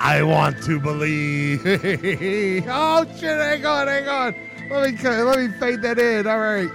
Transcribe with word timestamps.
I 0.00 0.22
want 0.22 0.62
to 0.64 0.80
believe. 0.80 1.60
oh 1.66 3.04
shit! 3.18 3.38
Hang 3.38 3.66
on, 3.66 3.86
hang 3.86 4.08
on. 4.08 4.34
Let 4.70 4.94
me 4.94 5.08
let 5.08 5.38
me 5.38 5.58
fade 5.58 5.82
that 5.82 5.98
in. 5.98 6.26
All 6.26 6.38
right. 6.38 6.70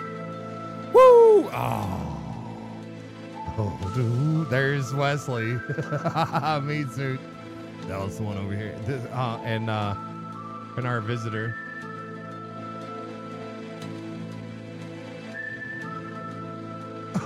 Woo! 0.93 1.49
Oh. 1.51 2.01
Oh, 3.57 3.91
dude, 3.95 4.49
there's 4.49 4.93
Wesley. 4.93 5.53
Meat 6.63 6.91
suit. 6.91 7.19
That 7.87 7.99
was 7.99 8.17
the 8.17 8.23
one 8.23 8.37
over 8.37 8.55
here. 8.55 8.77
This, 8.85 9.03
uh, 9.11 9.41
and 9.43 9.69
uh, 9.69 9.95
and 10.77 10.85
our 10.85 11.01
visitor. 11.01 11.55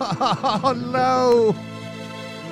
Oh 0.02 0.73
no! 0.73 1.69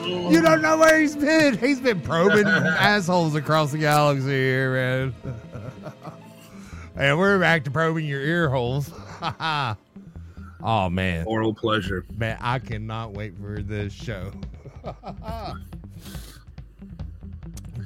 You 0.08 0.42
don't 0.42 0.62
know 0.62 0.78
where 0.78 1.00
he's 1.00 1.16
been. 1.16 1.58
He's 1.58 1.82
been 1.82 2.00
probing 2.00 2.48
assholes 2.48 3.36
across 3.36 3.72
the 3.72 3.78
galaxy 3.78 4.30
here, 4.30 4.74
man. 4.74 5.16
and 6.96 7.18
we're 7.18 7.38
back 7.40 7.66
to 7.66 7.72
probing 7.72 8.06
your 8.06 8.22
ear 8.22 8.50
holes. 8.50 8.90
oh 10.64 10.90
man, 10.90 11.26
Oral 11.26 11.54
pleasure. 11.54 12.06
man, 12.18 12.38
I 12.40 12.60
cannot 12.60 13.14
wait 13.14 13.38
for 13.38 13.62
this 13.62 13.92
show. 13.92 14.32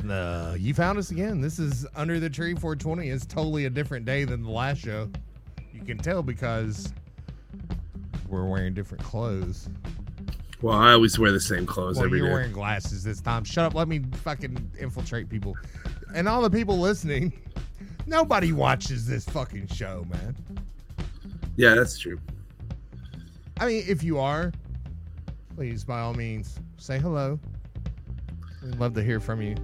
Uh, 0.09 0.55
you 0.59 0.73
found 0.73 0.98
us 0.99 1.10
again. 1.12 1.41
This 1.41 1.57
is 1.57 1.88
Under 1.95 2.20
the 2.20 2.29
Tree 2.29 2.54
420. 2.54 3.10
It's 3.10 3.26
totally 3.26 3.65
a 3.65 3.70
different 3.70 4.05
day 4.05 4.26
than 4.26 4.43
the 4.43 4.49
last 4.51 4.79
show. 4.79 5.10
You 5.73 5.82
can 5.82 5.98
tell 5.98 6.21
because 6.21 6.93
we're 8.27 8.48
wearing 8.48 8.73
different 8.73 9.04
clothes. 9.04 9.70
Well, 10.62 10.76
I 10.77 10.91
always 10.93 11.17
wear 11.17 11.31
the 11.31 11.40
same 11.40 11.65
clothes 11.65 11.98
Well, 11.98 12.05
every 12.05 12.20
you're 12.20 12.27
day. 12.27 12.34
wearing 12.34 12.51
glasses 12.51 13.04
this 13.04 13.20
time. 13.20 13.43
Shut 13.43 13.65
up. 13.65 13.73
Let 13.73 13.87
me 13.87 14.01
fucking 14.23 14.71
infiltrate 14.79 15.27
people. 15.27 15.57
And 16.13 16.27
all 16.27 16.41
the 16.41 16.49
people 16.51 16.77
listening, 16.79 17.34
nobody 18.05 18.51
watches 18.51 19.07
this 19.07 19.26
fucking 19.26 19.67
show, 19.67 20.05
man. 20.12 20.35
Yeah, 21.55 21.73
that's 21.73 21.98
true. 21.98 22.20
I 23.59 23.65
mean, 23.65 23.84
if 23.87 24.04
you 24.04 24.20
are, 24.20 24.51
please, 25.55 25.84
by 25.84 25.99
all 25.99 26.13
means, 26.13 26.59
say 26.77 26.99
hello. 26.99 27.39
We'd 28.63 28.76
love 28.76 28.93
to 28.93 29.04
hear 29.04 29.20
from 29.20 29.41
you. 29.41 29.55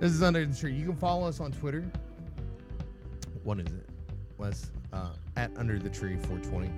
This 0.00 0.10
is 0.12 0.22
Under 0.24 0.44
the 0.44 0.56
Tree. 0.56 0.72
You 0.72 0.86
can 0.86 0.96
follow 0.96 1.28
us 1.28 1.38
on 1.38 1.52
Twitter. 1.52 1.84
What 3.44 3.60
is 3.60 3.66
it? 3.66 3.88
Wes, 4.38 4.72
uh, 4.92 5.10
at 5.36 5.56
Under 5.56 5.78
the 5.78 5.88
Tree 5.88 6.16
420. 6.16 6.70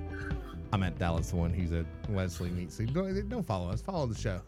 I'm 0.74 0.82
at 0.82 0.98
Dallas 0.98 1.30
the 1.30 1.36
one. 1.36 1.52
He's 1.54 1.70
at 1.70 1.86
Wesley 2.08 2.50
Meets. 2.50 2.78
Don't, 2.78 3.28
don't 3.28 3.46
follow 3.46 3.70
us. 3.70 3.80
Follow 3.80 4.06
the 4.06 4.20
show. 4.20 4.40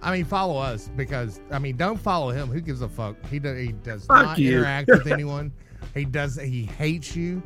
I 0.00 0.12
mean, 0.12 0.24
follow 0.24 0.56
us 0.56 0.88
because 0.94 1.40
I 1.50 1.58
mean, 1.58 1.76
don't 1.76 1.98
follow 1.98 2.30
him. 2.30 2.46
Who 2.48 2.60
gives 2.60 2.80
a 2.80 2.88
fuck? 2.88 3.16
He 3.26 3.40
does. 3.40 3.58
He 3.58 3.72
does 3.72 4.06
Fuck 4.06 4.24
not 4.24 4.38
you. 4.38 4.58
interact 4.58 4.86
with 4.88 5.06
anyone. 5.12 5.50
He 5.94 6.04
does. 6.04 6.40
He 6.40 6.62
hates 6.62 7.16
you. 7.16 7.42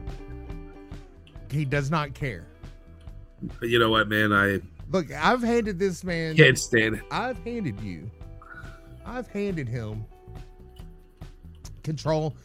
He 1.51 1.65
does 1.65 1.91
not 1.91 2.13
care. 2.13 2.45
But 3.59 3.71
you 3.71 3.79
know 3.79 3.91
what, 3.91 4.11
man? 4.11 4.31
I 4.35 4.61
Look, 4.93 5.11
I've 5.11 5.43
handed 5.43 5.79
this 5.79 6.05
man. 6.05 6.37
can't 6.37 6.59
stand 6.59 6.97
it. 6.97 7.03
I've 7.11 7.39
handed 7.45 7.81
you. 7.81 8.11
I've 9.07 9.27
handed 9.29 9.69
him 9.71 10.05
control. 11.83 12.37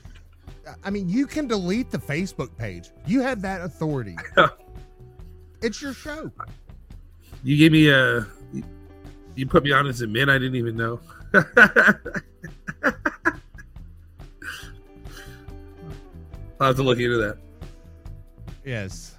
I 0.81 0.89
mean, 0.89 1.09
you 1.09 1.27
can 1.27 1.45
delete 1.45 1.91
the 1.91 1.97
Facebook 1.97 2.55
page. 2.57 2.91
You 3.05 3.19
have 3.19 3.41
that 3.41 3.59
authority. 3.59 4.15
it's 5.61 5.81
your 5.81 5.93
show. 5.93 6.31
You 7.43 7.57
gave 7.57 7.71
me 7.71 7.89
a. 7.89 8.25
You 9.35 9.45
put 9.47 9.63
me 9.63 9.71
on 9.71 9.87
as 9.87 10.01
a 10.01 10.07
man 10.07 10.29
I 10.29 10.37
didn't 10.37 10.55
even 10.55 10.75
know. 10.75 10.99
I'll 16.59 16.67
have 16.67 16.75
to 16.75 16.83
look 16.83 16.99
into 16.99 17.17
that. 17.17 17.37
Yes, 18.65 19.15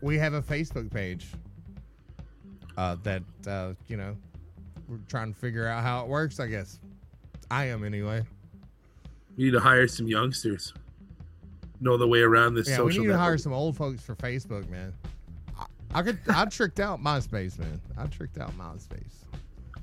we 0.00 0.16
have 0.18 0.32
a 0.32 0.42
Facebook 0.42 0.90
page. 0.90 1.26
Uh, 2.76 2.96
that 3.02 3.22
uh, 3.46 3.72
you 3.88 3.96
know, 3.96 4.16
we're 4.88 4.98
trying 5.08 5.32
to 5.32 5.38
figure 5.38 5.66
out 5.66 5.82
how 5.82 6.02
it 6.02 6.08
works. 6.08 6.40
I 6.40 6.46
guess 6.46 6.78
I 7.50 7.64
am 7.64 7.84
anyway. 7.84 8.22
We 9.36 9.44
need 9.44 9.50
to 9.50 9.60
hire 9.60 9.86
some 9.88 10.06
youngsters. 10.06 10.72
Know 11.80 11.96
the 11.96 12.08
way 12.08 12.20
around 12.20 12.54
this 12.54 12.66
social. 12.66 12.78
Yeah, 12.78 12.86
we 12.86 12.92
social 12.92 13.04
need 13.04 13.12
to 13.12 13.18
hire 13.18 13.38
some 13.38 13.52
old 13.52 13.76
folks 13.76 14.02
for 14.02 14.14
Facebook, 14.16 14.68
man. 14.70 14.94
I, 15.94 16.02
could. 16.02 16.18
I 16.28 16.44
tricked 16.46 16.80
out 16.80 17.00
MySpace, 17.00 17.58
man. 17.58 17.80
I 17.96 18.06
tricked 18.06 18.38
out 18.38 18.56
MySpace. 18.58 19.24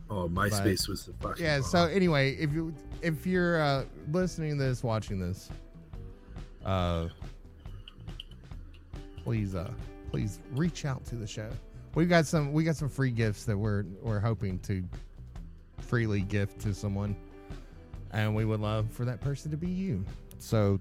Oh, 0.10 0.30
MySpace 0.30 0.88
was 0.88 1.06
the 1.06 1.14
fucking. 1.14 1.44
Yeah. 1.44 1.62
So 1.62 1.86
anyway, 1.86 2.36
if 2.36 2.54
you 2.54 2.74
if 3.02 3.26
you're 3.26 3.62
uh, 3.62 3.86
listening 4.12 4.58
to 4.58 4.64
this, 4.64 4.84
watching 4.84 5.20
this, 5.20 5.50
uh, 6.64 7.08
please 9.24 9.56
uh 9.56 9.72
please 10.12 10.40
reach 10.54 10.86
out 10.86 11.04
to 11.06 11.16
the 11.16 11.26
show. 11.26 11.50
We've 11.96 12.10
got 12.10 12.28
some 12.28 12.54
we 12.54 12.64
got 12.64 12.76
some 12.76 12.90
free 12.90 13.12
gifts 13.12 13.46
that 13.46 13.58
we're 13.58 13.84
we're 14.02 14.20
hoping 14.20 14.60
to 14.60 14.84
freely 15.80 16.22
gift 16.22 16.62
to 16.62 16.74
someone, 16.74 17.16
and 18.12 18.36
we 18.36 18.46
would 18.46 18.60
love 18.60 18.92
for 18.92 19.06
that 19.06 19.22
person 19.22 19.50
to 19.52 19.58
be 19.58 19.70
you. 19.70 20.06
So. 20.38 20.80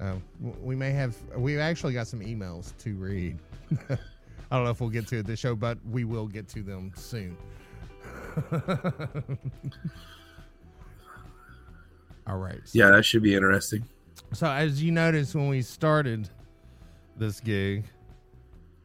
Uh, 0.00 0.14
we 0.62 0.74
may 0.74 0.90
have 0.92 1.14
we've 1.36 1.58
actually 1.58 1.92
got 1.92 2.06
some 2.06 2.20
emails 2.20 2.76
to 2.78 2.94
read. 2.94 3.38
I 3.90 4.56
don't 4.56 4.64
know 4.64 4.70
if 4.70 4.80
we'll 4.80 4.90
get 4.90 5.06
to 5.08 5.18
it 5.18 5.26
this 5.26 5.38
show, 5.38 5.54
but 5.54 5.78
we 5.90 6.04
will 6.04 6.26
get 6.26 6.48
to 6.48 6.62
them 6.62 6.90
soon. 6.96 7.36
All 12.26 12.38
right. 12.38 12.60
So, 12.64 12.78
Yeah, 12.78 12.90
that 12.90 13.04
should 13.04 13.22
be 13.22 13.34
interesting. 13.34 13.84
so 14.32 14.46
as 14.48 14.82
you 14.82 14.90
noticed 14.92 15.34
when 15.34 15.48
we 15.48 15.62
started 15.62 16.28
this 17.16 17.40
gig, 17.40 17.84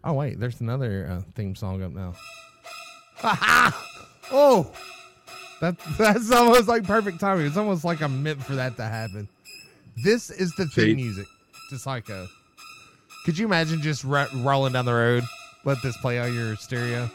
oh 0.04 0.14
wait, 0.14 0.40
there's 0.40 0.62
another 0.62 1.08
uh, 1.10 1.22
theme 1.34 1.56
song 1.56 1.82
up 1.82 1.92
now. 1.94 2.14
oh, 4.32 4.70
that 5.62 5.78
that's 5.98 6.30
almost 6.32 6.68
like 6.68 6.84
perfect 6.84 7.20
timing. 7.20 7.46
It's 7.48 7.58
almost 7.58 7.86
like 7.86 8.02
I'm 8.02 8.22
meant 8.22 8.44
for 8.44 8.56
that 8.56 8.76
to 8.78 8.84
happen. 8.84 9.30
This 9.96 10.30
is 10.30 10.54
the 10.56 10.66
theme 10.66 10.86
Fate. 10.86 10.96
music 10.98 11.28
to 11.70 11.78
Psycho. 11.78 12.28
Could 13.26 13.38
you 13.38 13.46
imagine 13.46 13.82
just 13.82 14.04
ro- 14.04 14.28
rolling 14.38 14.74
down 14.74 14.86
the 14.86 14.94
road? 14.94 15.24
Let 15.64 15.82
this 15.82 15.98
play 15.98 16.20
on 16.20 16.34
your 16.34 16.56
stereo. 16.58 17.10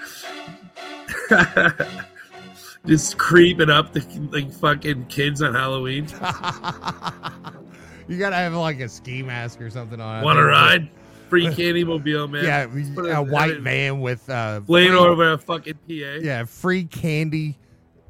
Just 2.85 3.18
creeping 3.18 3.69
up 3.69 3.94
the 3.94 4.01
like 4.31 4.51
fucking 4.51 5.07
kids 5.07 5.41
on 5.41 5.53
Halloween. 5.56 6.06
you 8.07 8.19
gotta 8.19 8.35
have 8.35 8.53
like 8.53 8.79
a 8.79 8.88
ski 8.90 9.23
mask 9.23 9.59
or 9.59 9.72
something 9.72 10.00
on. 10.00 10.23
Want 10.23 10.38
to 10.38 10.44
ride? 10.44 10.90
Free 11.29 11.52
candy 11.53 11.84
mobile, 11.84 12.28
man. 12.28 12.44
Yeah, 12.44 12.67
it- 12.72 13.16
a 13.16 13.23
white 13.23 13.59
van 13.59 14.02
with 14.02 14.29
uh, 14.29 14.62
Laying 14.67 14.94
over 14.94 15.34
a 15.34 15.38
fucking 15.38 15.73
PA. 15.73 16.19
Yeah, 16.22 16.46
free 16.46 16.84
candy, 16.84 17.57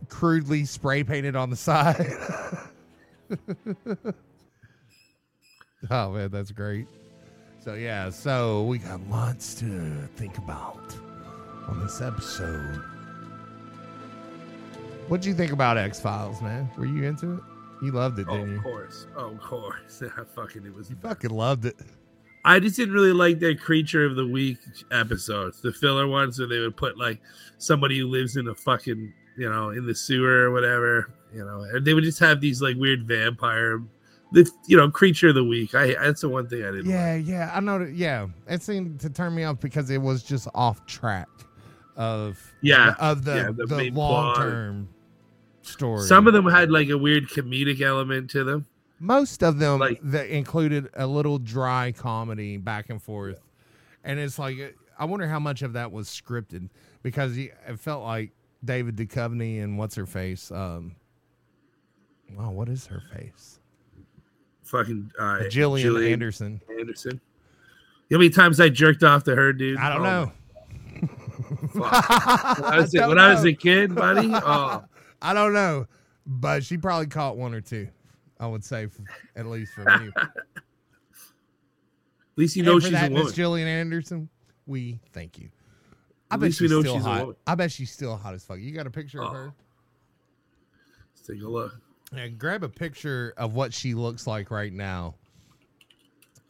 crudely 0.10 0.66
spray 0.66 1.06
painted 1.06 1.38
on 1.38 1.50
the 1.50 1.56
side. 1.56 2.06
oh 5.92 6.12
man, 6.12 6.30
that's 6.32 6.52
great. 6.52 6.88
So 7.60 7.74
yeah, 7.74 8.10
so 8.10 8.64
we 8.64 8.78
got 8.80 9.02
lots 9.10 9.56
to 9.56 10.08
think 10.16 10.38
about 10.38 10.96
on 11.68 11.80
this 11.80 12.02
episode. 12.02 12.82
What'd 15.08 15.26
you 15.26 15.34
think 15.34 15.52
about 15.52 15.78
X 15.78 16.00
Files, 16.00 16.42
man? 16.42 16.70
Were 16.78 16.86
you 16.86 17.04
into 17.04 17.34
it? 17.36 17.40
You 17.84 17.92
loved 17.92 18.18
it, 18.20 18.26
Oh, 18.30 18.38
didn't 18.38 18.52
you? 18.52 18.58
of 18.58 18.64
course. 18.64 19.06
Oh, 19.16 19.28
of 19.32 19.40
course. 19.42 20.02
I 20.18 20.24
fucking 20.36 20.66
it 20.66 20.74
was. 20.74 20.90
You 20.90 20.96
fucking 21.02 21.30
loved 21.30 21.66
it. 21.66 21.76
I 22.44 22.60
just 22.60 22.76
didn't 22.76 22.94
really 22.94 23.12
like 23.14 23.40
their 23.40 23.56
creature 23.56 24.06
of 24.06 24.16
the 24.16 24.26
week 24.26 24.58
episodes, 24.92 25.62
the 25.62 25.72
filler 25.74 26.08
ones 26.08 26.38
where 26.40 26.48
they 26.48 26.60
would 26.60 26.78
put 26.78 26.98
like 26.98 27.20
somebody 27.58 28.00
who 28.00 28.08
lives 28.08 28.38
in 28.38 28.48
a 28.48 28.56
fucking, 28.56 29.12
you 29.38 29.50
know, 29.50 29.70
in 29.72 29.86
the 29.86 29.96
sewer 29.96 30.44
or 30.50 30.52
whatever, 30.52 31.10
you 31.34 31.44
know, 31.46 31.62
and 31.62 31.86
they 31.86 31.94
would 31.94 32.04
just 32.04 32.20
have 32.20 32.40
these 32.42 32.62
like 32.62 32.76
weird 32.78 33.08
vampire, 33.08 33.82
the 34.32 34.50
you 34.68 34.78
know, 34.78 34.90
creature 34.90 35.30
of 35.30 35.36
the 35.36 35.44
week. 35.44 35.76
I 35.76 35.94
that's 35.96 36.22
the 36.22 36.30
one 36.30 36.48
thing 36.48 36.64
I 36.64 36.72
didn't. 36.72 36.86
like. 36.86 36.94
Yeah, 36.94 37.16
yeah, 37.16 37.52
I 37.54 37.60
know. 37.60 37.80
That, 37.80 37.94
yeah, 37.94 38.28
it 38.48 38.62
seemed 38.64 39.00
to 39.02 39.10
turn 39.10 39.36
me 39.36 39.44
off 39.44 39.60
because 39.60 39.90
it 39.90 40.02
was 40.02 40.24
just 40.24 40.48
off 40.56 40.86
track 40.86 41.28
of 41.96 42.54
Yeah, 42.62 42.96
of 43.00 43.24
the 43.26 43.36
yeah, 43.36 43.52
the 43.56 43.66
the, 43.76 43.92
long 43.92 44.36
term 44.36 44.90
story. 45.62 46.02
Some 46.04 46.28
of 46.28 46.34
them 46.34 46.46
had 46.48 46.72
like 46.72 46.90
a 46.90 46.98
weird 46.98 47.30
comedic 47.30 47.82
element 47.82 48.30
to 48.32 48.44
them. 48.44 48.66
most 49.00 49.44
of 49.44 49.60
them 49.60 49.80
like- 49.80 50.00
that 50.04 50.28
included 50.30 50.90
a 50.96 51.08
little 51.08 51.38
dry 51.40 51.92
comedy 51.92 52.58
back 52.58 52.90
and 52.90 53.02
forth, 53.02 53.42
and 54.04 54.20
it's 54.20 54.40
like 54.40 54.76
I 54.98 55.06
wonder 55.06 55.28
how 55.28 55.40
much 55.40 55.62
of 55.62 55.74
that 55.74 55.92
was 55.92 56.08
scripted 56.10 56.70
because 57.04 57.38
it 57.38 57.54
felt 57.80 58.04
like 58.04 58.32
David 58.66 58.96
Duchovny 58.96 59.64
and 59.64 59.78
what's 59.78 59.96
her 59.96 60.06
face. 60.06 60.52
Um, 60.52 60.96
wow, 62.36 62.52
what 62.52 62.68
is 62.70 62.86
her 62.88 63.02
face? 63.14 63.60
Fucking 64.64 65.12
uh, 65.20 65.48
Gillian, 65.50 65.96
Anderson. 66.04 66.60
Anderson. 66.80 67.22
You 68.10 68.18
know 68.18 68.18
how 68.18 68.20
many 68.20 68.30
times 68.32 68.60
I 68.60 68.70
jerked 68.70 69.04
off 69.04 69.24
to 69.26 69.36
her, 69.36 69.54
dude? 69.54 69.78
I 69.78 69.90
don't 69.90 70.02
Oh, 70.02 70.04
know. 70.04 70.32
When 71.74 71.84
I 71.84 72.78
was, 72.80 72.94
when 72.94 73.20
I 73.20 73.34
was 73.34 73.44
a 73.46 73.54
kid, 73.54 73.94
buddy. 73.94 74.30
Oh, 74.34 74.84
I 75.22 75.34
don't 75.34 75.54
know, 75.54 75.88
but 76.26 76.64
she 76.64 76.78
probably 76.78 77.08
caught 77.08 77.38
one 77.38 77.54
or 77.54 77.62
two. 77.62 77.88
I 78.40 78.48
would 78.48 78.64
say, 78.64 78.88
at 79.36 79.46
least 79.46 79.74
for 79.74 79.84
me. 79.84 80.12
at 80.18 80.32
least 82.36 82.56
you 82.56 82.64
know 82.64 82.80
she's 82.80 82.92
that, 82.92 83.12
a 83.12 83.14
Miss. 83.14 83.34
Gillian 83.34 83.68
Anderson, 83.68 84.30
we 84.66 85.00
thank 85.14 85.38
you. 85.40 85.50
I 86.36 86.38
bet 86.38 86.54
she's 86.54 86.70
still 86.72 87.00
hot. 87.00 87.36
I 87.48 87.56
bet 87.56 87.72
she's 87.72 87.92
still 87.92 88.16
hot 88.16 88.34
as 88.34 88.44
fuck. 88.44 88.60
You 88.60 88.72
got 88.72 88.88
a 88.88 88.92
picture 88.92 89.22
of 89.22 89.30
Oh. 89.30 89.34
her? 89.34 89.54
Let's 91.16 91.28
take 91.28 91.42
a 91.42 91.48
look. 91.48 91.74
Yeah, 92.16 92.28
grab 92.28 92.64
a 92.64 92.70
picture 92.70 93.34
of 93.38 93.54
what 93.54 93.74
she 93.74 93.94
looks 93.94 94.28
like 94.28 94.52
right 94.52 94.72
now. 94.72 95.16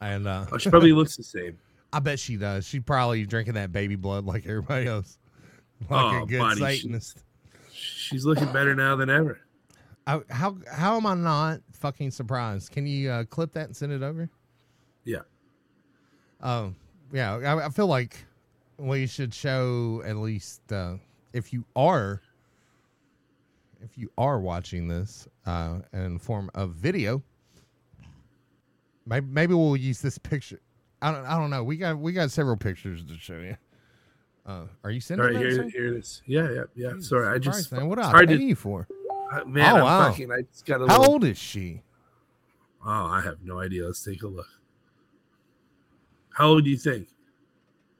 And 0.00 0.26
uh, 0.26 0.46
Oh, 0.52 0.58
she 0.58 0.70
probably 0.70 0.92
looks 0.94 1.16
the 1.16 1.22
same. 1.22 1.58
I 1.92 2.00
bet 2.00 2.18
she 2.18 2.36
does. 2.36 2.66
She 2.66 2.80
probably 2.80 3.24
drinking 3.24 3.54
that 3.54 3.72
baby 3.72 3.94
blood 3.96 4.24
like 4.26 4.46
everybody 4.46 4.86
else, 4.86 5.18
like 5.90 6.14
Oh, 6.14 6.22
a 6.22 6.26
good 6.26 6.38
buddy, 6.40 6.56
she- 6.60 6.76
Satanist. 6.80 7.22
She's 7.72 8.24
looking 8.24 8.50
better 8.52 8.74
now 8.74 8.96
than 8.96 9.10
ever. 9.10 9.40
I, 10.06 10.20
how 10.30 10.56
how 10.70 10.96
am 10.96 11.04
I 11.04 11.14
not 11.14 11.60
fucking 11.72 12.10
surprised? 12.12 12.70
Can 12.70 12.86
you 12.86 13.10
uh, 13.10 13.24
clip 13.24 13.52
that 13.54 13.66
and 13.66 13.76
send 13.76 13.92
it 13.92 14.02
over? 14.02 14.30
Yeah. 15.04 15.20
Um, 16.40 16.76
yeah, 17.12 17.34
I, 17.36 17.66
I 17.66 17.68
feel 17.70 17.86
like 17.88 18.24
we 18.78 19.06
should 19.06 19.32
show 19.32 20.02
at 20.04 20.16
least 20.16 20.60
uh, 20.72 20.96
if 21.32 21.52
you 21.52 21.64
are 21.74 22.20
if 23.82 23.96
you 23.96 24.10
are 24.18 24.40
watching 24.40 24.88
this 24.88 25.28
uh, 25.44 25.80
in 25.92 26.18
form 26.18 26.50
of 26.54 26.70
video. 26.70 27.22
Maybe, 29.06 29.26
maybe 29.26 29.54
we'll 29.54 29.76
use 29.76 30.00
this 30.00 30.18
picture. 30.18 30.60
I 31.00 31.12
don't 31.12 31.24
I 31.26 31.38
don't 31.38 31.50
know. 31.50 31.62
We 31.62 31.76
got 31.76 31.98
we 31.98 32.12
got 32.12 32.30
several 32.30 32.56
pictures 32.56 33.04
to 33.04 33.16
show 33.18 33.38
you. 33.38 33.56
Uh, 34.44 34.64
are 34.84 34.90
you 34.90 35.00
sending 35.00 35.26
right, 35.26 35.34
that? 35.34 35.40
here, 35.40 35.68
here 35.68 35.94
it 35.94 35.98
is. 35.98 36.22
Yeah, 36.26 36.48
yeah, 36.50 36.62
yeah. 36.76 36.90
Jesus 36.92 37.08
Sorry, 37.08 37.34
I 37.34 37.38
just 37.38 37.68
Christ, 37.68 37.72
man, 37.72 37.88
what 37.88 37.98
I 37.98 38.08
hard 38.10 38.28
pay 38.28 38.36
to- 38.36 38.42
you 38.42 38.54
for? 38.54 38.86
uh, 39.32 39.44
man. 39.44 39.72
Oh, 39.72 39.76
I'm 39.78 39.82
wow. 39.84 40.08
fucking. 40.10 40.30
I 40.32 40.42
just 40.42 40.64
got 40.64 40.80
a 40.82 40.86
How 40.86 40.98
little. 41.00 41.14
old 41.14 41.24
is 41.24 41.38
she? 41.38 41.82
Oh, 42.84 43.06
I 43.06 43.20
have 43.22 43.42
no 43.42 43.58
idea. 43.60 43.84
Let's 43.86 44.04
take 44.04 44.22
a 44.22 44.28
look. 44.28 44.46
How 46.30 46.48
old 46.48 46.64
do 46.64 46.70
you 46.70 46.76
think? 46.76 47.08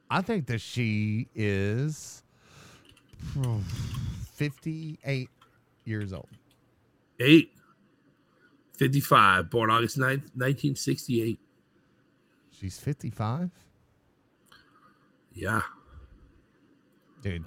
I 0.09 0.21
think 0.21 0.47
that 0.47 0.61
she 0.61 1.27
is 1.35 2.23
hmm, 3.33 3.59
58 4.33 5.29
years 5.85 6.13
old. 6.13 6.29
Eight. 7.19 7.51
55, 8.77 9.49
born 9.49 9.71
August 9.71 9.97
9th, 9.97 10.29
1968. 10.35 11.39
She's 12.51 12.77
55? 12.79 13.49
Yeah. 15.33 15.61
Dude. 17.23 17.43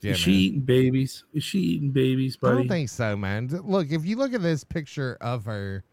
Yeah, 0.00 0.12
Is 0.12 0.18
she 0.18 0.30
man. 0.30 0.40
eating 0.40 0.60
babies? 0.60 1.24
Is 1.32 1.44
she 1.44 1.58
eating 1.58 1.90
babies, 1.90 2.36
I 2.42 2.50
don't 2.50 2.68
think 2.68 2.88
so, 2.88 3.16
man. 3.16 3.48
Look, 3.64 3.90
if 3.90 4.04
you 4.04 4.16
look 4.16 4.34
at 4.34 4.42
this 4.42 4.62
picture 4.64 5.16
of 5.20 5.44
her, 5.46 5.84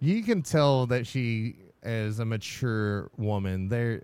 you 0.00 0.22
can 0.22 0.42
tell 0.42 0.86
that 0.86 1.06
she 1.06 1.56
is 1.82 2.18
a 2.18 2.24
mature 2.24 3.10
woman. 3.16 3.68
There 3.68 4.02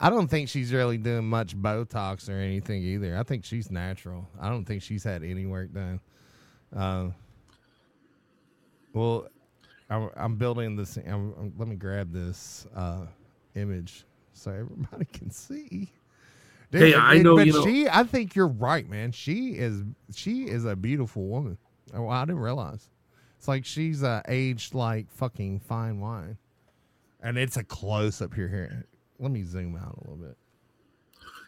I 0.00 0.08
don't 0.10 0.28
think 0.28 0.48
she's 0.48 0.72
really 0.72 0.96
doing 0.96 1.26
much 1.28 1.54
Botox 1.56 2.28
or 2.28 2.38
anything 2.38 2.82
either. 2.82 3.16
I 3.18 3.22
think 3.22 3.44
she's 3.44 3.70
natural. 3.70 4.26
I 4.40 4.48
don't 4.48 4.64
think 4.64 4.82
she's 4.82 5.04
had 5.04 5.22
any 5.22 5.44
work 5.46 5.72
done. 5.74 6.00
Uh, 6.74 7.10
well, 8.92 9.26
I'm, 9.88 10.10
I'm 10.16 10.36
building 10.36 10.76
this. 10.76 10.96
I'm, 10.96 11.34
I'm- 11.36 11.52
let 11.58 11.68
me 11.68 11.76
grab 11.76 12.12
this 12.12 12.66
uh, 12.74 13.06
image 13.54 14.04
so 14.32 14.50
everybody 14.52 15.04
can 15.12 15.30
see. 15.30 15.92
Hey, 16.72 16.94
I 16.94 17.18
know, 17.18 17.36
But 17.36 17.46
you 17.46 17.52
know- 17.52 17.64
she. 17.64 17.88
I 17.88 18.04
think 18.04 18.34
you're 18.36 18.46
right, 18.46 18.88
man. 18.88 19.12
She 19.12 19.50
is. 19.50 19.82
She 20.14 20.44
is 20.44 20.64
a 20.64 20.76
beautiful 20.76 21.26
woman. 21.26 21.58
Oh, 21.92 22.08
I 22.08 22.24
didn't 22.24 22.38
realize. 22.40 22.88
It's 23.36 23.48
like 23.48 23.64
she's 23.64 24.02
uh, 24.04 24.22
aged 24.28 24.74
like 24.74 25.10
fucking 25.10 25.60
fine 25.60 25.98
wine, 25.98 26.36
and 27.22 27.36
it's 27.36 27.56
a 27.56 27.64
close 27.64 28.22
up 28.22 28.34
here. 28.34 28.46
Here, 28.48 28.84
let 29.20 29.30
me 29.30 29.44
zoom 29.44 29.76
out 29.76 29.98
a 29.98 30.10
little 30.10 30.16
bit. 30.16 30.36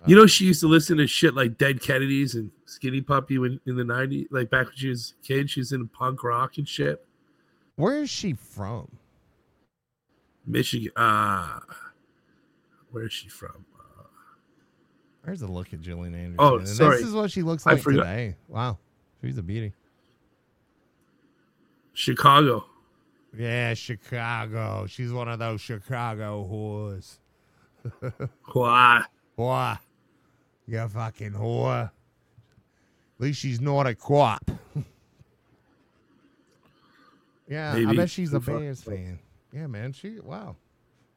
You 0.04 0.16
know, 0.16 0.26
she 0.26 0.46
used 0.46 0.60
to 0.60 0.66
listen 0.66 0.98
to 0.98 1.06
shit 1.06 1.34
like 1.34 1.58
Dead 1.58 1.80
Kennedys 1.80 2.34
and 2.34 2.50
Skinny 2.66 3.00
Puppy 3.00 3.38
when, 3.38 3.60
in 3.66 3.76
the 3.76 3.84
90s, 3.84 4.26
like 4.30 4.50
back 4.50 4.66
when 4.66 4.76
she 4.76 4.88
was 4.88 5.14
a 5.22 5.26
kid. 5.26 5.48
She 5.48 5.60
was 5.60 5.72
in 5.72 5.86
punk 5.88 6.24
rock 6.24 6.58
and 6.58 6.68
shit. 6.68 7.04
Where 7.76 8.02
is 8.02 8.10
she 8.10 8.32
from? 8.32 8.90
Michigan. 10.44 10.90
Uh, 10.96 11.60
where 12.90 13.04
is 13.04 13.12
she 13.12 13.28
from? 13.28 13.64
Uh, 13.78 14.02
There's 15.24 15.42
a 15.42 15.46
look 15.46 15.72
at 15.72 15.80
Gillian 15.80 16.14
Anderson. 16.14 16.36
Oh, 16.40 16.58
and 16.58 16.68
sorry. 16.68 16.98
This 16.98 17.06
is 17.06 17.14
what 17.14 17.30
she 17.30 17.42
looks 17.42 17.64
like 17.64 17.80
today. 17.80 18.36
Wow, 18.48 18.78
she's 19.22 19.38
a 19.38 19.42
beauty. 19.42 19.72
Chicago. 21.92 22.64
Yeah, 23.36 23.74
Chicago. 23.74 24.86
She's 24.88 25.12
one 25.12 25.28
of 25.28 25.38
those 25.38 25.60
Chicago 25.60 26.46
whores. 26.50 27.18
Why? 28.52 29.04
Boy, 29.36 29.74
you 30.66 30.88
fucking 30.88 31.32
whore. 31.32 31.84
At 31.84 31.90
least 33.18 33.40
she's 33.40 33.60
not 33.60 33.86
a 33.86 33.94
quap. 33.94 34.50
yeah, 37.48 37.74
I 37.74 37.94
bet 37.94 38.10
she's 38.10 38.32
a 38.32 38.40
Bears 38.40 38.82
fan. 38.82 39.18
Yeah, 39.52 39.66
man. 39.66 39.92
She 39.92 40.18
wow. 40.20 40.56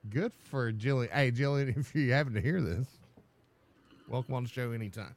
Good 0.10 0.34
for 0.34 0.72
Gillian. 0.72 1.12
Hey, 1.12 1.32
Gillian, 1.32 1.70
if 1.78 1.96
you 1.96 2.12
happen 2.12 2.34
to 2.34 2.42
hear 2.42 2.62
this, 2.62 2.88
welcome 4.08 4.36
on 4.36 4.44
the 4.44 4.50
show 4.50 4.72
anytime. 4.72 5.16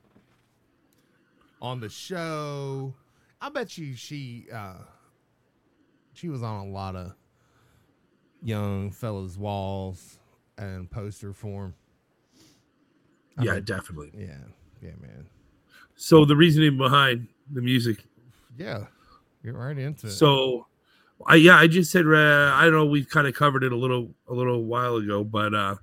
On 1.60 1.80
the 1.80 1.88
show, 1.88 2.94
I 3.40 3.48
bet 3.48 3.76
you 3.76 3.94
she 3.94 4.46
uh 4.52 4.74
she 6.14 6.28
was 6.28 6.42
on 6.42 6.66
a 6.66 6.70
lot 6.70 6.96
of 6.96 7.14
young 8.42 8.90
fellas' 8.90 9.36
walls 9.36 10.17
and 10.58 10.90
poster 10.90 11.32
form. 11.32 11.74
I 13.38 13.44
Yeah, 13.44 13.54
bet- 13.54 13.64
definitely. 13.64 14.10
yeah, 14.16 14.38
yeah, 14.82 14.90
man. 15.00 15.26
So 15.96 16.24
the 16.24 16.36
reasoning 16.36 16.76
behind 16.76 17.28
the 17.52 17.60
music. 17.62 18.04
Yeah, 18.56 18.86
get 19.44 19.54
right 19.54 19.76
into 19.78 20.08
it. 20.08 20.10
So, 20.10 20.66
I 21.26 21.36
yeah, 21.36 21.56
I 21.56 21.66
just 21.66 21.90
said 21.90 22.06
uh, 22.06 22.52
I 22.54 22.64
don't 22.64 22.72
know. 22.72 22.86
we've 22.86 23.08
kind 23.08 23.26
of 23.26 23.34
covered 23.34 23.62
it 23.64 23.72
a 23.72 23.76
little 23.76 24.14
a 24.28 24.34
little 24.34 24.64
while 24.64 24.96
ago, 24.96 25.24
but 25.24 25.54
uh 25.54 25.76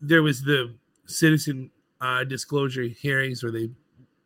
there 0.00 0.22
was 0.22 0.42
the 0.42 0.74
citizen 1.06 1.70
uh 2.00 2.24
disclosure 2.24 2.82
hearings 2.82 3.42
where 3.42 3.52
they, 3.52 3.68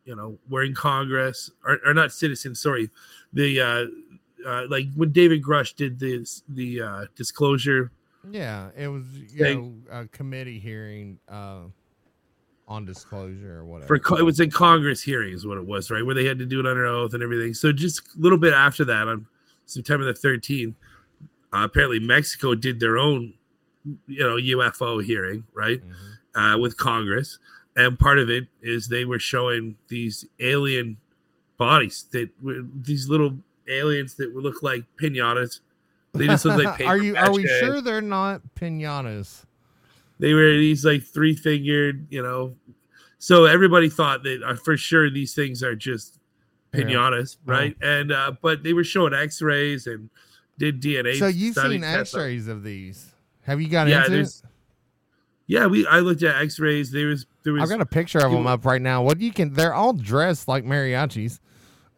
you 0.05 0.15
know, 0.15 0.37
were 0.49 0.63
in 0.63 0.73
Congress 0.75 1.49
or, 1.65 1.79
or 1.85 1.93
not 1.93 2.11
citizens. 2.11 2.59
Sorry, 2.59 2.89
the 3.33 3.59
uh, 3.61 3.85
uh 4.47 4.65
like 4.69 4.85
when 4.95 5.11
David 5.11 5.43
Grusch 5.43 5.75
did 5.75 5.99
this 5.99 6.43
the 6.47 6.81
uh 6.81 7.05
disclosure. 7.15 7.91
Yeah, 8.31 8.69
it 8.77 8.87
was 8.87 9.05
you 9.13 9.27
Thing. 9.39 9.83
know 9.89 9.99
a 10.01 10.07
committee 10.07 10.59
hearing 10.59 11.19
uh, 11.29 11.61
on 12.67 12.85
disclosure 12.85 13.59
or 13.59 13.65
whatever. 13.65 13.99
for 13.99 14.17
it 14.19 14.23
was 14.23 14.39
in 14.39 14.51
Congress 14.51 15.01
hearings 15.01 15.45
what 15.45 15.57
it 15.57 15.65
was 15.65 15.89
right 15.89 16.05
where 16.05 16.15
they 16.15 16.25
had 16.25 16.37
to 16.39 16.45
do 16.45 16.59
it 16.59 16.65
under 16.65 16.85
oath 16.85 17.13
and 17.13 17.23
everything. 17.23 17.53
So 17.53 17.71
just 17.71 17.99
a 17.99 18.19
little 18.19 18.37
bit 18.37 18.53
after 18.53 18.83
that 18.85 19.07
on 19.07 19.25
September 19.65 20.05
the 20.05 20.13
13th, 20.13 20.75
uh, 21.53 21.63
apparently 21.63 21.99
Mexico 21.99 22.55
did 22.55 22.79
their 22.79 22.97
own 22.97 23.33
you 24.07 24.19
know 24.19 24.35
UFO 24.35 25.01
hearing 25.03 25.45
right 25.53 25.81
Mhm. 26.35 26.55
uh, 26.55 26.57
with 26.59 26.75
Congress, 26.77 27.39
and 27.75 27.97
part 27.97 28.19
of 28.19 28.29
it 28.29 28.47
is 28.61 28.87
they 28.89 29.05
were 29.05 29.19
showing 29.19 29.77
these 29.87 30.25
alien 30.39 30.97
bodies 31.57 32.05
that 32.11 32.29
were 32.41 32.63
these 32.81 33.07
little 33.07 33.37
aliens 33.69 34.15
that 34.15 34.33
would 34.33 34.43
look 34.43 34.61
like 34.61 34.83
pinatas. 34.97 35.61
They 36.13 36.27
just 36.27 36.45
look 36.45 36.63
like 36.63 36.77
paper 36.77 36.89
are 36.89 36.97
you? 36.97 37.15
Are 37.15 37.31
we 37.31 37.45
sure 37.47 37.81
they're 37.81 38.01
not 38.01 38.41
pinatas? 38.55 39.45
They 40.19 40.33
were 40.33 40.51
these 40.51 40.83
like 40.83 41.03
three 41.03 41.35
fingered, 41.35 42.07
you 42.09 42.23
know. 42.23 42.55
So 43.19 43.45
everybody 43.45 43.89
thought 43.89 44.23
that 44.23 44.41
uh, 44.43 44.55
for 44.55 44.77
sure 44.77 45.09
these 45.09 45.33
things 45.35 45.61
are 45.63 45.75
just 45.75 46.19
Yeah. 46.73 46.83
pinatas, 46.85 47.37
Oh. 47.47 47.51
right? 47.53 47.75
And 47.81 48.11
uh, 48.11 48.33
but 48.41 48.63
they 48.63 48.73
were 48.73 48.83
showing 48.83 49.13
X-rays 49.13 49.87
and 49.87 50.09
did 50.57 50.81
DNA. 50.81 51.19
So 51.19 51.27
you've 51.27 51.55
seen 51.55 51.83
X-rays 51.83 52.47
of 52.47 52.63
these? 52.63 53.11
Have 53.43 53.61
you 53.61 53.67
got 53.69 53.87
Yeah, 53.87 54.05
into 54.05 54.19
it? 54.21 54.41
Yeah, 55.45 55.67
we 55.67 55.85
I 55.87 55.99
looked 55.99 56.23
at 56.23 56.41
X-rays. 56.41 56.91
There 56.91 57.07
was 57.07 57.25
there 57.43 57.53
was 57.53 57.63
I've 57.63 57.69
got 57.69 57.81
a 57.81 57.85
picture 57.85 58.19
of 58.19 58.31
them 58.31 58.47
up 58.47 58.65
right 58.65 58.81
now. 58.81 59.01
What 59.03 59.21
you 59.21 59.31
can? 59.31 59.53
They're 59.53 59.73
all 59.73 59.93
dressed 59.93 60.47
like 60.47 60.65
mariachis. 60.65 61.39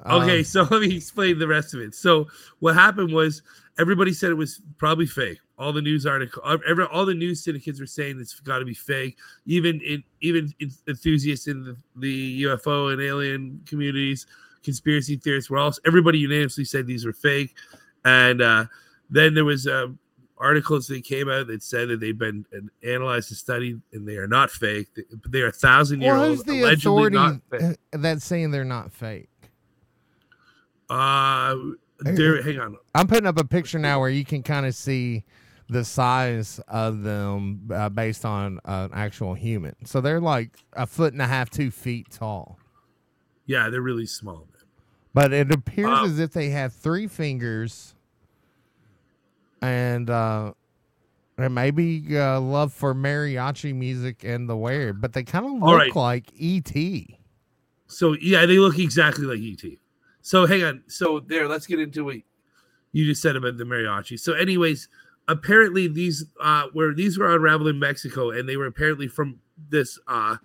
Okay, 0.05 0.39
Um, 0.39 0.43
so 0.43 0.63
let 0.71 0.81
me 0.81 0.95
explain 0.95 1.39
the 1.39 1.47
rest 1.47 1.73
of 1.73 1.79
it. 1.81 1.95
So 1.95 2.27
what 2.59 2.75
happened 2.75 3.11
was 3.11 3.41
everybody 3.79 4.13
said 4.13 4.29
it 4.29 4.36
was 4.36 4.62
probably 4.77 5.05
fake. 5.05 5.39
All 5.57 5.74
the 5.74 5.81
news 5.81 6.05
article, 6.05 6.43
every, 6.67 6.86
all 6.86 7.05
the 7.05 7.13
news 7.13 7.43
syndicates 7.43 7.79
were 7.79 7.86
saying 7.86 8.19
it's 8.19 8.39
got 8.39 8.59
to 8.59 8.65
be 8.65 8.74
fake. 8.74 9.17
Even 9.45 9.81
in, 9.81 10.03
even 10.21 10.53
en- 10.62 10.71
enthusiasts 10.88 11.48
in 11.48 11.63
the, 11.63 11.77
the 11.95 12.43
UFO 12.43 12.93
and 12.93 13.01
alien 13.01 13.62
communities, 13.65 14.27
conspiracy 14.63 15.15
theorists 15.15 15.50
were 15.50 15.57
all 15.57 15.74
everybody 15.86 16.19
unanimously 16.19 16.65
said 16.65 16.86
these 16.86 17.05
were 17.05 17.13
fake. 17.13 17.55
And 18.05 18.41
uh, 18.41 18.65
then 19.09 19.33
there 19.33 19.45
was 19.45 19.67
uh, 19.67 19.88
articles 20.38 20.88
that 20.88 21.03
came 21.03 21.29
out 21.29 21.48
that 21.48 21.63
said 21.63 21.89
that 21.89 22.00
they've 22.00 22.17
been 22.17 22.45
analyzed 22.83 23.31
and 23.31 23.38
studied 23.38 23.81
and 23.91 24.07
they 24.07 24.15
are 24.15 24.27
not 24.27 24.50
fake. 24.51 24.88
They 25.27 25.41
are 25.41 25.48
a 25.48 25.51
thousand 25.51 26.01
year 26.01 26.15
old. 26.15 26.27
who's 26.27 26.43
the 26.43 26.63
authority 26.63 27.17
uh, 27.17 27.74
that's 27.91 28.25
saying 28.25 28.51
they're 28.51 28.63
not 28.63 28.93
fake? 28.93 29.29
Uh, 30.89 31.55
there. 32.01 32.41
Hang 32.41 32.59
on. 32.59 32.77
I'm 32.95 33.07
putting 33.07 33.27
up 33.27 33.39
a 33.39 33.45
picture 33.45 33.79
now 33.79 33.99
where 33.99 34.09
you 34.09 34.25
can 34.25 34.43
kind 34.43 34.65
of 34.65 34.75
see 34.75 35.23
the 35.69 35.85
size 35.85 36.59
of 36.67 37.03
them 37.03 37.69
uh, 37.71 37.89
based 37.89 38.25
on 38.25 38.59
an 38.65 38.89
actual 38.93 39.35
human. 39.35 39.75
So 39.85 40.01
they're 40.01 40.19
like 40.19 40.57
a 40.73 40.87
foot 40.87 41.13
and 41.13 41.21
a 41.21 41.27
half, 41.27 41.49
two 41.49 41.71
feet 41.71 42.09
tall. 42.09 42.57
Yeah, 43.45 43.69
they're 43.69 43.81
really 43.81 44.07
small. 44.07 44.47
Man. 44.51 44.63
But 45.13 45.33
it 45.33 45.51
appears 45.51 45.87
Wow. 45.87 46.05
as 46.05 46.19
if 46.19 46.31
they 46.31 46.49
have 46.49 46.73
three 46.73 47.07
fingers 47.07 47.95
and 49.61 50.09
uh 50.09 50.53
and 51.37 51.55
maybe 51.55 52.17
uh, 52.17 52.39
love 52.39 52.73
for 52.73 52.93
mariachi 52.93 53.73
music 53.73 54.23
and 54.25 54.49
the 54.49 54.57
wear, 54.57 54.91
but 54.91 55.13
they 55.13 55.23
kind 55.23 55.45
of 55.45 55.53
look 55.53 55.77
right. 55.77 55.95
like 55.95 56.25
ET. 56.39 56.73
So 57.87 58.13
yeah, 58.19 58.45
they 58.45 58.57
look 58.57 58.77
exactly 58.77 59.25
like 59.25 59.39
ET. 59.39 59.77
So 60.29 60.45
hang 60.45 60.62
on. 60.62 60.83
So 60.86 61.21
there, 61.21 61.48
let's 61.48 61.65
get 61.65 61.79
into 61.79 62.03
what 62.03 62.17
you 62.91 63.03
just 63.03 63.19
said 63.19 63.36
about 63.36 63.57
the 63.57 63.63
mariachi. 63.63 64.19
So, 64.19 64.33
anyways, 64.33 64.88
apparently 65.27 65.88
these 65.88 66.24
uh 66.39 66.65
were 66.71 66.93
these 66.93 67.17
were 67.17 67.33
unraveled 67.33 67.67
in 67.67 67.79
Mexico, 67.79 68.29
and 68.29 68.48
they 68.48 68.55
were 68.55 68.67
apparently 68.67 69.07
from 69.07 69.39
this 69.69 69.98
uh 70.07 70.38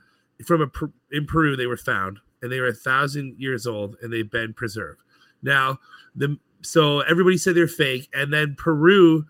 from 0.47 0.63
a 0.63 0.71
in 1.15 1.27
Peru 1.27 1.55
they 1.55 1.67
were 1.67 1.77
found, 1.77 2.21
and 2.41 2.51
they 2.51 2.61
were 2.61 2.69
a 2.69 2.73
thousand 2.73 3.35
years 3.37 3.67
old, 3.67 3.97
and 4.01 4.11
they've 4.11 4.31
been 4.31 4.55
preserved. 4.55 5.03
Now 5.43 5.81
the 6.17 6.39
so 6.63 7.01
everybody 7.01 7.37
said 7.37 7.55
they're 7.55 7.69
fake, 7.69 8.09
and 8.15 8.33
then 8.33 8.57
Peru 8.57 9.27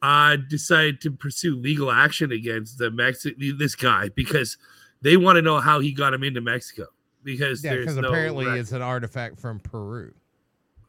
uh 0.00 0.36
decided 0.36 1.00
to 1.00 1.10
pursue 1.10 1.56
legal 1.56 1.90
action 1.90 2.30
against 2.30 2.78
the 2.78 2.92
Mexic 2.92 3.34
this 3.58 3.74
guy 3.74 4.10
because 4.10 4.58
they 5.02 5.16
want 5.16 5.34
to 5.38 5.42
know 5.42 5.58
how 5.58 5.80
he 5.80 5.90
got 5.90 6.14
him 6.14 6.22
into 6.22 6.40
Mexico 6.40 6.86
because 7.32 7.62
Yeah, 7.62 7.72
there's 7.74 7.84
because 7.86 7.96
no 7.98 8.08
apparently 8.08 8.46
record. 8.46 8.60
it's 8.60 8.72
an 8.72 8.80
artifact 8.82 9.38
from 9.38 9.60
Peru. 9.60 10.14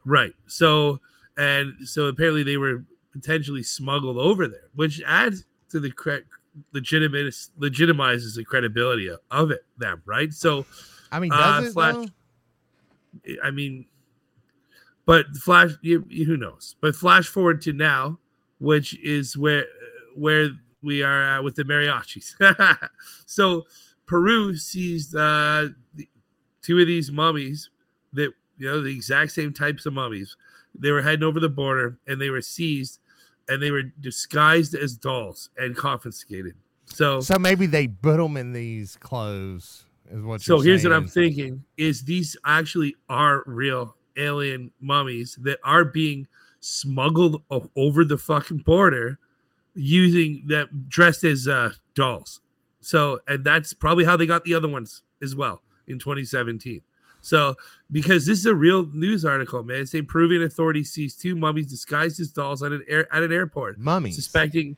Right. 0.06 0.32
So 0.46 1.00
and 1.36 1.74
so 1.84 2.06
apparently 2.06 2.42
they 2.42 2.56
were 2.56 2.84
potentially 3.12 3.62
smuggled 3.62 4.16
over 4.18 4.48
there, 4.48 4.68
which 4.74 5.02
adds 5.06 5.44
to 5.70 5.80
the 5.80 5.90
cre- 5.90 6.24
legitimate 6.72 7.34
legitimizes 7.58 8.34
the 8.36 8.44
credibility 8.44 9.10
of, 9.30 9.50
it 9.50 9.64
them, 9.78 10.02
right? 10.06 10.32
So 10.32 10.64
I 11.12 11.20
mean, 11.20 11.30
Uh, 11.32 11.60
does 11.60 11.70
it 11.70 11.72
Flash- 11.74 11.94
though? 11.96 13.34
I 13.42 13.50
mean 13.50 13.86
but 15.06 15.26
flash 15.36 15.72
you, 15.82 16.04
you- 16.08 16.24
who 16.24 16.36
knows. 16.36 16.76
But 16.80 16.94
flash 16.94 17.26
forward 17.26 17.60
to 17.62 17.72
now, 17.72 18.18
which 18.58 18.96
is 19.00 19.36
where 19.36 19.64
where 20.14 20.50
we 20.82 21.02
are 21.02 21.22
at 21.22 21.44
with 21.44 21.56
the 21.56 21.64
mariachis. 21.64 22.34
so 23.26 23.66
Peru 24.06 24.56
sees 24.56 25.14
uh 25.14 25.68
the, 25.94 26.08
two 26.62 26.78
of 26.78 26.86
these 26.86 27.10
mummies 27.10 27.70
that 28.12 28.32
you 28.58 28.68
know 28.68 28.82
the 28.82 28.94
exact 28.94 29.32
same 29.32 29.52
types 29.52 29.86
of 29.86 29.92
mummies. 29.92 30.36
They 30.74 30.90
were 30.90 31.02
heading 31.02 31.24
over 31.24 31.40
the 31.40 31.48
border 31.48 31.98
and 32.06 32.20
they 32.20 32.30
were 32.30 32.42
seized 32.42 33.00
and 33.48 33.60
they 33.60 33.70
were 33.70 33.82
disguised 33.82 34.74
as 34.74 34.94
dolls 34.94 35.50
and 35.56 35.76
confiscated. 35.76 36.54
So 36.86 37.20
So 37.20 37.38
maybe 37.38 37.66
they 37.66 37.88
put 37.88 38.18
them 38.18 38.36
in 38.36 38.52
these 38.52 38.96
clothes. 38.96 39.84
Is 40.10 40.22
what. 40.22 40.40
so 40.40 40.60
here's 40.60 40.84
what 40.84 40.92
I'm 40.92 41.06
thinking: 41.06 41.64
is 41.76 42.02
these 42.02 42.36
actually 42.44 42.96
are 43.08 43.42
real 43.46 43.96
alien 44.16 44.72
mummies 44.80 45.38
that 45.42 45.58
are 45.64 45.84
being 45.84 46.26
smuggled 46.60 47.42
over 47.76 48.04
the 48.04 48.18
fucking 48.18 48.58
border 48.58 49.18
using 49.74 50.42
that 50.48 50.88
dressed 50.88 51.22
as 51.24 51.46
uh, 51.46 51.70
dolls. 51.94 52.40
So, 52.80 53.20
and 53.28 53.44
that's 53.44 53.72
probably 53.72 54.04
how 54.04 54.16
they 54.16 54.26
got 54.26 54.44
the 54.44 54.54
other 54.54 54.68
ones 54.68 55.02
as 55.22 55.36
well 55.36 55.62
in 55.90 55.98
2017. 55.98 56.82
So, 57.22 57.54
because 57.90 58.24
this 58.26 58.38
is 58.38 58.46
a 58.46 58.54
real 58.54 58.86
news 58.92 59.24
article, 59.24 59.62
man, 59.62 59.82
it's 59.82 59.90
saying 59.90 60.06
Peruvian 60.06 60.42
authorities 60.42 60.92
seized 60.92 61.20
two 61.20 61.36
mummies 61.36 61.66
disguised 61.66 62.18
as 62.20 62.30
dolls 62.30 62.62
at 62.62 62.72
an 62.72 62.82
air 62.88 63.12
at 63.14 63.22
an 63.22 63.32
airport 63.32 63.78
mummies. 63.78 64.16
suspecting 64.16 64.76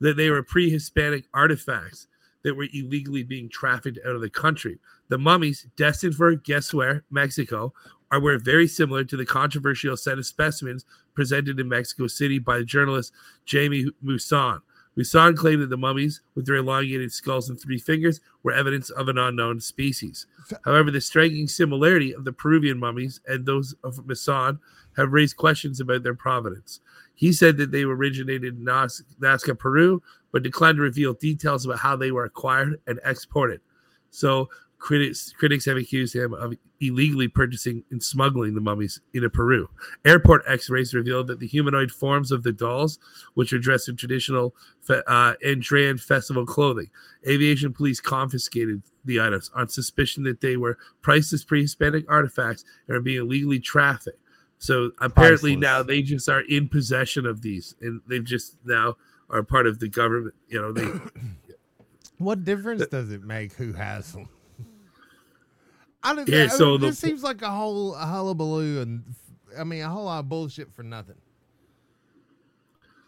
that 0.00 0.16
they 0.16 0.30
were 0.30 0.42
pre-Hispanic 0.42 1.26
artifacts 1.32 2.08
that 2.42 2.56
were 2.56 2.66
illegally 2.72 3.22
being 3.22 3.48
trafficked 3.48 3.98
out 4.06 4.14
of 4.14 4.20
the 4.20 4.30
country. 4.30 4.78
The 5.08 5.18
mummies, 5.18 5.66
destined 5.76 6.16
for 6.16 6.34
guess 6.34 6.74
where, 6.74 7.04
Mexico, 7.10 7.72
are 8.10 8.20
were 8.20 8.38
very 8.38 8.66
similar 8.66 9.04
to 9.04 9.16
the 9.16 9.24
controversial 9.24 9.96
set 9.96 10.18
of 10.18 10.26
specimens 10.26 10.84
presented 11.14 11.60
in 11.60 11.68
Mexico 11.68 12.06
City 12.06 12.38
by 12.38 12.58
the 12.58 12.64
journalist 12.64 13.12
Jaime 13.50 13.86
Maussan. 14.04 14.60
Maussan 14.96 15.36
claimed 15.36 15.62
that 15.62 15.70
the 15.70 15.76
mummies, 15.76 16.20
with 16.34 16.44
their 16.46 16.56
elongated 16.56 17.12
skulls 17.12 17.48
and 17.48 17.58
three 17.58 17.78
fingers, 17.78 18.20
were 18.42 18.52
evidence 18.52 18.90
of 18.90 19.08
an 19.08 19.16
unknown 19.16 19.60
species. 19.60 20.26
However, 20.64 20.90
the 20.90 21.00
striking 21.00 21.48
similarity 21.48 22.14
of 22.14 22.24
the 22.24 22.32
Peruvian 22.32 22.78
mummies 22.78 23.20
and 23.26 23.46
those 23.46 23.74
of 23.84 23.96
Maussan 24.06 24.58
have 24.96 25.12
raised 25.12 25.36
questions 25.36 25.80
about 25.80 26.02
their 26.02 26.14
provenance. 26.14 26.80
He 27.14 27.32
said 27.32 27.56
that 27.56 27.70
they 27.70 27.82
originated 27.82 28.58
in 28.58 28.64
Nazca, 28.64 29.58
Peru, 29.58 30.02
but 30.30 30.42
declined 30.42 30.76
to 30.76 30.82
reveal 30.82 31.14
details 31.14 31.64
about 31.64 31.78
how 31.78 31.96
they 31.96 32.10
were 32.10 32.24
acquired 32.24 32.78
and 32.86 33.00
exported. 33.04 33.60
So 34.10 34.50
critics 34.82 35.32
critics 35.38 35.64
have 35.64 35.76
accused 35.76 36.14
him 36.14 36.34
of 36.34 36.54
illegally 36.80 37.28
purchasing 37.28 37.84
and 37.92 38.02
smuggling 38.02 38.54
the 38.54 38.60
mummies 38.60 39.00
into 39.14 39.30
Peru. 39.30 39.68
Airport 40.04 40.42
X-rays 40.48 40.92
revealed 40.92 41.28
that 41.28 41.38
the 41.38 41.46
humanoid 41.46 41.92
forms 41.92 42.32
of 42.32 42.42
the 42.42 42.50
dolls, 42.50 42.98
which 43.34 43.52
are 43.52 43.60
dressed 43.60 43.88
in 43.88 43.96
traditional 43.96 44.56
uh, 44.90 45.34
Andean 45.46 45.98
festival 45.98 46.44
clothing, 46.44 46.90
aviation 47.26 47.72
police 47.72 48.00
confiscated 48.00 48.82
the 49.04 49.20
items 49.20 49.52
on 49.54 49.68
suspicion 49.68 50.24
that 50.24 50.40
they 50.40 50.56
were 50.56 50.76
priceless 51.00 51.44
pre-Hispanic 51.44 52.04
artifacts 52.08 52.64
and 52.88 52.96
are 52.96 53.00
being 53.00 53.20
illegally 53.20 53.60
trafficked. 53.60 54.18
So 54.58 54.90
apparently 55.00 55.56
Priceless. 55.56 55.62
now 55.62 55.82
they 55.84 56.02
just 56.02 56.28
are 56.28 56.42
in 56.48 56.68
possession 56.68 57.24
of 57.24 57.42
these, 57.42 57.76
and 57.80 58.00
they've 58.08 58.24
just 58.24 58.56
now 58.64 58.96
are 59.30 59.44
part 59.44 59.68
of 59.68 59.78
the 59.78 59.88
government. 59.88 60.34
You 60.48 60.60
know, 60.60 60.72
they 60.72 60.86
What 62.18 62.44
difference 62.44 62.86
does 62.86 63.10
it 63.12 63.22
make 63.22 63.52
who 63.54 63.72
has 63.72 64.12
them? 64.12 64.28
I 66.04 66.14
don't. 66.14 66.28
Yeah, 66.28 66.44
I 66.44 66.46
so 66.48 66.72
mean, 66.72 66.80
the- 66.80 66.86
this 66.88 66.98
seems 66.98 67.22
like 67.22 67.42
a 67.42 67.50
whole 67.50 67.94
a 67.94 68.04
hullabaloo, 68.06 68.80
and 68.82 69.04
I 69.58 69.64
mean 69.64 69.82
a 69.82 69.88
whole 69.88 70.04
lot 70.04 70.20
of 70.20 70.28
bullshit 70.28 70.72
for 70.72 70.82
nothing. 70.82 71.16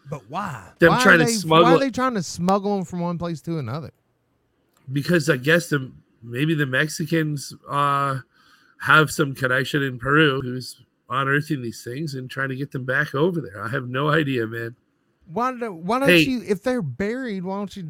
But 0.09 0.21
why? 0.29 0.69
Them 0.79 0.91
why 0.91 1.01
trying 1.03 1.15
are 1.15 1.19
to 1.19 1.25
they, 1.25 1.31
smuggle 1.31 1.63
Why 1.65 1.73
are 1.73 1.79
they 1.79 1.89
trying 1.89 2.13
to 2.13 2.23
smuggle 2.23 2.75
them 2.75 2.85
from 2.85 2.99
one 2.99 3.17
place 3.17 3.41
to 3.41 3.57
another? 3.59 3.91
because 4.93 5.31
I 5.31 5.37
guess 5.37 5.69
the 5.69 5.91
maybe 6.21 6.53
the 6.53 6.67
Mexicans 6.67 7.53
uh 7.67 8.19
have 8.81 9.09
some 9.09 9.33
connection 9.33 9.81
in 9.81 9.97
Peru 9.97 10.41
who's 10.41 10.79
unearthing 11.09 11.63
these 11.63 11.83
things 11.83 12.13
and 12.13 12.29
trying 12.29 12.49
to 12.49 12.55
get 12.55 12.71
them 12.71 12.85
back 12.85 13.15
over 13.15 13.41
there. 13.41 13.63
I 13.63 13.69
have 13.69 13.87
no 13.89 14.09
idea, 14.09 14.45
man. 14.45 14.75
Why 15.25 15.51
don't 15.57 15.83
Why 15.85 15.99
don't 15.99 16.09
Hey. 16.09 16.19
you? 16.21 16.43
If 16.43 16.61
they're 16.61 16.83
buried, 16.83 17.43
why 17.43 17.57
don't 17.57 17.75
you? 17.75 17.89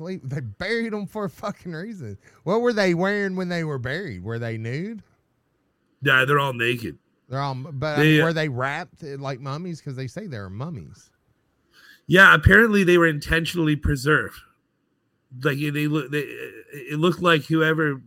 Leave- 0.00 0.28
They 0.28 0.40
buried 0.40 0.92
them 0.92 1.06
for 1.06 1.24
a 1.24 1.30
fucking 1.30 1.72
reason. 1.72 2.18
What 2.44 2.60
were 2.60 2.72
they 2.72 2.94
wearing 2.94 3.36
when 3.36 3.48
they 3.48 3.64
were 3.64 3.78
buried? 3.78 4.22
Were 4.22 4.38
they 4.38 4.58
nude? 4.58 5.02
Yeah, 6.02 6.24
they're 6.24 6.38
all 6.38 6.52
naked. 6.52 6.98
They're 7.28 7.40
all, 7.40 7.54
but 7.54 7.98
I 7.98 8.02
mean, 8.02 8.22
were 8.22 8.32
they 8.32 8.48
wrapped 8.48 9.02
eh, 9.02 9.16
like 9.18 9.40
mummies? 9.40 9.80
Because 9.80 9.96
they 9.96 10.06
say 10.06 10.26
they're 10.26 10.48
mummies. 10.50 11.10
Yeah, 12.06 12.34
apparently 12.34 12.84
they 12.84 12.98
were 12.98 13.08
intentionally 13.08 13.74
preserved. 13.74 14.38
Like 15.42 15.58
they 15.58 15.88
look, 15.88 16.10
they, 16.12 16.22
eh, 16.22 16.50
it 16.92 16.98
looked 16.98 17.20
like 17.20 17.46
whoever 17.46 18.00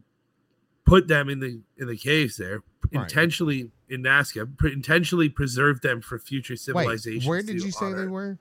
put 0.86 1.08
them 1.08 1.30
in 1.30 1.40
the 1.40 1.60
in 1.78 1.88
the 1.88 1.98
caves 1.98 2.38
there 2.38 2.64
Right. 2.92 3.04
intentionally 3.04 3.72
in 3.90 4.04
Nazca 4.04 4.48
intentionally 4.72 5.30
preserved 5.30 5.84
them 5.84 6.02
for 6.02 6.18
future 6.18 6.56
Wait, 6.74 7.06
where 7.26 7.42
did 7.44 7.62
you 7.62 7.72
say 7.72 7.94
they 7.94 8.08
were? 8.08 8.40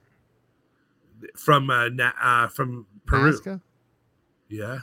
From 1.35 1.69
uh, 1.69 1.89
Na- 1.89 2.11
uh 2.21 2.47
from 2.47 2.85
Peru. 3.05 3.31
Nazca. 3.33 3.61
Yeah, 4.49 4.79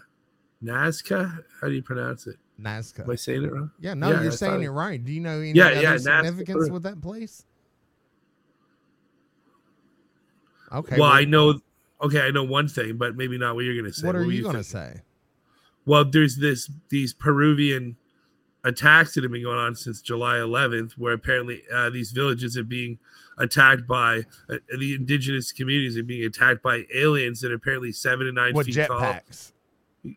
Nazca. 0.63 1.45
How 1.61 1.69
do 1.69 1.75
you 1.75 1.83
pronounce 1.83 2.27
it? 2.27 2.37
Nazca. 2.61 3.01
Am 3.01 3.11
I 3.11 3.17
saying 3.17 3.45
it 3.45 3.53
wrong? 3.53 3.71
Yeah, 3.81 3.95
no, 3.95 4.11
Yeah, 4.11 4.23
you're 4.23 4.33
I 4.33 4.37
saying 4.37 4.63
it 4.63 4.69
right. 4.69 5.03
Do 5.03 5.13
you 5.13 5.21
know 5.21 5.41
any 5.41 5.53
Yeah, 5.53 5.67
other 5.67 5.81
yeah, 5.83 5.97
significance 5.99 6.57
Peru. 6.57 6.73
with 6.73 6.83
that 6.85 7.01
place? 7.01 7.45
Okay. 10.73 10.99
well, 10.99 11.09
well, 11.11 11.19
I 11.19 11.25
know. 11.25 11.61
Okay, 12.03 12.21
I 12.21 12.31
know 12.31 12.45
one 12.45 12.69
thing, 12.69 12.97
but 12.97 13.17
maybe 13.17 13.39
not 13.39 13.55
what 13.55 13.65
you're 13.65 13.75
going 13.75 13.87
to 13.87 13.93
say. 13.93 14.07
What 14.07 14.17
are 14.17 14.25
were 14.25 14.33
you 14.33 14.43
going 14.43 14.57
to 14.57 14.65
say? 14.65 15.01
Well, 15.87 16.05
there's 16.05 16.37
this 16.37 16.71
these 16.91 17.15
Peruvian 17.15 17.97
attacks 18.65 19.15
that 19.15 19.23
have 19.23 19.33
been 19.33 19.43
going 19.43 19.59
on 19.59 19.75
since 19.77 20.01
July 20.01 20.37
11th, 20.37 20.93
where 20.93 21.13
apparently 21.13 21.63
uh, 21.73 21.91
these 21.91 22.11
villages 22.13 22.57
are 22.57 22.65
being 22.65 22.99
attacked 23.39 23.87
by 23.87 24.23
uh, 24.51 24.57
the 24.79 24.95
indigenous 24.95 25.53
communities 25.53 25.97
are 25.99 26.03
being 26.03 26.25
attacked 26.25 26.63
by 26.63 26.85
aliens 26.95 27.41
that 27.43 27.53
are 27.53 27.57
apparently 27.57 27.93
seven 27.93 28.27
to 28.27 28.33
nine 28.33 28.55
With 28.55 28.67
feet 28.67 28.87
tall. 28.87 28.99
jetpacks. 29.01 29.53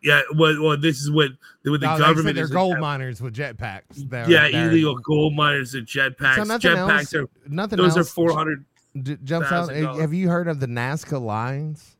Yeah, 0.02 0.22
well, 0.36 0.62
well, 0.62 0.76
this 0.76 1.00
is 1.00 1.10
what 1.10 1.30
what 1.64 1.80
the 1.80 1.86
No, 1.86 1.98
they 1.98 2.04
government 2.04 2.36
they're 2.36 2.44
is. 2.44 2.50
gold 2.50 2.78
miners 2.78 3.20
with 3.20 3.34
jetpacks. 3.34 3.82
Yeah, 4.28 4.48
they're- 4.48 4.70
illegal 4.70 4.96
gold 4.98 5.34
miners 5.34 5.74
with 5.74 5.86
jetpacks. 5.86 6.36
So 6.36 6.58
jetpacks 6.58 7.14
are 7.20 7.28
Nothing 7.48 7.76
those 7.78 7.96
else. 7.96 8.08
are 8.08 8.12
400 8.12 8.64
d- 9.02 9.16
jumps 9.24 9.50
out. 9.52 9.70
Have 9.74 10.14
you 10.14 10.28
heard 10.28 10.46
of 10.48 10.60
the 10.60 10.66
Nazca 10.68 11.20
lines? 11.20 11.96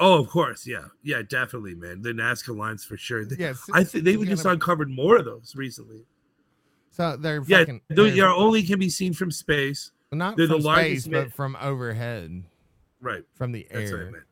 Oh, 0.00 0.18
of 0.20 0.28
course, 0.28 0.66
yeah, 0.66 0.86
yeah, 1.02 1.22
definitely, 1.22 1.74
man. 1.74 2.02
The 2.02 2.12
Nazca 2.12 2.56
lines 2.56 2.84
for 2.84 2.96
sure. 2.96 3.24
They- 3.24 3.36
Yes. 3.36 3.62
I 3.72 3.84
think 3.84 4.04
they've 4.04 4.20
just 4.26 4.44
uncovered 4.44 4.90
more 4.90 5.16
of 5.18 5.24
those 5.24 5.54
recently. 5.56 6.04
So 6.90 7.16
they're 7.16 7.42
Yeah, 7.46 7.58
fucking. 7.60 7.80
they 7.88 7.94
they're- 7.94 8.06
yeah, 8.08 8.32
only 8.34 8.62
can 8.64 8.78
be 8.78 8.88
seen 8.90 9.12
from 9.14 9.30
space. 9.30 9.92
not 10.12 10.36
they're 10.36 10.46
the 10.46 10.54
from 10.54 10.62
largest 10.62 11.04
space, 11.06 11.12
ma- 11.12 11.22
but 11.24 11.32
from 11.32 11.56
overhead, 11.60 12.44
Right. 13.00 13.24
from 13.34 13.52
the 13.52 13.66
That's 13.70 13.90
air. 13.90 14.26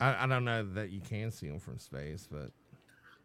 I, 0.00 0.24
I 0.24 0.26
don't 0.26 0.44
know 0.44 0.64
that 0.74 0.90
you 0.90 1.00
can 1.00 1.30
see 1.30 1.48
them 1.48 1.58
from 1.60 1.78
space, 1.78 2.28
but 2.30 2.50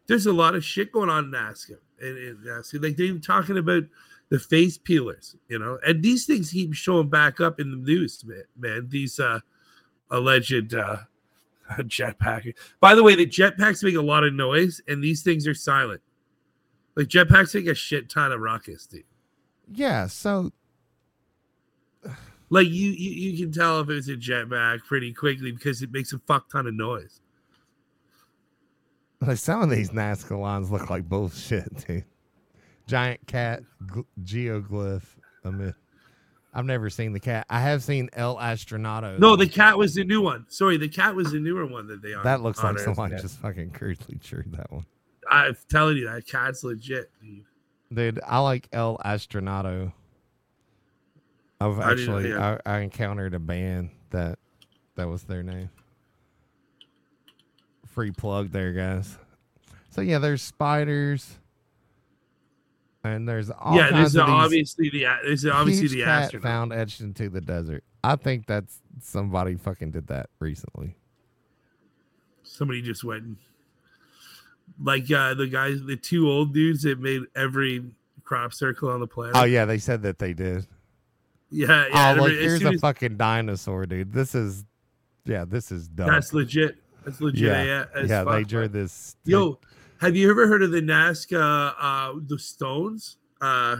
There's 0.06 0.26
a 0.26 0.32
lot 0.32 0.54
of 0.54 0.64
shit 0.64 0.92
going 0.92 1.08
on 1.08 1.24
in 1.26 1.30
Nazca. 1.30 1.78
And, 2.00 2.18
and 2.18 2.38
Nazca. 2.44 2.82
Like 2.82 2.96
they're 2.96 3.16
talking 3.18 3.56
about 3.58 3.84
the 4.28 4.38
face 4.38 4.76
peelers, 4.76 5.36
you 5.48 5.58
know, 5.58 5.78
and 5.86 6.02
these 6.02 6.26
things 6.26 6.50
keep 6.50 6.74
showing 6.74 7.08
back 7.08 7.40
up 7.40 7.58
in 7.60 7.70
the 7.70 7.76
news, 7.76 8.22
man. 8.24 8.42
man. 8.56 8.88
These 8.90 9.18
uh 9.20 9.40
alleged 10.10 10.74
uh 10.74 10.98
jetpack. 11.78 12.54
By 12.80 12.94
the 12.94 13.02
way, 13.02 13.14
the 13.14 13.26
jetpacks 13.26 13.82
make 13.82 13.94
a 13.94 14.02
lot 14.02 14.24
of 14.24 14.34
noise, 14.34 14.80
and 14.86 15.02
these 15.02 15.22
things 15.22 15.46
are 15.46 15.54
silent. 15.54 16.02
Like 16.94 17.08
jetpacks 17.08 17.54
make 17.54 17.66
a 17.66 17.74
shit 17.74 18.08
ton 18.10 18.32
of 18.32 18.40
ruckus, 18.40 18.86
dude. 18.86 19.04
yeah. 19.72 20.06
So 20.06 20.52
Like 22.50 22.68
you, 22.68 22.90
you, 22.90 23.10
you 23.32 23.38
can 23.44 23.52
tell 23.52 23.80
if 23.80 23.88
it's 23.88 24.08
a 24.08 24.16
jetpack 24.16 24.84
pretty 24.84 25.12
quickly 25.12 25.50
because 25.52 25.82
it 25.82 25.90
makes 25.90 26.12
a 26.12 26.18
fuck 26.20 26.50
ton 26.50 26.66
of 26.66 26.74
noise. 26.74 27.20
like 29.20 29.38
some 29.38 29.62
of 29.62 29.70
these 29.70 29.90
Nazca 29.90 30.38
lines 30.38 30.70
look 30.70 30.90
like 30.90 31.08
bullshit, 31.08 31.74
dude. 31.86 32.04
Giant 32.86 33.26
cat 33.26 33.62
gl- 33.86 34.04
geoglyph. 34.22 35.06
I 35.44 35.50
mean, 35.50 35.74
I've 36.56 36.64
never 36.66 36.88
seen 36.88 37.12
the 37.12 37.18
cat. 37.20 37.46
I 37.50 37.60
have 37.60 37.82
seen 37.82 38.08
El 38.12 38.36
Astronato. 38.36 39.18
No, 39.18 39.34
the 39.34 39.48
cat 39.48 39.76
was 39.76 39.94
the 39.94 40.04
new 40.04 40.20
one. 40.20 40.46
Sorry, 40.48 40.76
the 40.76 40.88
cat 40.88 41.14
was 41.16 41.32
the 41.32 41.40
newer 41.40 41.66
one 41.66 41.88
that 41.88 42.00
they 42.00 42.12
hon- 42.12 42.22
that 42.22 42.42
looks 42.42 42.58
like 42.58 42.66
honored. 42.70 42.80
someone 42.84 43.10
Yeah. 43.10 43.18
just 43.18 43.38
fucking 43.40 43.70
crudely 43.72 44.16
drew 44.22 44.44
that 44.52 44.70
one. 44.70 44.86
I'm 45.28 45.56
telling 45.68 45.96
you, 45.96 46.04
that 46.06 46.26
cat's 46.26 46.62
legit. 46.62 47.10
Dude. 47.20 47.44
Dude, 47.92 48.20
I 48.26 48.38
like 48.38 48.68
El 48.72 48.98
Astronato. 49.04 49.92
I've 51.60 51.78
I 51.80 51.92
actually 51.92 52.28
yeah. 52.30 52.58
I, 52.66 52.76
I 52.76 52.78
encountered 52.80 53.34
a 53.34 53.38
band 53.38 53.90
that 54.10 54.38
that 54.96 55.08
was 55.08 55.24
their 55.24 55.42
name. 55.42 55.70
Free 57.86 58.10
plug 58.10 58.50
there, 58.50 58.72
guys. 58.72 59.18
So 59.90 60.00
yeah, 60.00 60.18
there's 60.18 60.42
spiders, 60.42 61.38
and 63.04 63.28
there's 63.28 63.50
all 63.50 63.76
yeah, 63.76 63.90
kinds 63.90 64.02
this 64.04 64.08
is 64.08 64.16
of 64.16 64.28
obviously 64.28 64.88
the 64.90 65.04
this 65.24 65.44
is 65.44 65.50
obviously 65.50 65.88
the 65.88 66.04
astronaut. 66.04 66.42
found 66.42 66.72
etched 66.72 67.00
into 67.00 67.28
the 67.28 67.40
desert. 67.40 67.84
I 68.02 68.16
think 68.16 68.46
that's 68.46 68.80
somebody 69.02 69.54
fucking 69.56 69.90
did 69.92 70.06
that 70.08 70.30
recently. 70.40 70.96
Somebody 72.42 72.82
just 72.82 73.04
went 73.04 73.22
and 73.22 73.36
like 74.80 75.10
uh 75.10 75.34
the 75.34 75.46
guys, 75.46 75.82
the 75.82 75.96
two 75.96 76.28
old 76.30 76.54
dudes 76.54 76.82
that 76.82 76.98
made 76.98 77.22
every 77.36 77.84
crop 78.24 78.52
circle 78.54 78.88
on 78.88 79.00
the 79.00 79.06
planet. 79.06 79.36
Oh 79.36 79.44
yeah, 79.44 79.64
they 79.64 79.78
said 79.78 80.02
that 80.02 80.18
they 80.18 80.32
did. 80.32 80.66
yeah, 81.50 81.86
yeah. 81.88 82.10
oh, 82.12 82.22
look, 82.22 82.32
every- 82.32 82.38
as 82.44 82.60
here's 82.60 82.64
a 82.64 82.74
as- 82.74 82.80
fucking 82.80 83.16
dinosaur, 83.16 83.86
dude. 83.86 84.12
This 84.12 84.34
is, 84.34 84.64
yeah, 85.26 85.44
this 85.46 85.70
is 85.70 85.88
dumb. 85.88 86.08
that's 86.08 86.32
legit. 86.32 86.76
That's 87.04 87.20
legit. 87.20 87.42
Yeah, 87.48 87.84
Yeah, 87.94 88.02
yeah, 88.06 88.24
they 88.24 88.44
drew 88.44 88.66
this. 88.68 89.16
Yo, 89.24 89.58
have 90.00 90.16
you 90.16 90.30
ever 90.30 90.46
heard 90.46 90.62
of 90.62 90.70
the 90.70 90.82
Nazca 90.82 91.74
uh 91.78 92.12
the 92.26 92.38
stones? 92.38 93.16
Uh 93.40 93.76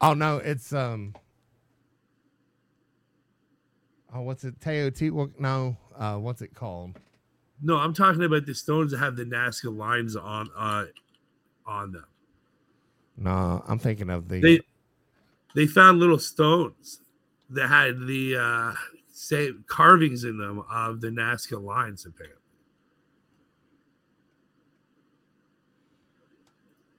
Oh 0.00 0.14
no, 0.14 0.38
it's 0.38 0.72
um. 0.72 1.14
Oh, 4.12 4.22
what's 4.22 4.42
it? 4.44 4.58
Teotihuacan? 4.58 5.38
No, 5.38 5.76
uh, 5.96 6.16
what's 6.16 6.42
it 6.42 6.54
called? 6.54 6.98
no, 7.62 7.76
I'm 7.76 7.94
talking 7.94 8.24
about 8.24 8.44
the 8.44 8.54
stones 8.54 8.90
that 8.90 8.98
have 8.98 9.14
the 9.14 9.24
Nazca 9.24 9.74
lines 9.74 10.16
on 10.16 10.50
uh 10.58 10.86
on 11.64 11.92
them. 11.92 12.06
No, 13.16 13.62
I'm 13.66 13.78
thinking 13.78 14.10
of 14.10 14.28
the. 14.28 14.40
They 14.40 14.60
they 15.54 15.66
found 15.66 16.00
little 16.00 16.18
stones 16.18 17.00
that 17.50 17.68
had 17.68 18.00
the 18.00 18.36
uh 18.36 18.72
same 19.12 19.64
carvings 19.68 20.24
in 20.24 20.36
them 20.36 20.64
of 20.70 21.00
the 21.00 21.08
Nazca 21.08 21.62
lines 21.62 22.04
apparently. 22.06 22.41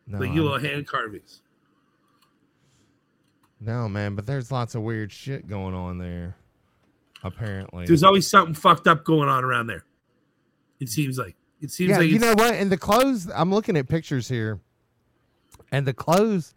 No, 0.08 0.20
like 0.20 0.30
I'm- 0.30 0.38
little 0.38 0.60
hand 0.60 0.88
carvings. 0.88 1.42
no, 3.60 3.88
man, 3.88 4.16
but 4.16 4.26
there's 4.26 4.52
lots 4.52 4.76
of 4.76 4.82
weird 4.82 5.12
shit 5.12 5.48
going 5.48 5.74
on 5.74 5.98
there. 5.98 6.36
Apparently, 7.26 7.86
There's 7.86 8.04
always 8.04 8.30
something 8.30 8.54
fucked 8.54 8.86
up 8.86 9.06
going 9.06 9.30
on 9.30 9.46
around 9.46 9.68
there. 9.68 9.86
It 10.82 10.90
seems 10.90 11.18
like 11.18 11.38
it 11.62 11.72
seems 11.72 11.92
yeah, 11.92 12.00
like 12.00 12.10
you 12.10 12.20
know 12.20 12.34
what? 12.34 12.54
And 12.56 12.70
the 12.70 12.78
clothes, 12.78 13.30
I'm 13.34 13.50
looking 13.50 13.78
at 13.78 13.88
pictures 13.88 14.28
here, 14.28 14.60
and 15.72 15.88
the 15.88 15.94
clothes, 15.94 16.54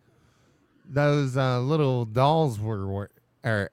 those 0.89 1.37
uh, 1.37 1.61
little 1.61 2.05
dolls 2.05 2.59
were, 2.59 2.85
were 2.89 3.11
or 3.45 3.71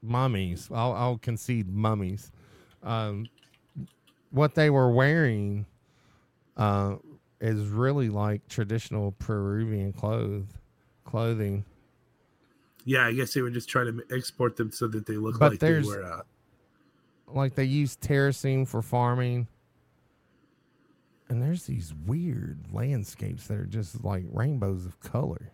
mummies. 0.00 0.68
I'll, 0.72 0.92
I'll 0.92 1.18
concede 1.18 1.68
mummies. 1.68 2.30
Um, 2.84 3.26
what 4.30 4.54
they 4.54 4.70
were 4.70 4.92
wearing 4.92 5.66
uh, 6.56 6.96
is 7.42 7.68
really 7.68 8.08
like 8.08 8.46
traditional 8.48 9.12
Peruvian 9.18 9.92
clothes, 9.92 10.46
clothing. 11.04 11.64
yeah. 12.84 13.06
I 13.06 13.12
guess 13.12 13.34
they 13.34 13.42
were 13.42 13.50
just 13.50 13.68
trying 13.68 13.86
to 13.86 14.14
export 14.14 14.56
them 14.56 14.70
so 14.70 14.86
that 14.88 15.06
they 15.06 15.16
look 15.16 15.38
But 15.38 15.52
like 15.52 15.60
they 15.60 15.80
were. 15.80 16.04
Uh, 16.04 16.22
Like 17.26 17.54
they 17.54 17.64
use 17.64 17.96
terracing 17.96 18.66
for 18.66 18.80
farming. 18.82 19.48
And 21.28 21.40
there's 21.42 21.64
these 21.64 21.94
weird 22.06 22.58
landscapes 22.72 23.46
that 23.46 23.56
are 23.58 23.64
just 23.64 24.04
like 24.04 24.24
rainbows 24.30 24.84
of 24.84 25.00
color. 25.00 25.50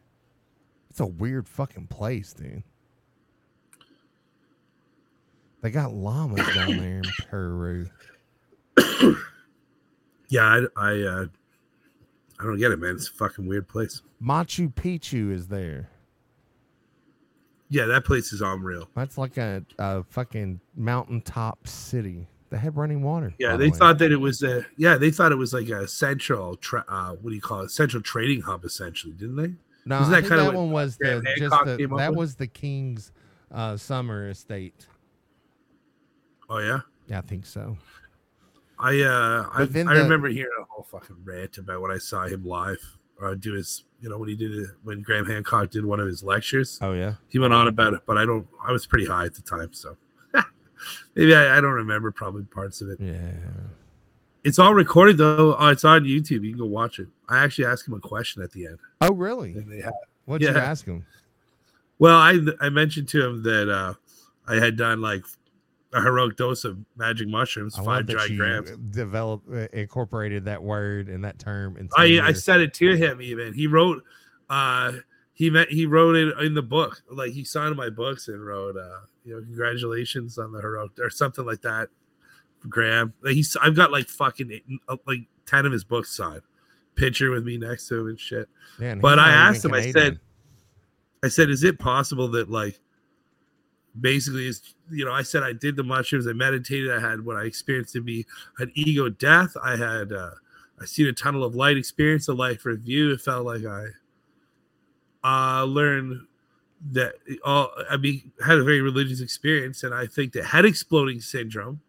It's 0.90 0.98
a 1.00 1.06
weird 1.06 1.48
fucking 1.48 1.86
place, 1.86 2.32
dude. 2.32 2.64
They 5.60 5.70
got 5.70 5.92
llamas 5.92 6.46
down 6.54 6.76
there 6.78 6.98
in 6.98 7.04
Peru. 7.30 7.88
yeah, 10.28 10.42
I 10.42 10.66
I, 10.76 11.00
uh, 11.02 11.26
I 12.40 12.44
don't 12.44 12.58
get 12.58 12.70
it, 12.70 12.78
man. 12.78 12.94
It's 12.94 13.08
a 13.08 13.12
fucking 13.12 13.46
weird 13.46 13.68
place. 13.68 14.02
Machu 14.22 14.72
Picchu 14.72 15.32
is 15.32 15.48
there. 15.48 15.90
Yeah, 17.70 17.86
that 17.86 18.04
place 18.04 18.32
is 18.32 18.40
unreal. 18.40 18.88
That's 18.94 19.18
like 19.18 19.36
a, 19.36 19.62
a 19.78 20.02
fucking 20.04 20.60
mountaintop 20.74 21.66
city. 21.68 22.28
They 22.50 22.56
had 22.56 22.76
running 22.76 23.02
water. 23.02 23.34
Yeah, 23.38 23.50
by 23.50 23.56
the 23.58 23.64
they 23.64 23.76
thought 23.76 23.98
that 23.98 24.10
it 24.10 24.16
was 24.16 24.42
a 24.42 24.64
yeah, 24.76 24.96
they 24.96 25.10
thought 25.10 25.32
it 25.32 25.36
was 25.36 25.52
like 25.52 25.68
a 25.68 25.86
central 25.86 26.56
tra- 26.56 26.84
uh 26.88 27.10
what 27.12 27.30
do 27.30 27.34
you 27.34 27.42
call 27.42 27.60
it? 27.60 27.70
Central 27.70 28.02
trading 28.02 28.40
hub 28.40 28.64
essentially, 28.64 29.12
didn't 29.12 29.36
they? 29.36 29.54
no, 29.84 30.00
isn't 30.00 30.14
I 30.14 30.20
that 30.20 30.28
that 30.28 30.54
one 30.54 30.70
was 30.70 30.96
the 30.96 31.22
just 31.36 31.64
the, 31.64 31.94
that 31.98 32.14
was 32.14 32.36
the 32.36 32.46
king's 32.46 33.12
uh, 33.52 33.76
summer 33.76 34.30
estate. 34.30 34.86
Oh 36.48 36.58
yeah. 36.58 36.80
Yeah, 37.08 37.18
I 37.18 37.22
think 37.22 37.46
so. 37.46 37.76
I 38.80 39.00
uh 39.00 39.48
I, 39.52 39.64
then 39.64 39.88
I 39.88 39.94
remember 39.94 40.28
hearing 40.28 40.50
a 40.60 40.64
whole 40.64 40.84
fucking 40.84 41.16
rant 41.24 41.58
about 41.58 41.80
when 41.80 41.90
I 41.90 41.98
saw 41.98 42.26
him 42.26 42.44
live 42.44 42.78
uh, 43.22 43.34
do 43.34 43.54
his 43.54 43.84
you 44.00 44.08
know 44.08 44.18
when 44.18 44.28
he 44.28 44.36
did 44.36 44.52
it 44.52 44.68
when 44.82 45.02
Graham 45.02 45.26
Hancock 45.26 45.70
did 45.70 45.84
one 45.84 46.00
of 46.00 46.06
his 46.06 46.22
lectures. 46.22 46.78
Oh 46.80 46.92
yeah. 46.92 47.14
He 47.28 47.38
went 47.38 47.52
on 47.52 47.68
about 47.68 47.94
it, 47.94 48.02
but 48.06 48.16
I 48.16 48.24
don't 48.24 48.46
I 48.64 48.72
was 48.72 48.86
pretty 48.86 49.06
high 49.06 49.24
at 49.24 49.34
the 49.34 49.42
time, 49.42 49.72
so 49.72 49.96
maybe 51.14 51.34
I, 51.34 51.58
I 51.58 51.60
don't 51.60 51.72
remember 51.72 52.12
probably 52.12 52.44
parts 52.44 52.80
of 52.80 52.90
it. 52.90 53.00
Yeah. 53.00 53.32
It's 54.44 54.58
all 54.58 54.74
recorded 54.74 55.18
though. 55.18 55.56
Oh, 55.58 55.68
it's 55.68 55.84
on 55.84 56.04
YouTube. 56.04 56.44
You 56.44 56.50
can 56.50 56.58
go 56.58 56.66
watch 56.66 57.00
it. 57.00 57.08
I 57.28 57.42
actually 57.42 57.66
asked 57.66 57.88
him 57.88 57.94
a 57.94 58.00
question 58.00 58.42
at 58.42 58.52
the 58.52 58.66
end. 58.66 58.78
Oh 59.00 59.12
really? 59.12 59.52
They 59.52 59.80
had 59.80 59.92
What'd 60.26 60.46
you 60.46 60.54
ask 60.54 60.86
him? 60.86 61.04
Well, 61.98 62.16
I 62.16 62.38
I 62.60 62.68
mentioned 62.68 63.08
to 63.08 63.26
him 63.26 63.42
that 63.42 63.68
uh, 63.68 63.94
I 64.46 64.56
had 64.56 64.76
done 64.76 65.00
like 65.00 65.24
a 65.92 66.02
heroic 66.02 66.36
dose 66.36 66.64
of 66.64 66.78
magic 66.96 67.28
mushrooms, 67.28 67.78
I 67.78 67.84
five 67.84 68.06
dry 68.06 68.28
grams. 68.28 68.70
develop 68.90 69.42
uh, 69.50 69.68
incorporated 69.72 70.44
that 70.44 70.62
word 70.62 71.08
and 71.08 71.24
that 71.24 71.38
term. 71.38 71.76
Into 71.76 71.94
I 71.96 72.04
your- 72.04 72.24
I 72.24 72.32
said 72.32 72.60
it 72.60 72.74
to 72.74 72.94
him 72.94 73.22
even. 73.22 73.54
He 73.54 73.66
wrote 73.66 74.02
uh 74.50 74.92
he 75.32 75.50
met 75.50 75.68
he 75.70 75.86
wrote 75.86 76.16
it 76.16 76.36
in 76.40 76.54
the 76.54 76.62
book. 76.62 77.02
Like 77.10 77.32
he 77.32 77.44
signed 77.44 77.76
my 77.76 77.88
books 77.90 78.28
and 78.28 78.44
wrote 78.44 78.76
uh 78.76 79.00
you 79.24 79.34
know 79.34 79.40
congratulations 79.42 80.36
on 80.38 80.52
the 80.52 80.60
heroic 80.60 80.92
or 80.98 81.10
something 81.10 81.44
like 81.46 81.62
that. 81.62 81.88
Graham. 82.68 83.14
Like 83.22 83.34
he's 83.34 83.56
I've 83.60 83.76
got 83.76 83.90
like 83.92 84.08
fucking 84.08 84.50
eight, 84.52 84.64
uh, 84.88 84.96
like 85.06 85.20
10 85.46 85.64
of 85.64 85.72
his 85.72 85.84
books 85.84 86.14
signed. 86.14 86.42
Picture 86.96 87.30
with 87.30 87.44
me 87.44 87.56
next 87.56 87.86
to 87.88 88.00
him 88.00 88.08
and 88.08 88.20
shit. 88.20 88.48
And 88.82 89.00
but 89.00 89.18
I 89.18 89.30
asked 89.30 89.64
him, 89.64 89.72
I 89.72 89.90
said, 89.92 90.18
I 91.22 91.28
said, 91.28 91.48
is 91.48 91.62
it 91.62 91.78
possible 91.78 92.28
that 92.32 92.50
like 92.50 92.80
basically 94.00 94.46
is 94.46 94.74
you 94.90 95.04
know, 95.04 95.12
I 95.12 95.22
said 95.22 95.42
I 95.42 95.52
did 95.52 95.76
the 95.76 95.82
mushrooms, 95.82 96.26
I 96.26 96.32
meditated, 96.32 96.90
I 96.90 97.00
had 97.00 97.24
what 97.24 97.36
I 97.36 97.44
experienced 97.44 97.92
to 97.94 98.00
be 98.00 98.26
an 98.58 98.70
ego 98.74 99.08
death. 99.08 99.56
I 99.62 99.76
had 99.76 100.12
uh 100.12 100.30
I 100.80 100.84
seen 100.84 101.06
a 101.06 101.12
tunnel 101.12 101.44
of 101.44 101.54
light, 101.54 101.76
experienced 101.76 102.28
a 102.28 102.32
life 102.32 102.64
review. 102.64 103.12
It 103.12 103.20
felt 103.20 103.44
like 103.44 103.64
I 103.64 103.86
uh 105.24 105.64
learned 105.64 106.26
that 106.92 107.14
all 107.44 107.70
I 107.90 107.96
mean 107.96 108.32
had 108.44 108.58
a 108.58 108.64
very 108.64 108.80
religious 108.80 109.20
experience, 109.20 109.82
and 109.82 109.94
I 109.94 110.06
think 110.06 110.32
the 110.32 110.44
head 110.44 110.64
exploding 110.64 111.20
syndrome, 111.20 111.80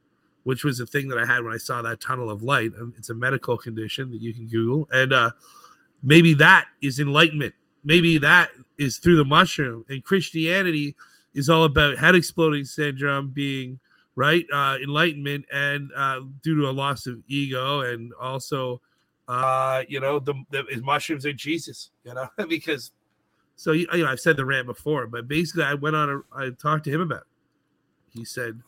which 0.43 0.63
was 0.63 0.79
a 0.79 0.85
thing 0.85 1.07
that 1.09 1.19
I 1.19 1.25
had 1.25 1.43
when 1.43 1.53
I 1.53 1.57
saw 1.57 1.81
that 1.81 2.01
tunnel 2.01 2.29
of 2.29 2.43
light. 2.43 2.71
It's 2.97 3.09
a 3.09 3.13
medical 3.13 3.57
condition 3.57 4.11
that 4.11 4.21
you 4.21 4.33
can 4.33 4.47
Google, 4.47 4.89
and 4.91 5.13
uh, 5.13 5.31
maybe 6.01 6.33
that 6.35 6.65
is 6.81 6.99
enlightenment. 6.99 7.53
Maybe 7.83 8.17
that 8.17 8.49
is 8.77 8.97
through 8.97 9.17
the 9.17 9.25
mushroom, 9.25 9.85
and 9.89 10.03
Christianity 10.03 10.95
is 11.33 11.49
all 11.49 11.63
about 11.63 11.97
head 11.97 12.15
exploding 12.15 12.65
syndrome 12.65 13.29
being 13.29 13.79
right 14.15 14.45
uh, 14.53 14.77
enlightenment 14.83 15.45
and 15.53 15.91
uh, 15.95 16.19
due 16.43 16.59
to 16.59 16.69
a 16.69 16.71
loss 16.71 17.07
of 17.07 17.21
ego 17.27 17.81
and 17.81 18.11
also 18.19 18.81
uh, 19.27 19.83
you 19.87 19.99
know 19.99 20.19
the, 20.19 20.33
the 20.51 20.63
mushrooms 20.83 21.25
are 21.25 21.33
jesus 21.33 21.91
you 22.03 22.13
know 22.13 22.27
because 22.49 22.91
so 23.55 23.71
you 23.71 23.87
know 23.93 24.07
i've 24.07 24.19
said 24.19 24.35
the 24.35 24.45
rant 24.45 24.67
before 24.67 25.07
but 25.07 25.27
basically 25.27 25.63
i 25.63 25.73
went 25.73 25.95
on 25.95 26.09
a 26.09 26.35
i 26.35 26.49
talked 26.61 26.83
to 26.83 26.91
him 26.91 27.01
about 27.01 27.21
it. 27.21 28.17
he 28.17 28.25
said 28.25 28.59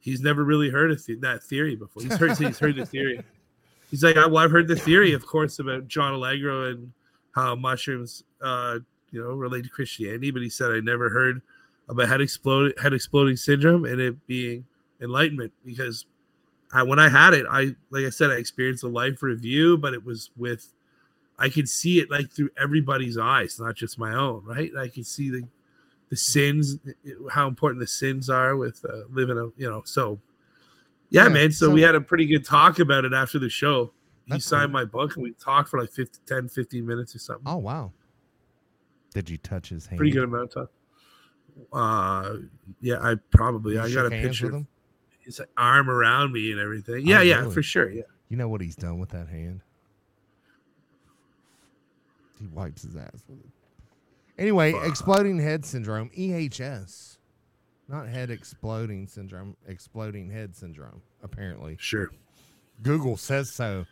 he's 0.00 0.20
never 0.20 0.44
really 0.44 0.70
heard 0.70 0.90
of 0.90 1.04
th- 1.04 1.20
that 1.20 1.42
theory 1.42 1.76
before 1.76 2.02
he's 2.02 2.16
heard 2.16 2.36
he's 2.38 2.58
heard 2.58 2.76
the 2.76 2.86
theory 2.86 3.20
he's 3.90 4.02
like 4.02 4.16
well, 4.16 4.38
i've 4.38 4.50
heard 4.50 4.66
the 4.66 4.76
theory 4.76 5.12
of 5.12 5.26
course 5.26 5.58
about 5.58 5.86
john 5.86 6.14
allegro 6.14 6.70
and 6.70 6.92
how 7.34 7.54
mushrooms 7.54 8.24
uh 8.40 8.78
you 9.10 9.22
know 9.22 9.30
relate 9.30 9.64
to 9.64 9.70
christianity 9.70 10.30
but 10.30 10.42
he 10.42 10.48
said 10.48 10.72
i 10.72 10.80
never 10.80 11.08
heard 11.08 11.42
about 11.88 12.08
head 12.08 12.20
exploding 12.20 12.72
head 12.82 12.92
exploding 12.92 13.36
syndrome 13.36 13.84
and 13.84 14.00
it 14.00 14.26
being 14.26 14.64
enlightenment 15.00 15.52
because 15.64 16.06
I, 16.72 16.82
when 16.82 16.98
I 16.98 17.08
had 17.08 17.34
it, 17.34 17.46
I 17.50 17.74
like 17.90 18.04
I 18.04 18.10
said, 18.10 18.30
I 18.30 18.34
experienced 18.34 18.84
a 18.84 18.88
life 18.88 19.22
review, 19.22 19.78
but 19.78 19.94
it 19.94 20.04
was 20.04 20.30
with 20.36 20.72
I 21.38 21.48
could 21.48 21.68
see 21.68 22.00
it 22.00 22.10
like 22.10 22.30
through 22.30 22.50
everybody's 22.60 23.16
eyes, 23.16 23.58
not 23.60 23.74
just 23.76 23.98
my 23.98 24.14
own, 24.14 24.44
right? 24.44 24.70
I 24.78 24.88
could 24.88 25.06
see 25.06 25.30
the 25.30 25.44
the 26.10 26.16
sins, 26.16 26.78
how 27.30 27.46
important 27.46 27.80
the 27.80 27.86
sins 27.86 28.30
are 28.30 28.56
with 28.56 28.82
uh, 28.88 29.02
living 29.10 29.36
a, 29.36 29.44
you 29.60 29.70
know. 29.70 29.82
So, 29.84 30.18
yeah, 31.10 31.24
Yeah, 31.24 31.28
man. 31.28 31.52
So, 31.52 31.66
so- 31.66 31.72
we 31.72 31.82
had 31.82 31.94
a 31.94 32.00
pretty 32.00 32.26
good 32.26 32.44
talk 32.44 32.78
about 32.78 33.04
it 33.04 33.12
after 33.12 33.38
the 33.38 33.50
show. 33.50 33.92
He 34.26 34.40
signed 34.40 34.72
cool. 34.72 34.72
my 34.72 34.84
book 34.84 35.14
and 35.16 35.22
we 35.22 35.32
talked 35.32 35.70
for 35.70 35.80
like 35.80 35.90
50, 35.90 36.18
10, 36.26 36.48
15 36.48 36.86
minutes 36.86 37.14
or 37.14 37.18
something. 37.18 37.44
Oh 37.46 37.56
wow. 37.56 37.92
Did 39.14 39.30
you 39.30 39.38
touch 39.38 39.70
his 39.70 39.86
hand? 39.86 39.96
Pretty 39.96 40.12
good 40.12 40.24
amount 40.24 40.44
of 40.44 40.54
time. 40.54 40.68
Uh, 41.72 42.36
yeah, 42.80 42.98
I 43.00 43.16
probably 43.30 43.74
You 43.74 43.80
I 43.82 43.92
got 43.92 44.06
a 44.06 44.10
picture 44.10 44.46
with 44.46 44.54
of 44.54 44.60
him. 44.60 44.66
his 45.20 45.40
arm 45.56 45.90
around 45.90 46.32
me 46.32 46.50
and 46.52 46.60
everything. 46.60 47.06
Yeah, 47.06 47.18
Oh, 47.18 47.22
yeah, 47.22 47.40
really? 47.40 47.54
for 47.54 47.62
sure. 47.62 47.90
Yeah. 47.90 48.02
You 48.28 48.36
know 48.36 48.48
what 48.48 48.60
he's 48.60 48.76
done 48.76 48.98
with 48.98 49.10
that 49.10 49.28
hand? 49.28 49.60
He 52.40 52.46
wipes 52.46 52.82
his 52.82 52.96
ass 52.96 53.22
with 53.28 53.40
it. 53.40 53.46
Anyway, 54.38 54.72
Fuck. 54.72 54.86
exploding 54.86 55.38
head 55.40 55.64
syndrome, 55.64 56.10
EHS. 56.16 57.18
Not 57.88 58.06
head 58.08 58.30
exploding 58.30 59.06
syndrome, 59.08 59.56
exploding 59.66 60.30
head 60.30 60.54
syndrome, 60.54 61.02
apparently. 61.22 61.76
Sure. 61.80 62.10
Google 62.82 63.16
says 63.16 63.50
so. 63.50 63.86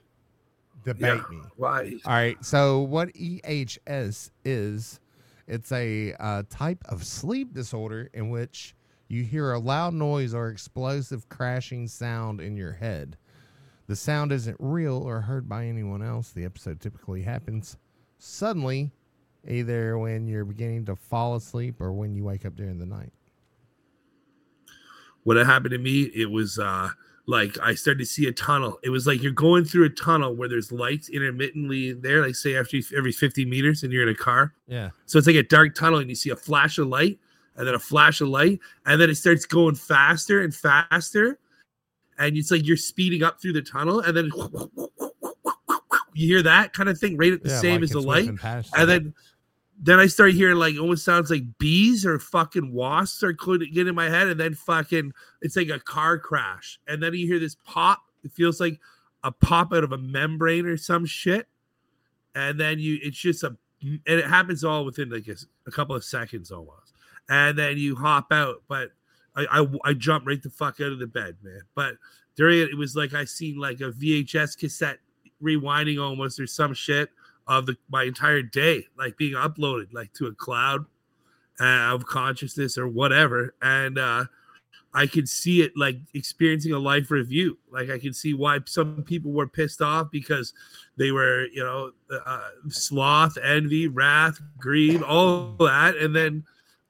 Debate 0.85 1.15
Yeah. 1.17 1.25
me. 1.31 1.43
Why? 1.57 1.95
All 2.05 2.13
right. 2.13 2.45
So, 2.45 2.81
what 2.83 3.09
EHS 3.15 4.31
is, 4.45 5.01
it's 5.47 5.71
a 5.73 6.15
uh, 6.19 6.43
type 6.51 6.83
of 6.89 7.05
sleep 7.05 7.53
disorder 7.55 8.11
in 8.13 8.31
which 8.31 8.75
you 9.09 9.23
hear 9.23 9.53
a 9.53 9.59
loud 9.59 9.95
noise 9.95 10.35
or 10.35 10.49
explosive 10.49 11.29
crashing 11.29 11.87
sound 11.87 12.41
in 12.41 12.57
your 12.57 12.73
head. 12.73 13.17
The 13.87 13.97
sound 13.97 14.33
isn't 14.33 14.57
real 14.59 14.97
or 14.97 15.21
heard 15.21 15.49
by 15.49 15.67
anyone 15.67 16.03
else. 16.03 16.33
The 16.33 16.45
episode 16.45 16.81
typically 16.81 17.23
happens 17.23 17.77
suddenly, 18.19 18.91
either 19.47 19.97
when 19.97 20.27
you're 20.27 20.45
beginning 20.45 20.87
to 20.87 20.97
fall 20.97 21.37
asleep 21.37 21.81
or 21.81 21.93
when 21.93 22.15
you 22.17 22.25
wake 22.25 22.45
up 22.45 22.57
during 22.57 22.79
the 22.79 22.87
night. 22.87 23.13
What 25.23 25.37
happened 25.37 25.73
to 25.73 25.79
me, 25.79 26.03
it 26.03 26.31
was 26.31 26.59
uh 26.59 26.91
like 27.27 27.59
I 27.61 27.75
started 27.75 27.99
to 27.99 28.07
see 28.07 28.27
a 28.27 28.33
tunnel. 28.33 28.79
It 28.83 28.91
was 28.91 29.07
like 29.07 29.23
you're 29.23 29.33
going 29.33 29.65
through 29.65 29.85
a 29.85 29.91
tunnel 29.91 30.35
where 30.35 30.49
there's 30.49 30.71
lights 30.71 31.09
intermittently 31.09 31.93
there, 31.93 32.25
like 32.25 32.37
say 32.37 32.57
after 32.57 32.79
every 32.97 33.13
50 33.13 33.45
meters 33.45 33.83
and 33.83 33.93
you're 33.93 34.05
in 34.05 34.09
a 34.09 34.15
car. 34.15 34.55
Yeah. 34.69 34.91
So 35.07 35.19
it's 35.19 35.27
like 35.27 35.37
a 35.37 35.43
dark 35.43 35.75
tunnel 35.75 35.99
and 35.99 36.09
you 36.09 36.15
see 36.15 36.31
a 36.31 36.37
flash 36.37 36.79
of 36.79 36.87
light 36.87 37.19
and 37.57 37.67
then 37.67 37.75
a 37.75 37.81
flash 37.81 38.21
of 38.21 38.29
light 38.29 38.61
and 38.87 39.01
then 39.01 39.11
it 39.11 39.17
starts 39.17 39.45
going 39.45 39.75
faster 39.75 40.43
and 40.43 40.55
faster. 40.55 41.39
And 42.19 42.37
it's 42.37 42.51
like 42.51 42.65
you're 42.65 42.77
speeding 42.77 43.25
up 43.25 43.43
through 43.43 43.55
the 43.55 43.63
tunnel 43.63 44.01
and 44.01 44.17
then 44.17 44.31
you 46.15 46.29
hear 46.29 46.43
that 46.43 46.73
kind 46.73 46.89
of 46.89 46.99
thing 46.99 47.17
right 47.17 47.33
at 47.33 47.43
the 47.43 47.51
yeah 47.51 47.61
same 47.61 47.75
like 47.75 47.83
as 47.83 47.91
the 47.91 48.01
light. 48.01 48.23
whipping 48.23 48.39
past 48.39 48.73
you. 48.73 48.81
And 48.81 48.91
then 48.91 49.15
then 49.79 50.01
I 50.01 50.07
started 50.07 50.35
hearing 50.35 50.57
like 50.57 50.79
almost 50.79 51.05
sounds 51.05 51.31
like 51.31 51.59
bees 51.59 52.07
or 52.07 52.19
fucking 52.19 52.73
wasps 52.73 53.23
are 53.23 53.33
getting 53.33 53.89
in 53.89 53.95
my 53.95 54.09
head, 54.09 54.29
and 54.29 54.41
then 54.41 54.55
fucking 54.55 55.13
it's 55.43 55.57
like 55.57 55.69
a 55.69 55.79
car 55.79 56.19
crash, 56.19 56.81
and 56.87 57.03
then 57.03 57.13
you 57.15 57.27
hear 57.27 57.39
this 57.39 57.57
pop. 57.65 58.03
It 58.25 58.33
feels 58.33 58.61
like 58.61 58.81
a 59.23 59.31
pop 59.31 59.73
out 59.73 59.85
of 59.85 59.93
a 59.93 59.99
membrane 59.99 60.67
or 60.67 60.77
some 60.77 61.05
shit, 61.05 61.47
and 62.35 62.59
then 62.59 62.79
you 62.79 62.99
it's 63.03 63.19
just 63.19 63.43
a 63.43 63.57
and 63.83 64.01
it 64.07 64.27
happens 64.27 64.65
all 64.65 64.85
within 64.85 65.11
like 65.11 65.29
a 65.67 65.71
couple 65.71 65.95
of 65.95 66.05
seconds 66.05 66.51
almost, 66.51 66.95
and 67.29 67.59
then 67.59 67.77
you 67.77 67.95
hop 67.95 68.33
out, 68.33 68.63
but 68.69 68.93
I 69.35 69.47
I, 69.51 69.91
I 69.91 69.93
jump 69.93 70.27
right 70.27 70.43
the 70.43 70.51
fuck 70.51 70.81
out 70.81 70.93
of 70.93 70.99
the 70.99 71.07
bed, 71.07 71.37
man. 71.43 71.61
But 71.75 71.97
during 72.35 72.61
it, 72.61 72.71
it 72.71 72.79
was 72.79 72.97
like 72.97 73.13
I 73.13 73.27
seen 73.27 73.59
like 73.59 73.81
a 73.81 73.91
VHS 73.91 74.57
cassette 74.57 75.01
rewinding 75.43 76.03
almost 76.03 76.41
or 76.41 76.47
some 76.47 76.73
shit 76.73 77.11
of 77.49 77.67
the 77.67 77.77
my 77.89 78.05
entire 78.05 78.43
day, 78.43 78.87
like 78.99 79.17
being 79.17 79.35
uploaded 79.35 79.93
like 79.93 80.13
to 80.15 80.27
a 80.27 80.35
cloud 80.35 80.87
uh, 81.61 81.95
of 81.95 82.07
consciousness 82.07 82.77
or 82.77 82.89
whatever, 82.89 83.55
and 83.63 83.99
uh, 83.99 84.25
I 84.93 85.07
could 85.07 85.29
see 85.29 85.63
it 85.63 85.73
like 85.77 85.97
experiencing 86.15 86.73
a 86.73 86.79
life 86.79 87.11
review. 87.11 87.59
Like 87.71 87.91
I 87.91 87.99
could 87.99 88.17
see 88.17 88.35
why 88.35 88.61
some 88.67 89.03
people 89.03 89.33
were 89.33 89.47
pissed 89.47 89.83
off 89.83 90.11
because 90.11 90.55
they 90.97 91.13
were, 91.13 91.47
you 91.53 91.63
know, 91.63 91.93
uh, 92.11 92.49
sloth, 92.69 93.37
envy, 93.39 93.89
wrath, 93.89 94.41
greed, 94.59 95.03
all 95.03 95.55
that, 95.61 95.97
and 95.97 96.17
then 96.17 96.45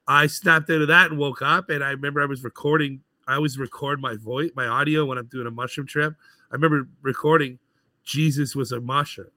I 0.07 0.27
snapped 0.27 0.69
out 0.69 0.81
of 0.81 0.87
that 0.87 1.11
and 1.11 1.19
woke 1.19 1.41
up, 1.41 1.69
and 1.69 1.83
I 1.83 1.91
remember 1.91 2.21
I 2.21 2.25
was 2.25 2.43
recording. 2.43 3.01
I 3.27 3.35
always 3.35 3.57
record 3.57 3.99
my 3.99 4.15
voice, 4.15 4.51
my 4.55 4.67
audio 4.67 5.05
when 5.05 5.17
I'm 5.17 5.27
doing 5.27 5.47
a 5.47 5.51
mushroom 5.51 5.85
trip. 5.85 6.13
I 6.49 6.55
remember 6.55 6.87
recording. 7.01 7.59
Jesus 8.05 8.55
was 8.55 8.71
a 8.71 8.79
mushroom. 8.79 9.27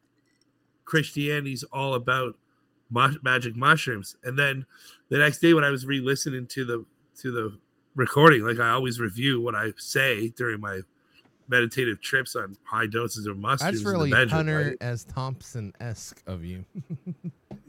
Christianity's 0.90 1.62
all 1.72 1.94
about 1.94 2.37
magic 2.90 3.55
mushrooms. 3.55 4.16
And 4.24 4.37
then 4.37 4.66
the 5.09 5.18
next 5.18 5.38
day 5.38 5.55
when 5.55 5.62
I 5.62 5.70
was 5.70 5.87
re-listening 5.87 6.48
to 6.48 6.64
the 6.64 6.85
to 7.20 7.31
the 7.31 7.57
recording, 7.94 8.42
like 8.42 8.59
I 8.59 8.70
always 8.70 8.98
review 8.98 9.40
what 9.40 9.55
I 9.55 9.72
say 9.76 10.31
during 10.31 10.61
my 10.61 10.81
meditative 11.48 12.00
trips 12.00 12.35
on 12.35 12.57
high 12.64 12.87
doses 12.87 13.26
of 13.26 13.38
mushrooms. 13.38 13.83
That's 13.83 13.85
really 13.85 14.11
bedroom, 14.11 14.31
Hunter 14.31 14.64
right? 14.70 14.76
S. 14.81 15.05
Thompson 15.05 15.72
esque 15.81 16.22
of 16.26 16.44
you. 16.44 16.64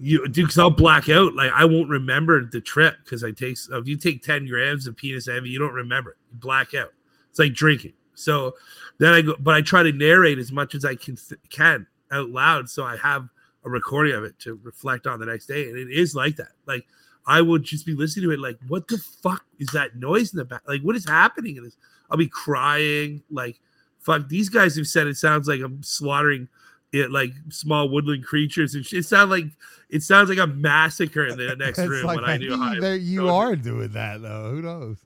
You 0.03 0.23
dude, 0.25 0.33
because 0.33 0.57
I'll 0.57 0.71
black 0.71 1.09
out. 1.09 1.35
Like 1.35 1.51
I 1.53 1.63
won't 1.63 1.87
remember 1.87 2.43
the 2.43 2.59
trip 2.59 2.95
because 3.03 3.23
I 3.23 3.29
take 3.29 3.55
if 3.71 3.87
you 3.87 3.97
take 3.97 4.23
10 4.23 4.47
grams 4.47 4.87
of 4.87 4.97
penis 4.97 5.27
envy, 5.27 5.51
you 5.51 5.59
don't 5.59 5.75
remember 5.75 6.11
it. 6.11 6.17
You 6.31 6.39
black 6.39 6.73
out. 6.73 6.91
It's 7.29 7.37
like 7.37 7.53
drinking. 7.53 7.93
So 8.15 8.55
then 8.97 9.13
I 9.13 9.21
go, 9.21 9.35
but 9.39 9.53
I 9.53 9.61
try 9.61 9.83
to 9.83 9.91
narrate 9.91 10.39
as 10.39 10.51
much 10.51 10.73
as 10.73 10.85
I 10.85 10.95
can 10.95 11.19
can 11.51 11.85
out 12.11 12.29
loud, 12.29 12.69
so 12.69 12.83
I 12.83 12.97
have 12.97 13.27
a 13.63 13.69
recording 13.69 14.13
of 14.13 14.23
it 14.23 14.39
to 14.39 14.59
reflect 14.63 15.07
on 15.07 15.19
the 15.19 15.25
next 15.25 15.45
day. 15.45 15.69
And 15.69 15.77
it 15.77 15.91
is 15.91 16.15
like 16.15 16.35
that. 16.37 16.51
Like 16.65 16.85
I 17.25 17.41
would 17.41 17.63
just 17.63 17.85
be 17.85 17.93
listening 17.93 18.29
to 18.29 18.33
it, 18.33 18.39
like, 18.39 18.57
what 18.67 18.87
the 18.87 18.97
fuck 18.97 19.45
is 19.59 19.67
that 19.69 19.95
noise 19.95 20.33
in 20.33 20.37
the 20.37 20.45
back? 20.45 20.61
Like, 20.67 20.81
what 20.81 20.95
is 20.95 21.07
happening 21.07 21.57
in 21.57 21.63
this? 21.63 21.77
I'll 22.09 22.17
be 22.17 22.27
crying, 22.27 23.23
like, 23.29 23.59
fuck. 23.99 24.27
These 24.27 24.49
guys 24.49 24.75
have 24.75 24.87
said 24.87 25.07
it 25.07 25.17
sounds 25.17 25.47
like 25.47 25.61
I'm 25.61 25.83
slaughtering 25.83 26.47
it, 26.91 27.11
like 27.11 27.31
small 27.49 27.89
woodland 27.89 28.25
creatures, 28.25 28.75
and 28.75 28.85
shit. 28.85 28.99
it 28.99 29.05
sounds 29.05 29.29
like 29.29 29.45
it 29.89 30.03
sounds 30.03 30.29
like 30.29 30.39
a 30.39 30.47
massacre 30.47 31.25
in 31.25 31.37
the 31.37 31.55
next 31.59 31.79
room 31.79 32.05
like 32.05 32.17
when 32.17 32.25
I 32.25 32.37
do 32.37 32.57
high. 32.57 32.79
there, 32.79 32.95
you 32.95 33.29
are 33.29 33.55
doing 33.55 33.89
that 33.89 34.21
though. 34.21 34.51
Who 34.51 34.61
knows? 34.61 34.97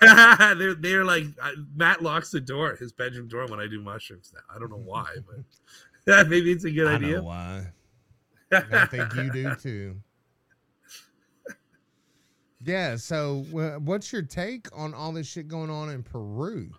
they're 0.58 0.74
they're 0.74 1.04
like 1.04 1.24
Matt 1.74 2.02
locks 2.02 2.30
the 2.30 2.40
door, 2.40 2.76
his 2.76 2.92
bedroom 2.92 3.28
door, 3.28 3.46
when 3.46 3.60
I 3.60 3.66
do 3.66 3.80
mushrooms. 3.80 4.32
Now 4.34 4.40
I 4.54 4.58
don't 4.58 4.70
know 4.70 4.76
why, 4.76 5.06
but 5.26 5.36
maybe 6.28 6.52
it's 6.52 6.64
a 6.64 6.70
good 6.70 6.86
I 6.86 6.94
idea. 6.94 7.16
know 7.16 7.22
why. 7.24 7.66
I 8.52 8.86
think 8.86 9.14
you 9.14 9.30
do 9.30 9.54
too. 9.54 9.96
Yeah. 12.62 12.96
So, 12.96 13.44
what's 13.78 14.12
your 14.12 14.22
take 14.22 14.66
on 14.76 14.92
all 14.92 15.12
this 15.12 15.26
shit 15.26 15.48
going 15.48 15.70
on 15.70 15.90
in 15.90 16.02
Peru? 16.02 16.70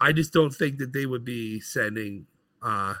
I 0.00 0.12
just 0.12 0.32
don't 0.32 0.54
think 0.54 0.78
that 0.78 0.92
they 0.92 1.06
would 1.06 1.24
be 1.24 1.60
sending 1.60 2.26
uh 2.62 2.94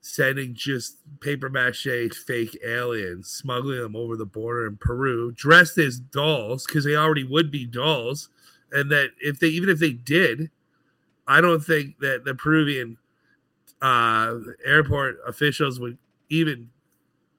sending 0.00 0.54
just 0.54 0.96
paper 1.20 1.48
mache 1.48 2.14
fake 2.26 2.58
aliens, 2.64 3.28
smuggling 3.28 3.80
them 3.80 3.96
over 3.96 4.16
the 4.16 4.26
border 4.26 4.66
in 4.66 4.76
Peru, 4.76 5.32
dressed 5.32 5.78
as 5.78 5.98
dolls, 5.98 6.64
because 6.66 6.84
they 6.84 6.96
already 6.96 7.24
would 7.24 7.50
be 7.50 7.66
dolls. 7.66 8.28
And 8.70 8.90
that 8.92 9.10
if 9.20 9.38
they 9.40 9.48
even 9.48 9.68
if 9.68 9.78
they 9.78 9.92
did, 9.92 10.50
I 11.26 11.40
don't 11.40 11.64
think 11.64 11.98
that 12.00 12.24
the 12.24 12.34
Peruvian 12.34 12.98
uh 13.82 14.34
airport 14.64 15.18
officials 15.26 15.78
would 15.78 15.96
even 16.30 16.68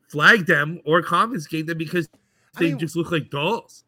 flag 0.07 0.45
them 0.45 0.79
or 0.85 1.01
confiscate 1.01 1.67
them 1.67 1.77
because 1.77 2.07
I 2.55 2.59
they 2.59 2.65
mean- 2.69 2.79
just 2.79 2.95
look 2.95 3.11
like 3.11 3.29
dolls. 3.29 3.83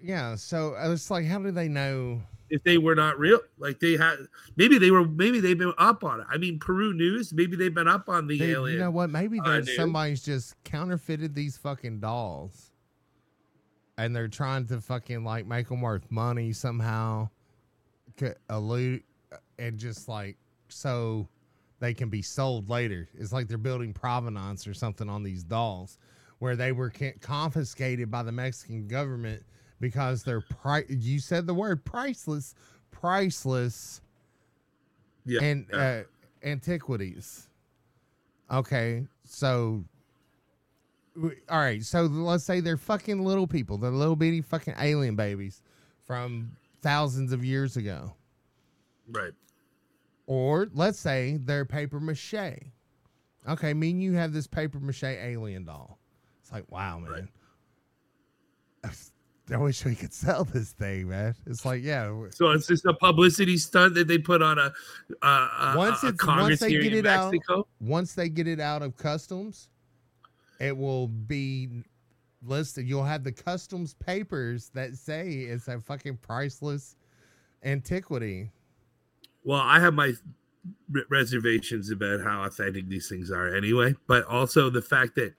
Yeah. 0.00 0.34
So 0.34 0.74
it's 0.78 1.10
like, 1.10 1.26
how 1.26 1.38
do 1.38 1.50
they 1.52 1.68
know? 1.68 2.20
If 2.50 2.62
they 2.64 2.76
were 2.76 2.94
not 2.94 3.18
real, 3.18 3.40
like 3.56 3.80
they 3.80 3.96
had, 3.96 4.16
maybe 4.56 4.76
they 4.76 4.90
were, 4.90 5.06
maybe 5.06 5.40
they've 5.40 5.56
been 5.56 5.72
up 5.78 6.04
on 6.04 6.20
it. 6.20 6.26
I 6.28 6.36
mean, 6.36 6.58
Peru 6.58 6.92
News, 6.92 7.32
maybe 7.32 7.56
they've 7.56 7.72
been 7.74 7.88
up 7.88 8.08
on 8.10 8.26
the 8.26 8.36
Dude, 8.36 8.50
alien. 8.50 8.74
you 8.74 8.80
know 8.80 8.90
what? 8.90 9.08
Maybe 9.10 9.40
uh, 9.40 9.44
there's 9.44 9.74
somebody's 9.74 10.22
just 10.22 10.54
counterfeited 10.64 11.34
these 11.34 11.56
fucking 11.56 12.00
dolls, 12.00 12.72
and 13.96 14.14
they're 14.14 14.28
trying 14.28 14.66
to 14.66 14.82
fucking 14.82 15.24
like 15.24 15.46
make 15.46 15.68
them 15.68 15.80
worth 15.80 16.10
money 16.10 16.52
somehow, 16.52 17.30
elude, 18.50 19.02
and 19.58 19.78
just 19.78 20.08
like 20.08 20.36
so 20.68 21.26
they 21.82 21.92
can 21.92 22.08
be 22.08 22.22
sold 22.22 22.70
later. 22.70 23.08
It's 23.18 23.32
like 23.32 23.48
they're 23.48 23.58
building 23.58 23.92
provenance 23.92 24.68
or 24.68 24.72
something 24.72 25.08
on 25.08 25.24
these 25.24 25.42
dolls, 25.42 25.98
where 26.38 26.54
they 26.54 26.70
were 26.70 26.92
confiscated 27.20 28.08
by 28.08 28.22
the 28.22 28.30
Mexican 28.30 28.86
government 28.86 29.42
because 29.80 30.22
they're 30.22 30.42
pri- 30.42 30.84
You 30.88 31.18
said 31.18 31.44
the 31.44 31.54
word 31.54 31.84
priceless, 31.84 32.54
priceless 32.92 34.00
yeah, 35.24 35.42
and 35.42 35.66
uh, 35.74 36.02
antiquities. 36.44 37.48
Okay, 38.48 39.04
so 39.24 39.82
all 41.50 41.58
right, 41.58 41.82
so 41.82 42.02
let's 42.02 42.44
say 42.44 42.60
they're 42.60 42.76
fucking 42.76 43.24
little 43.24 43.48
people, 43.48 43.76
they're 43.76 43.90
little 43.90 44.14
bitty 44.14 44.40
fucking 44.40 44.74
alien 44.78 45.16
babies 45.16 45.62
from 46.06 46.52
thousands 46.80 47.32
of 47.32 47.44
years 47.44 47.76
ago, 47.76 48.12
right. 49.10 49.32
Or 50.26 50.68
let's 50.72 50.98
say 50.98 51.38
they're 51.40 51.64
paper 51.64 52.00
mache. 52.00 52.34
Okay, 53.48 53.74
me 53.74 53.90
and 53.90 54.02
you 54.02 54.12
have 54.14 54.32
this 54.32 54.46
paper 54.46 54.78
mache 54.78 55.02
alien 55.04 55.64
doll. 55.64 55.98
It's 56.40 56.52
like 56.52 56.70
wow, 56.70 56.98
man. 56.98 57.28
Right. 58.84 58.92
I 59.52 59.56
wish 59.56 59.84
we 59.84 59.94
could 59.96 60.14
sell 60.14 60.44
this 60.44 60.70
thing, 60.70 61.08
man. 61.08 61.34
It's 61.46 61.64
like 61.64 61.82
yeah, 61.82 62.26
So 62.30 62.50
it's 62.52 62.68
just 62.68 62.86
a 62.86 62.94
publicity 62.94 63.58
stunt 63.58 63.94
that 63.96 64.06
they 64.06 64.16
put 64.18 64.40
on 64.40 64.58
a, 64.58 64.72
a, 65.22 65.26
a, 65.26 65.74
Once 65.76 66.02
a 66.04 66.08
it's- 66.08 66.18
Congress 66.20 66.60
once 66.60 66.60
they 66.60 66.70
get 66.80 66.94
it 66.94 67.06
out- 67.06 67.34
once 67.80 68.14
they 68.14 68.28
get 68.28 68.46
it 68.46 68.60
out 68.60 68.82
of 68.82 68.96
customs, 68.96 69.68
it 70.60 70.76
will 70.76 71.08
be 71.08 71.82
listed. 72.44 72.88
You'll 72.88 73.04
have 73.04 73.24
the 73.24 73.32
customs 73.32 73.94
papers 73.94 74.70
that 74.74 74.94
say 74.94 75.30
it's 75.30 75.68
a 75.68 75.80
fucking 75.80 76.18
priceless 76.18 76.96
antiquity. 77.64 78.50
Well, 79.44 79.60
I 79.60 79.80
have 79.80 79.94
my 79.94 80.12
reservations 81.08 81.90
about 81.90 82.20
how 82.22 82.42
authentic 82.44 82.88
these 82.88 83.08
things 83.08 83.30
are 83.30 83.54
anyway, 83.54 83.94
but 84.06 84.24
also 84.26 84.70
the 84.70 84.82
fact 84.82 85.14
that, 85.16 85.34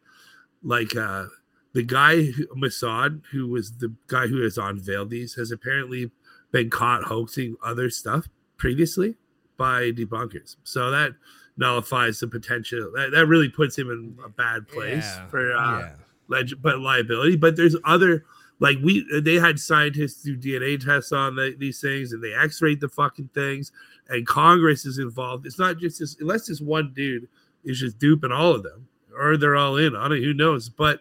like, 0.63 0.95
uh, 0.95 1.25
the 1.73 1.83
guy, 1.83 2.23
who- 2.25 2.47
Maussan, 2.55 3.21
who 3.31 3.47
was 3.47 3.77
the 3.77 3.93
guy 4.07 4.27
who 4.27 4.41
has 4.41 4.57
unveiled 4.57 5.09
these, 5.09 5.35
has 5.35 5.51
apparently 5.51 6.11
been 6.51 6.69
caught 6.69 7.03
hoaxing 7.05 7.55
other 7.63 7.89
stuff 7.89 8.27
previously 8.57 9.15
by 9.57 9.91
debunkers. 9.91 10.55
So 10.63 10.91
that 10.91 11.13
nullifies 11.57 12.19
the 12.19 12.27
potential. 12.27 12.91
That, 12.95 13.11
that 13.11 13.25
really 13.27 13.49
puts 13.49 13.77
him 13.77 13.89
in 13.89 14.17
a 14.23 14.29
bad 14.29 14.67
place 14.67 15.03
Yeah, 15.03 15.27
for 15.27 15.53
uh, 15.53 15.79
yeah. 15.79 15.95
leg- 16.27 16.61
but 16.61 16.79
liability. 16.79 17.35
But 17.37 17.55
there's 17.55 17.75
other 17.83 18.25
like 18.59 18.77
we 18.81 19.05
they 19.21 19.35
had 19.35 19.59
scientists 19.59 20.23
do 20.23 20.37
DNA 20.37 20.83
tests 20.83 21.11
on 21.11 21.35
the, 21.35 21.55
these 21.57 21.81
things 21.81 22.13
and 22.13 22.23
they 22.23 22.33
X-rayed 22.33 22.79
the 22.79 22.89
fucking 22.89 23.29
things. 23.33 23.71
And 24.09 24.27
Congress 24.27 24.85
is 24.85 24.99
involved. 24.99 25.45
It's 25.45 25.59
not 25.59 25.77
just 25.77 25.99
this 25.99 26.17
unless 26.19 26.47
this 26.47 26.61
one 26.61 26.93
dude 26.93 27.27
is 27.63 27.79
just 27.79 27.99
duping 27.99 28.31
all 28.31 28.53
of 28.53 28.63
them 28.63 28.87
or 29.17 29.37
they're 29.37 29.55
all 29.55 29.77
in 29.77 29.95
on 29.95 30.11
it. 30.11 30.23
Who 30.23 30.33
knows? 30.33 30.69
But 30.69 30.99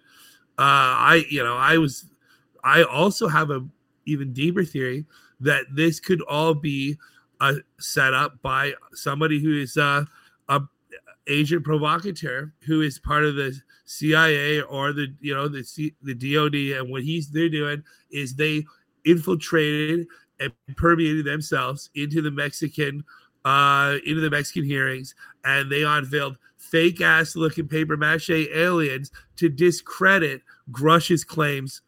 uh, 0.59 0.97
I 0.99 1.25
you 1.29 1.43
know 1.43 1.57
I 1.57 1.79
was 1.79 2.07
I 2.65 2.85
also 2.85 3.29
have 3.29 3.51
a 3.51 3.67
even 4.07 4.33
deeper 4.33 4.65
theory 4.65 5.05
that 5.41 5.65
this 5.73 6.01
could 6.01 6.23
all 6.23 6.55
be 6.55 6.99
uh, 7.41 7.55
set 7.79 8.15
up 8.15 8.41
by 8.43 8.73
somebody 8.93 9.41
who 9.41 9.61
is 9.61 9.77
uh, 9.77 10.05
a 10.49 10.63
agent 11.29 11.65
provocateur 11.65 12.53
who 12.67 12.81
is 12.83 12.99
part 12.99 13.25
of 13.25 13.37
the 13.37 13.61
CIA 13.85 14.63
or 14.63 14.93
the 14.93 15.15
you 15.21 15.35
know 15.35 15.49
the 15.49 15.63
C, 15.65 15.95
the 16.03 16.15
DoD 16.15 16.79
and 16.79 16.91
what 16.91 17.03
he's 17.03 17.31
they're 17.31 17.49
doing 17.49 17.83
is 18.11 18.35
they 18.35 18.65
infiltrated 19.05 20.07
and 20.41 20.53
permeated 20.77 21.25
themselves 21.25 21.91
into 21.95 22.23
the 22.23 22.31
Mexican 22.31 23.05
uh 23.45 23.97
into 24.07 24.21
the 24.21 24.31
Mexican 24.31 24.65
hearings 24.65 25.15
and 25.45 25.71
they 25.71 25.83
unveiled 25.83 26.39
fake 26.57 27.01
ass 27.01 27.35
looking 27.35 27.67
paper 27.67 27.97
mache 27.97 28.31
aliens 28.31 29.11
to 29.37 29.49
discredit 29.49 30.43
Grusch's 30.71 31.25
claims 31.25 31.83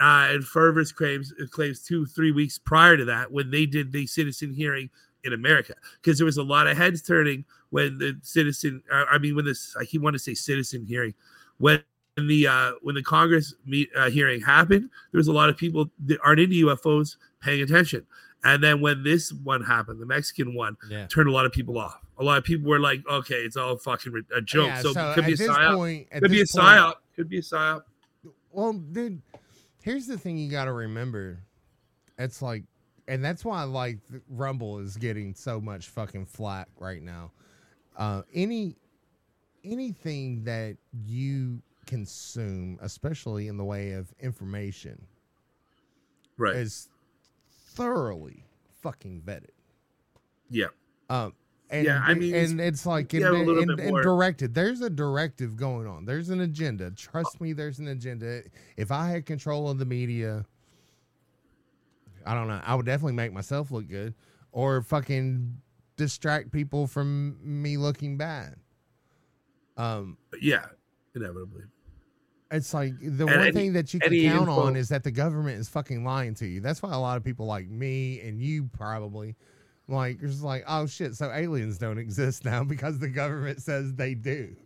uh, 0.00 0.28
and 0.30 0.44
Fravor's 0.44 0.92
claims 0.92 1.32
claims 1.50 1.82
two 1.82 2.06
three 2.06 2.32
weeks 2.32 2.58
prior 2.58 2.96
to 2.96 3.04
that 3.04 3.32
when 3.32 3.50
they 3.50 3.66
did 3.66 3.92
the 3.92 4.06
citizen 4.06 4.52
hearing 4.52 4.90
in 5.24 5.32
America 5.32 5.74
because 6.00 6.18
there 6.18 6.24
was 6.24 6.36
a 6.36 6.42
lot 6.42 6.66
of 6.66 6.76
heads 6.76 7.02
turning 7.02 7.44
when 7.70 7.98
the 7.98 8.16
citizen 8.22 8.82
uh, 8.92 9.04
I 9.10 9.18
mean 9.18 9.34
when 9.36 9.44
this 9.44 9.74
I 9.78 9.84
keep 9.84 10.00
wanting 10.02 10.18
to 10.18 10.22
say 10.22 10.34
citizen 10.34 10.84
hearing 10.86 11.14
when 11.58 11.82
the 12.16 12.46
uh, 12.46 12.72
when 12.82 12.94
the 12.94 13.02
Congress 13.02 13.54
meet 13.66 13.90
uh, 13.96 14.10
hearing 14.10 14.40
happened 14.40 14.90
there 15.12 15.18
was 15.18 15.28
a 15.28 15.32
lot 15.32 15.48
of 15.48 15.56
people 15.56 15.90
that 16.06 16.18
aren't 16.24 16.40
into 16.40 16.66
UFOs 16.66 17.16
paying 17.40 17.62
attention. 17.62 18.06
And 18.44 18.62
then 18.62 18.80
when 18.80 19.02
this 19.02 19.32
one 19.32 19.62
happened 19.62 20.00
the 20.00 20.06
Mexican 20.06 20.54
one 20.54 20.76
Yeah. 20.88 21.06
turned 21.08 21.28
a 21.28 21.32
lot 21.32 21.44
of 21.46 21.52
people 21.52 21.78
off. 21.78 21.98
A 22.18 22.22
lot 22.24 22.38
of 22.38 22.44
people 22.44 22.68
were 22.70 22.80
like 22.80 23.06
okay 23.08 23.36
it's 23.36 23.56
all 23.56 23.76
fucking 23.76 24.24
a 24.34 24.40
joke. 24.40 24.68
Yeah, 24.68 24.80
so, 24.82 24.90
it 24.90 25.14
could 25.14 25.26
be 25.26 25.32
a 25.32 25.36
psyop. 25.36 25.76
point, 25.76 26.10
could 26.10 26.30
be 26.30 26.40
a 26.40 26.46
point- 26.46 26.48
psyop 26.50 26.94
could 27.16 27.28
be 27.28 27.38
a 27.38 27.42
psyop. 27.42 27.82
Well, 28.52 28.72
dude, 28.72 29.20
here's 29.82 30.06
the 30.06 30.16
thing 30.16 30.38
you 30.38 30.50
got 30.50 30.64
to 30.64 30.72
remember. 30.72 31.38
It's 32.18 32.42
like, 32.42 32.64
and 33.08 33.24
that's 33.24 33.44
why 33.44 33.62
like 33.64 33.98
Rumble 34.28 34.78
is 34.78 34.96
getting 34.96 35.34
so 35.34 35.60
much 35.60 35.88
fucking 35.88 36.26
flack 36.26 36.68
right 36.78 37.02
now. 37.02 37.32
Uh, 37.96 38.22
any 38.32 38.76
anything 39.64 40.44
that 40.44 40.76
you 41.04 41.60
consume, 41.86 42.78
especially 42.82 43.48
in 43.48 43.56
the 43.56 43.64
way 43.64 43.92
of 43.92 44.12
information, 44.20 45.06
right 46.36 46.54
is 46.56 46.88
thoroughly 47.74 48.44
fucking 48.82 49.22
vetted. 49.22 49.50
yeah 50.50 50.66
Um, 51.10 51.32
and, 51.70 51.84
Yeah, 51.86 52.02
I 52.06 52.14
mean, 52.14 52.34
and 52.34 52.60
it's 52.60 52.86
like 52.86 53.12
and, 53.12 53.22
yeah, 53.22 53.28
and- 53.34 53.80
and 53.80 54.02
directed. 54.02 54.54
There's 54.54 54.80
a 54.80 54.88
directive 54.90 55.56
going 55.56 55.86
on. 55.86 56.04
There's 56.06 56.30
an 56.30 56.40
agenda. 56.40 56.90
Trust 56.92 57.40
me, 57.40 57.52
there's 57.52 57.78
an 57.78 57.88
agenda. 57.88 58.42
If 58.76 58.90
I 58.90 59.08
had 59.10 59.26
control 59.26 59.68
of 59.68 59.78
the 59.78 59.84
media, 59.84 60.46
I 62.26 62.34
don't 62.34 62.48
know. 62.48 62.60
I 62.64 62.74
would 62.74 62.86
definitely 62.86 63.14
make 63.14 63.32
myself 63.32 63.70
look 63.70 63.88
good, 63.88 64.14
or 64.52 64.82
fucking 64.82 65.56
distract 65.96 66.52
people 66.52 66.86
from 66.86 67.38
me 67.42 67.76
looking 67.76 68.16
bad. 68.16 68.56
Um, 69.76 70.16
yeah 70.40 70.66
inevitably 71.14 71.62
it's 72.50 72.72
like 72.74 72.92
the 73.00 73.26
And 73.26 73.36
one 73.36 73.40
any- 73.40 73.52
thing 73.52 73.72
that 73.74 73.92
you 73.94 74.00
can 74.00 74.10
count 74.10 74.48
info- 74.48 74.60
on 74.62 74.74
is 74.76 74.88
that 74.88 75.04
the 75.04 75.10
government 75.10 75.58
is 75.60 75.68
fucking 75.68 76.02
lying 76.04 76.34
to 76.36 76.46
you. 76.46 76.60
That's 76.60 76.80
why 76.82 76.92
a 76.92 76.98
lot 76.98 77.16
of 77.16 77.24
people 77.24 77.46
like 77.46 77.68
me 77.68 78.20
and 78.22 78.40
you 78.40 78.64
probably 78.72 79.36
like 79.86 80.18
it's 80.22 80.42
like, 80.42 80.64
oh 80.66 80.86
shit, 80.86 81.14
so 81.14 81.30
aliens 81.30 81.78
don't 81.78 81.98
exist 82.06 82.44
now 82.44 82.64
because 82.64 82.98
the 82.98 83.08
government 83.08 83.60
says 83.62 83.94
they 83.94 84.14
do. 84.14 84.56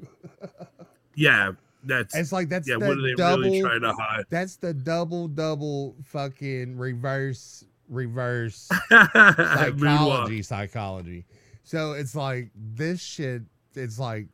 yeah 1.17 1.53
that's 1.85 2.15
It's 2.15 2.33
like 2.33 2.49
that's 2.49 2.69
yeah 2.69 2.77
the 2.79 2.87
what 2.87 2.99
are 2.99 3.03
they 3.03 3.15
double 3.15 3.43
really 3.45 3.61
trying 3.61 3.81
to 3.81 3.93
hide 3.93 4.25
that's 4.31 4.57
the 4.57 4.73
double 4.73 5.29
double 5.29 5.97
fucking 6.05 6.77
reverse 6.77 7.65
reverse 7.89 8.69
psychology 8.91 10.43
psychology. 10.43 11.25
So 11.65 11.93
it's 11.93 12.15
like 12.15 12.51
this 12.55 13.01
shit 13.01 13.43
it's 13.75 13.99
like 13.99 14.29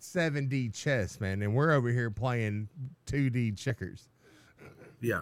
7D 0.00 0.74
chess, 0.74 1.20
man, 1.20 1.42
and 1.42 1.54
we're 1.54 1.72
over 1.72 1.90
here 1.90 2.10
playing 2.10 2.68
2D 3.06 3.56
checkers. 3.58 4.08
yeah 5.00 5.20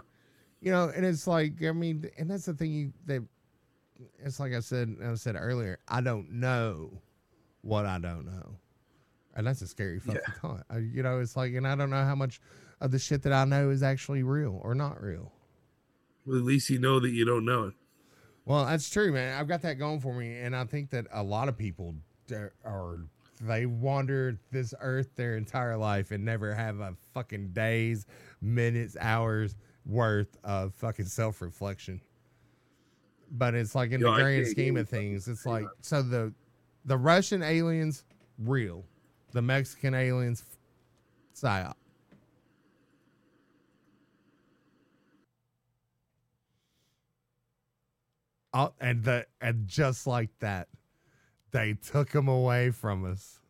you 0.60 0.72
know 0.72 0.90
and 0.94 1.04
it's 1.06 1.26
like 1.26 1.62
i 1.64 1.70
mean 1.72 2.10
and 2.18 2.30
that's 2.30 2.46
the 2.46 2.54
thing 2.54 2.72
you 2.72 2.92
that 3.06 3.22
it's 4.24 4.40
like 4.40 4.52
i 4.52 4.60
said 4.60 4.96
i 5.04 5.14
said 5.14 5.36
earlier 5.38 5.78
i 5.88 6.00
don't 6.00 6.30
know 6.32 6.90
what 7.62 7.86
i 7.86 7.98
don't 7.98 8.26
know 8.26 8.56
and 9.36 9.46
that's 9.46 9.62
a 9.62 9.66
scary 9.66 10.00
fucking 10.00 10.20
thought. 10.40 10.64
I, 10.70 10.78
you 10.78 11.02
know 11.02 11.20
it's 11.20 11.36
like 11.36 11.54
and 11.54 11.66
i 11.66 11.74
don't 11.74 11.90
know 11.90 12.04
how 12.04 12.14
much 12.14 12.40
of 12.80 12.90
the 12.90 12.98
shit 12.98 13.22
that 13.22 13.32
i 13.32 13.44
know 13.44 13.70
is 13.70 13.82
actually 13.82 14.22
real 14.22 14.60
or 14.62 14.74
not 14.74 15.02
real. 15.02 15.32
Well, 16.26 16.38
at 16.38 16.44
least 16.44 16.68
you 16.70 16.78
know 16.78 17.00
that 17.00 17.10
you 17.10 17.24
don't 17.24 17.44
know 17.44 17.68
it. 17.68 17.74
Well 18.44 18.66
that's 18.66 18.90
true 18.90 19.12
man. 19.12 19.38
I've 19.38 19.48
got 19.48 19.62
that 19.62 19.78
going 19.78 20.00
for 20.00 20.12
me 20.14 20.36
and 20.38 20.54
i 20.54 20.64
think 20.64 20.90
that 20.90 21.06
a 21.12 21.22
lot 21.22 21.48
of 21.48 21.56
people 21.56 21.94
are 22.64 22.98
they 23.40 23.66
wander 23.66 24.38
this 24.50 24.74
earth 24.80 25.14
their 25.16 25.36
entire 25.36 25.76
life 25.76 26.10
and 26.10 26.24
never 26.24 26.54
have 26.54 26.80
a 26.80 26.94
fucking 27.14 27.48
days 27.52 28.06
minutes 28.40 28.96
hours 29.00 29.54
worth 29.86 30.36
of 30.44 30.74
fucking 30.74 31.06
self-reflection. 31.06 32.00
But 33.30 33.54
it's 33.54 33.74
like 33.74 33.92
in 33.92 34.00
Yo, 34.00 34.10
the 34.10 34.22
grand 34.22 34.46
scheme 34.46 34.76
of 34.76 34.88
things 34.88 35.28
it's 35.28 35.44
like 35.46 35.66
so 35.82 36.02
the 36.02 36.32
the 36.84 36.96
russian 36.96 37.42
aliens 37.42 38.04
real 38.38 38.84
the 39.32 39.42
Mexican 39.42 39.94
aliens 39.94 40.44
psyop. 41.34 41.74
Oh, 48.54 48.72
and 48.80 49.04
the 49.04 49.26
and 49.40 49.68
just 49.68 50.06
like 50.06 50.30
that, 50.40 50.68
they 51.52 51.74
took 51.74 52.12
him 52.12 52.28
away 52.28 52.70
from 52.70 53.04
us. 53.04 53.40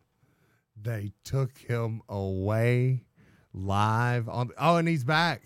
They 0.79 1.13
took 1.23 1.57
him 1.57 2.01
away 2.09 3.05
live 3.53 4.27
on. 4.29 4.51
Oh, 4.57 4.75
and 4.75 4.87
he's 4.87 5.03
back. 5.03 5.43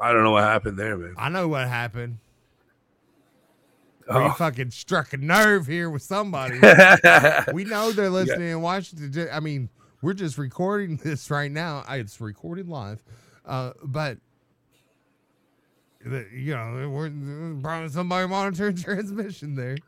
I 0.00 0.12
don't 0.12 0.24
know 0.24 0.32
what 0.32 0.44
happened 0.44 0.78
there, 0.78 0.96
man. 0.96 1.14
I 1.16 1.28
know 1.28 1.48
what 1.48 1.68
happened. 1.68 2.18
Oh. 4.08 4.24
We 4.24 4.30
fucking 4.34 4.70
struck 4.70 5.12
a 5.14 5.16
nerve 5.16 5.66
here 5.66 5.88
with 5.88 6.02
somebody. 6.02 6.58
we 7.54 7.64
know 7.64 7.90
they're 7.92 8.10
listening 8.10 8.50
and 8.50 8.62
watching. 8.62 9.10
Ju- 9.10 9.28
I 9.32 9.40
mean, 9.40 9.70
we're 10.02 10.12
just 10.12 10.36
recording 10.36 10.96
this 10.98 11.30
right 11.30 11.50
now. 11.50 11.82
It's 11.88 12.20
recorded 12.20 12.68
live, 12.68 13.02
uh, 13.46 13.72
but 13.82 14.18
the, 16.04 16.26
you 16.34 16.54
know, 16.54 16.90
we're 16.90 17.10
probably 17.62 17.88
somebody 17.88 18.28
monitoring 18.28 18.76
transmission 18.82 19.54
there. 19.54 19.78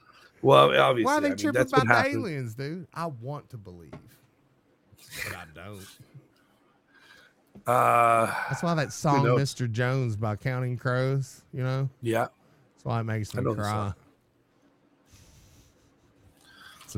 well, 0.41 0.71
obviously, 0.81 1.05
Why 1.05 1.17
are 1.17 1.21
they 1.21 1.27
I 1.27 1.31
mean, 1.31 1.39
tripping 1.39 1.61
what 1.61 1.69
about 1.69 1.87
the 1.87 1.95
happens. 1.95 2.15
aliens, 2.17 2.55
dude? 2.55 2.87
I 2.95 3.07
want 3.07 3.51
to 3.51 3.59
believe, 3.59 3.93
but 5.25 5.37
I 5.37 5.45
don't. 5.55 5.87
Uh, 7.67 8.27
That's 8.49 8.63
why 8.63 8.75
that 8.75 8.93
song? 8.93 9.25
"Mr. 9.25 9.71
Jones" 9.71 10.17
by 10.17 10.37
Counting 10.37 10.79
Crows, 10.79 11.43
you 11.53 11.63
know, 11.63 11.91
yeah. 12.01 12.29
that's 12.75 12.85
why 12.85 13.01
it 13.01 13.05
makes 13.05 13.35
me 13.35 13.43
cry. 13.55 13.93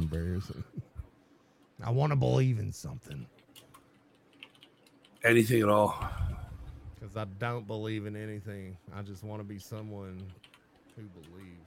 Song. 0.01 0.11
Embarrassing. 0.13 0.65
I 1.85 1.91
want 1.91 2.11
to 2.11 2.17
believe 2.17 2.59
in 2.59 2.73
something 2.73 3.27
Anything 5.25 5.63
at 5.63 5.69
all. 5.69 5.97
because 6.95 7.17
I 7.17 7.25
don't 7.39 7.67
believe 7.67 8.07
in 8.07 8.17
anything. 8.17 8.77
I 8.95 9.03
just 9.03 9.23
want 9.25 9.41
to 9.41 9.45
be 9.45 9.59
someone 9.59 10.21
who 10.97 11.03
believes. 11.03 11.67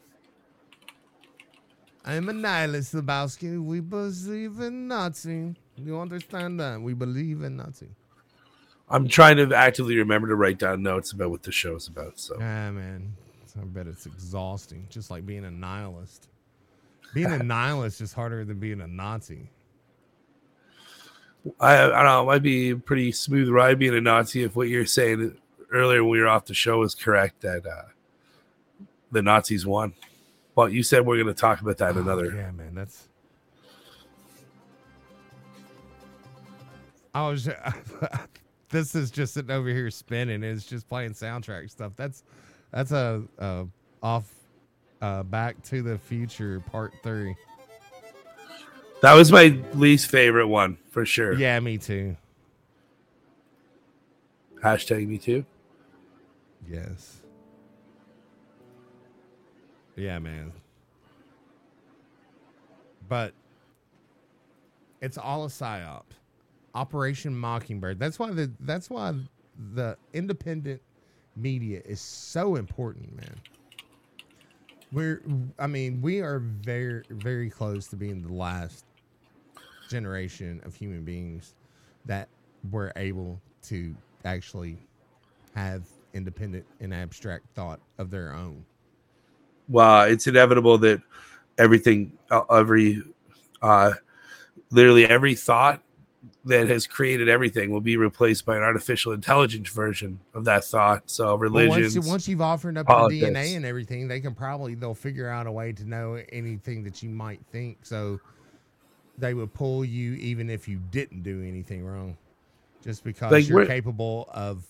I'm 2.04 2.30
a 2.30 2.34
nihilist, 2.34 2.94
Lebowski. 2.96 3.62
We 3.64 3.80
believe 3.80 4.60
in 4.60 4.88
Nazi. 4.88 5.56
You 5.78 6.00
understand 6.00 6.60
that? 6.60 6.82
We 6.82 6.94
believe 6.94 7.44
in 7.44 7.58
Nazi. 7.58 7.90
I'm 8.90 9.08
trying 9.08 9.38
to 9.38 9.56
actively 9.56 9.96
remember 9.98 10.28
to 10.30 10.36
write 10.36 10.58
down 10.58 10.82
notes 10.84 11.12
about 11.12 11.30
what 11.30 11.44
the 11.44 11.52
show 11.52 11.76
is 11.76 11.88
about. 11.88 12.20
So 12.20 12.36
Ah, 12.36 12.72
man. 12.72 13.14
I 13.62 13.66
bet 13.66 13.86
it's 13.88 14.06
exhausting, 14.06 14.88
just 14.90 15.12
like 15.12 15.26
being 15.26 15.44
a 15.46 15.52
nihilist. 15.52 16.30
Being 17.14 17.32
a 17.32 17.40
nihilist 17.44 18.02
is 18.02 18.14
harder 18.14 18.46
than 18.46 18.60
being 18.60 18.82
a 18.82 18.88
Nazi. 18.88 19.50
I, 21.60 21.74
I 21.76 21.88
don't 21.88 22.06
know. 22.06 22.22
It 22.22 22.26
might 22.26 22.44
be 22.44 22.70
a 22.72 22.76
pretty 22.78 23.12
smooth 23.12 23.50
ride 23.50 23.80
being 23.80 23.96
a 23.96 24.02
Nazi 24.02 24.44
if 24.44 24.56
what 24.56 24.70
you're 24.70 24.86
saying 24.86 25.38
earlier 25.72 26.04
when 26.04 26.12
we 26.12 26.20
were 26.20 26.28
off 26.28 26.46
the 26.46 26.54
show 26.54 26.82
is 26.84 26.94
correct 26.96 27.42
that 27.42 27.66
uh, 27.66 27.90
the 29.12 29.22
Nazis 29.22 29.66
won. 29.66 29.94
Well, 30.56 30.70
you 30.70 30.84
said 30.84 31.06
we're 31.06 31.16
going 31.22 31.34
to 31.34 31.34
talk 31.34 31.62
about 31.62 31.78
that 31.80 31.96
Oh, 31.98 32.02
another. 32.02 32.26
yeah, 32.28 32.52
man. 32.52 32.76
That's. 32.76 33.08
I 37.14 37.28
was. 37.28 37.50
this 38.70 38.96
is 38.96 39.12
just 39.12 39.34
sitting 39.34 39.52
over 39.52 39.68
here 39.70 39.90
spinning. 39.92 40.44
It's 40.44 40.66
just 40.66 40.88
playing 40.88 41.12
soundtrack 41.12 41.70
stuff. 41.70 41.94
That's 41.96 42.24
that's 42.72 42.92
a, 42.92 43.24
a 43.40 43.68
off 44.02 44.34
uh, 45.02 45.24
Back 45.24 45.62
to 45.64 45.82
the 45.82 45.98
Future 45.98 46.60
Part 46.60 46.94
Three. 47.04 47.36
That 49.02 49.14
was 49.16 49.32
my 49.32 49.58
least 49.74 50.12
favorite 50.12 50.48
one 50.48 50.78
for 50.92 51.06
sure. 51.06 51.34
Yeah, 51.34 51.60
me 51.60 51.78
too. 51.78 52.16
Hashtag 54.64 55.08
me 55.08 55.18
too. 55.18 55.44
Yes. 56.70 57.22
Yeah, 59.96 60.20
man. 60.20 60.52
But 63.10 63.34
it's 65.02 65.18
all 65.18 65.46
a 65.46 65.48
psyop. 65.48 66.04
Operation 66.76 67.36
Mockingbird. 67.36 68.00
That's 68.00 68.18
why 68.20 68.32
the 68.32 68.52
that's 68.62 68.90
why 68.90 69.16
the 69.74 69.98
independent 70.14 70.82
media 71.36 71.82
is 71.84 72.00
so 72.00 72.56
important, 72.56 73.16
man. 73.16 73.36
We're 74.92 75.22
I 75.58 75.68
mean, 75.68 76.02
we 76.02 76.20
are 76.20 76.40
very 76.40 77.04
very 77.10 77.50
close 77.50 77.88
to 77.88 77.96
being 77.96 78.22
the 78.22 78.34
last 78.34 78.86
generation 79.90 80.62
of 80.66 80.76
human 80.76 81.04
beings 81.04 81.54
that 82.06 82.30
were 82.72 82.92
able 82.96 83.40
to 83.64 83.96
actually 84.26 84.78
have 85.56 85.84
independent 86.14 86.66
and 86.80 86.94
abstract 86.94 87.46
thought 87.56 87.80
of 87.98 88.10
their 88.10 88.34
own. 88.34 88.66
Well, 89.68 90.04
it's 90.04 90.28
inevitable 90.28 90.78
that 90.80 91.02
everything, 91.58 92.12
uh, 92.30 92.42
every, 92.52 93.02
uh, 93.62 93.94
literally 94.72 95.06
every 95.06 95.36
thought 95.36 95.82
that 96.46 96.68
has 96.68 96.88
created 96.88 97.30
everything 97.30 97.70
will 97.72 97.82
be 97.82 97.98
replaced 97.98 98.46
by 98.46 98.58
an 98.58 98.64
artificial 98.64 99.12
intelligence 99.12 99.70
version 99.70 100.20
of 100.34 100.44
that 100.46 100.64
thought. 100.64 101.04
So 101.10 101.38
But 101.38 101.38
religions, 101.40 101.96
once, 101.96 102.08
once 102.08 102.28
you've 102.28 102.42
offered 102.42 102.78
up 102.78 102.88
politics. 102.88 103.22
the 103.24 103.32
DNA 103.32 103.56
and 103.56 103.66
everything, 103.66 104.08
they 104.08 104.20
can 104.20 104.34
probably 104.34 104.74
they'll 104.74 104.96
figure 104.96 105.30
out 105.30 105.46
a 105.46 105.52
way 105.52 105.72
to 105.74 105.86
know 105.86 106.20
anything 106.32 106.84
that 106.86 107.04
you 107.04 107.10
might 107.10 107.40
think. 107.52 107.78
So 107.84 108.20
they 109.20 109.36
would 109.36 109.54
pull 109.54 109.86
you 109.86 110.14
even 110.16 110.50
if 110.50 110.68
you 110.68 110.80
didn't 110.90 111.22
do 111.22 111.44
anything 111.44 111.86
wrong, 111.86 112.18
just 112.84 113.04
because 113.04 113.32
Like, 113.32 113.48
you're 113.48 113.68
capable 113.68 114.28
of 114.34 114.66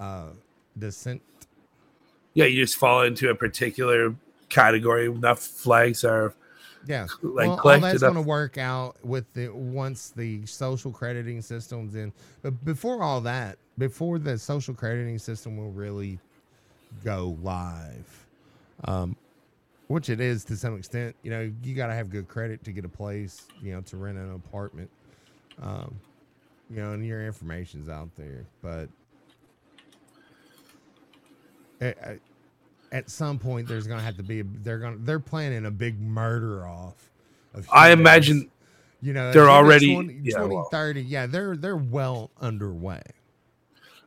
uh, 0.00 0.30
dissent. 0.76 1.22
yeah, 2.34 2.46
you 2.46 2.64
just 2.64 2.76
fall 2.76 3.02
into 3.02 3.30
a 3.30 3.34
particular 3.34 4.12
category. 4.48 5.06
Enough 5.06 5.38
flags 5.38 6.02
are 6.04 6.34
Yeah, 6.86 7.06
like 7.22 7.48
well, 7.48 7.60
all 7.74 7.80
that's 7.80 8.00
going 8.00 8.14
to 8.14 8.20
work 8.20 8.58
out 8.58 8.96
with 9.04 9.32
the 9.34 9.48
once 9.48 10.10
the 10.10 10.44
social 10.46 10.90
crediting 10.90 11.42
systems 11.42 11.94
in. 11.94 12.12
But 12.42 12.64
before 12.64 13.02
all 13.02 13.20
that, 13.22 13.58
before 13.78 14.18
the 14.18 14.38
social 14.38 14.74
crediting 14.74 15.18
system 15.18 15.56
will 15.56 15.70
really 15.70 16.18
go 17.04 17.36
live, 17.42 18.26
um, 18.84 19.16
which 19.88 20.10
it 20.10 20.20
is 20.20 20.44
to 20.46 20.56
some 20.56 20.76
extent. 20.76 21.14
You 21.22 21.30
know, 21.30 21.52
you 21.62 21.74
got 21.74 21.86
to 21.86 21.94
have 21.94 22.10
good 22.10 22.28
credit 22.28 22.64
to 22.64 22.72
get 22.72 22.84
a 22.84 22.88
place. 22.88 23.46
You 23.62 23.74
know, 23.74 23.80
to 23.82 23.96
rent 23.96 24.18
an 24.18 24.34
apartment. 24.34 24.90
Um, 25.60 25.94
you 26.70 26.76
know, 26.76 26.92
and 26.92 27.06
your 27.06 27.24
information's 27.24 27.88
out 27.88 28.08
there, 28.16 28.46
but. 28.62 28.88
At 32.92 33.10
some 33.10 33.38
point, 33.38 33.66
there's 33.66 33.86
gonna 33.86 34.02
have 34.02 34.16
to 34.18 34.22
be. 34.22 34.40
A, 34.40 34.44
they're 34.44 34.78
gonna. 34.78 34.98
They're 35.00 35.18
planning 35.18 35.66
a 35.66 35.70
big 35.70 36.00
murder 36.00 36.66
off. 36.66 37.10
Of 37.54 37.66
I 37.72 37.90
imagine 37.90 38.50
You 39.00 39.12
know, 39.12 39.32
They're 39.32 39.50
already- 39.50 39.92
20, 39.94 40.20
yeah, 40.22 40.36
20, 40.36 40.54
well. 40.54 40.64
30. 40.70 41.02
Yeah, 41.02 41.26
they're 41.26 41.56
they're 41.56 41.76
well 41.76 42.30
underway. 42.40 43.02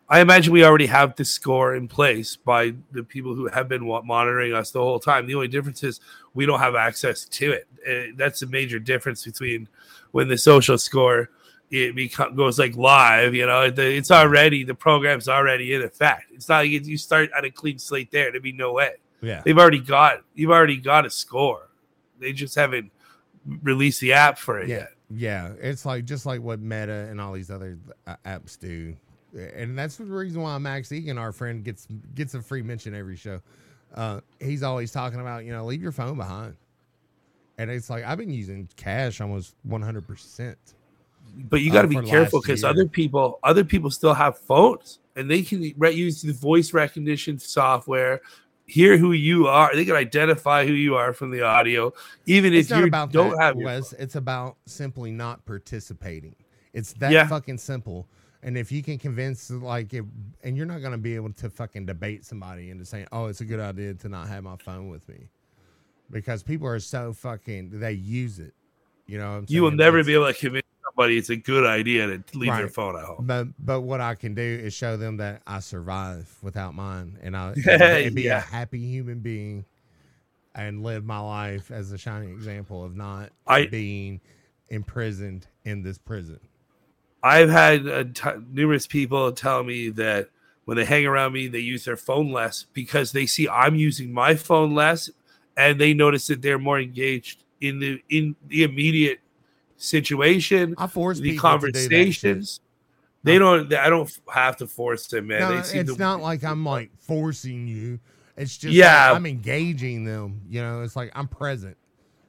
I 0.07 0.21
imagine 0.21 0.53
we 0.53 0.63
already 0.63 0.85
have 0.85 1.15
the 1.15 1.25
score 1.25 1.75
in 1.75 1.87
place 1.87 2.35
by 2.35 2.75
the 2.91 3.03
people 3.03 3.33
who 3.33 3.47
have 3.47 3.67
been 3.67 3.85
monitoring 4.05 4.53
us 4.53 4.69
the 4.71 4.79
whole 4.79 4.99
time. 4.99 5.25
The 5.25 5.33
only 5.35 5.47
difference 5.47 5.83
is 5.83 5.99
we 6.35 6.45
don't 6.45 6.59
have 6.59 6.75
access 6.75 7.25
to 7.25 7.51
it. 7.51 7.67
Uh, 7.85 8.13
that's 8.15 8.41
a 8.43 8.47
major 8.47 8.77
difference 8.79 9.25
between 9.25 9.67
when 10.11 10.27
the 10.27 10.37
social 10.37 10.77
score 10.77 11.29
it 11.75 11.95
becomes 11.95 12.35
goes 12.35 12.57
like 12.57 12.75
live. 12.75 13.35
You 13.35 13.45
know, 13.45 13.69
the, 13.69 13.95
it's 13.95 14.11
already 14.11 14.63
the 14.63 14.75
program's 14.75 15.27
already 15.27 15.73
in 15.73 15.81
effect. 15.81 16.31
It's 16.33 16.49
not 16.49 16.65
like 16.65 16.69
you 16.71 16.97
start 16.97 17.29
at 17.37 17.45
a 17.45 17.51
clean 17.51 17.77
slate 17.77 18.11
there. 18.11 18.31
There'd 18.31 18.41
be 18.41 18.51
no 18.51 18.73
way. 18.73 18.93
Yeah, 19.21 19.41
They've 19.43 19.57
already 19.57 19.79
got 19.79 20.23
you've 20.35 20.51
already 20.51 20.77
got 20.77 21.05
a 21.05 21.09
score. 21.09 21.69
They 22.19 22.31
just 22.33 22.55
haven't 22.55 22.91
released 23.63 23.99
the 24.01 24.13
app 24.13 24.37
for 24.37 24.59
it 24.59 24.69
yeah, 24.69 24.75
yet. 24.75 24.89
yeah. 25.09 25.53
It's 25.59 25.85
like 25.85 26.05
just 26.05 26.25
like 26.25 26.41
what 26.41 26.59
Meta 26.59 27.07
and 27.09 27.19
all 27.19 27.33
these 27.33 27.51
other 27.51 27.77
uh, 28.07 28.15
apps 28.25 28.59
do, 28.59 28.95
and 29.33 29.77
that's 29.77 29.97
the 29.97 30.05
reason 30.05 30.41
why 30.41 30.57
Max 30.59 30.89
Igan, 30.89 31.19
our 31.19 31.31
friend, 31.31 31.63
gets 31.63 31.87
gets 32.13 32.33
a 32.35 32.41
free 32.41 32.61
mention 32.61 32.93
every 32.93 33.15
show. 33.15 33.41
Uh, 33.93 34.19
he's 34.39 34.63
always 34.63 34.91
talking 34.91 35.21
about 35.21 35.45
you 35.45 35.51
know 35.51 35.65
leave 35.65 35.81
your 35.81 35.91
phone 35.91 36.17
behind, 36.17 36.55
and 37.57 37.71
it's 37.71 37.89
like 37.89 38.03
I've 38.03 38.17
been 38.17 38.29
using 38.29 38.69
cash 38.75 39.21
almost 39.21 39.55
one 39.63 39.81
hundred 39.81 40.07
percent. 40.07 40.57
But 41.49 41.61
you 41.61 41.71
uh, 41.71 41.73
got 41.73 41.81
to 41.83 41.87
be 41.87 42.01
careful 42.01 42.41
because 42.41 42.63
other 42.63 42.85
people 42.87 43.39
other 43.43 43.63
people 43.63 43.89
still 43.89 44.13
have 44.13 44.37
phones 44.37 44.99
and 45.15 45.29
they 45.29 45.41
can 45.41 45.73
re- 45.77 45.91
use 45.91 46.21
the 46.21 46.33
voice 46.33 46.73
recognition 46.73 47.37
software 47.39 48.21
hear 48.67 48.97
who 48.97 49.11
you 49.11 49.47
are 49.47 49.75
they 49.75 49.85
can 49.85 49.95
identify 49.95 50.65
who 50.65 50.73
you 50.73 50.95
are 50.95 51.13
from 51.13 51.29
the 51.31 51.41
audio 51.41 51.91
even 52.25 52.53
It's 52.53 52.71
if 52.71 52.77
you 52.77 52.85
about 52.85 53.11
don't 53.11 53.31
that, 53.31 53.41
have 53.41 53.55
Wes. 53.57 53.93
It's 53.93 54.15
about 54.15 54.57
simply 54.65 55.11
not 55.11 55.45
participating. 55.45 56.35
It's 56.73 56.93
that 56.93 57.11
Yeah. 57.11 57.27
fucking 57.27 57.57
simple. 57.59 58.07
And 58.43 58.57
if 58.57 58.71
you 58.71 58.83
can 58.83 58.97
convince, 58.99 59.49
like, 59.49 59.93
if, 59.93 60.05
and 60.43 60.55
you're 60.57 60.65
not 60.67 60.79
going 60.81 60.91
to 60.91 60.97
be 60.99 61.15
able 61.15 61.31
to 61.33 61.49
fucking 61.49 61.85
debate 61.85 62.25
somebody 62.25 62.69
into 62.69 62.85
saying, 62.85 63.07
oh, 63.11 63.25
it's 63.25 63.41
a 63.41 63.45
good 63.45 63.59
idea 63.59 63.93
to 63.95 64.09
not 64.09 64.27
have 64.27 64.43
my 64.43 64.55
phone 64.57 64.89
with 64.89 65.07
me. 65.09 65.29
Because 66.11 66.43
people 66.43 66.67
are 66.67 66.79
so 66.79 67.11
fucking, 67.13 67.79
they 67.79 67.93
use 67.93 68.37
it. 68.39 68.53
You 69.07 69.17
know 69.19 69.31
what 69.31 69.37
I'm 69.37 69.45
you 69.47 69.61
will 69.63 69.71
never 69.71 69.99
It's- 69.99 70.07
be 70.07 70.13
able 70.13 70.27
to 70.27 70.33
convince 70.33 70.64
somebody 70.95 71.17
it's 71.17 71.29
a 71.29 71.35
good 71.35 71.65
idea 71.65 72.07
to 72.17 72.37
leave 72.37 72.51
their 72.53 72.63
Right. 72.63 72.73
phone 72.73 72.95
at 72.97 73.03
home 73.05 73.25
But 73.25 73.47
but 73.63 73.81
what 73.81 74.01
I 74.01 74.15
can 74.15 74.33
do 74.33 74.41
is 74.41 74.73
show 74.73 74.97
them 74.97 75.17
that 75.17 75.41
I 75.45 75.59
survive 75.59 76.33
without 76.41 76.73
mine, 76.75 77.17
and 77.21 77.35
I 77.35 77.53
and 77.69 78.15
be 78.15 78.23
yeah. 78.23 78.37
a 78.37 78.41
happy 78.41 78.79
human 78.79 79.19
being, 79.19 79.65
and 80.53 80.83
live 80.83 81.03
my 81.05 81.19
life 81.19 81.71
as 81.71 81.91
a 81.91 81.97
shining 81.97 82.29
example 82.31 82.83
of 82.83 82.95
not 82.95 83.29
I- 83.47 83.67
being 83.67 84.21
imprisoned 84.69 85.47
in 85.63 85.83
this 85.83 85.97
prison. 85.97 86.39
I've 87.23 87.49
had 87.49 87.87
uh, 87.87 88.03
t- 88.13 88.29
numerous 88.51 88.85
people 88.87 89.31
tell 89.31 89.63
me 89.63 89.89
that 89.89 90.29
when 90.65 90.77
they 90.77 90.85
hang 90.85 91.05
around 91.07 91.33
me, 91.33 91.47
they 91.47 91.59
use 91.59 91.85
their 91.85 91.97
phone 91.97 92.31
less 92.31 92.65
because 92.73 93.11
they 93.13 93.25
see 93.25 93.47
I'm 93.49 93.75
using 93.75 94.13
my 94.13 94.35
phone 94.35 94.73
less, 94.75 95.09
and 95.57 95.79
they 95.81 95.93
notice 95.93 96.27
that 96.27 96.41
they're 96.41 96.59
more 96.59 96.79
engaged 96.79 97.43
in 97.61 97.79
the 97.79 98.01
in 98.09 98.35
the 98.47 98.63
immediate 98.63 99.19
situation, 99.77 100.75
I 100.77 100.87
force 100.87 101.19
the 101.19 101.31
do 101.31 101.39
conversations. 101.39 102.61
They 103.23 103.39
don't. 103.39 103.73
I 103.73 103.89
don't 103.89 104.11
have 104.31 104.57
to 104.57 104.67
force 104.67 105.07
them, 105.07 105.27
man. 105.27 105.39
No, 105.39 105.57
it's 105.57 105.71
to, 105.71 105.83
not 105.97 106.21
like 106.21 106.43
I'm 106.43 106.63
like 106.63 106.91
forcing 106.99 107.67
you. 107.67 107.99
It's 108.37 108.55
just 108.57 108.73
Yeah. 108.73 109.09
like 109.09 109.17
I'm 109.17 109.25
engaging 109.25 110.03
them. 110.03 110.41
You 110.49 110.61
know, 110.61 110.81
it's 110.81 110.95
like 110.95 111.11
I'm 111.15 111.27
present. 111.27 111.77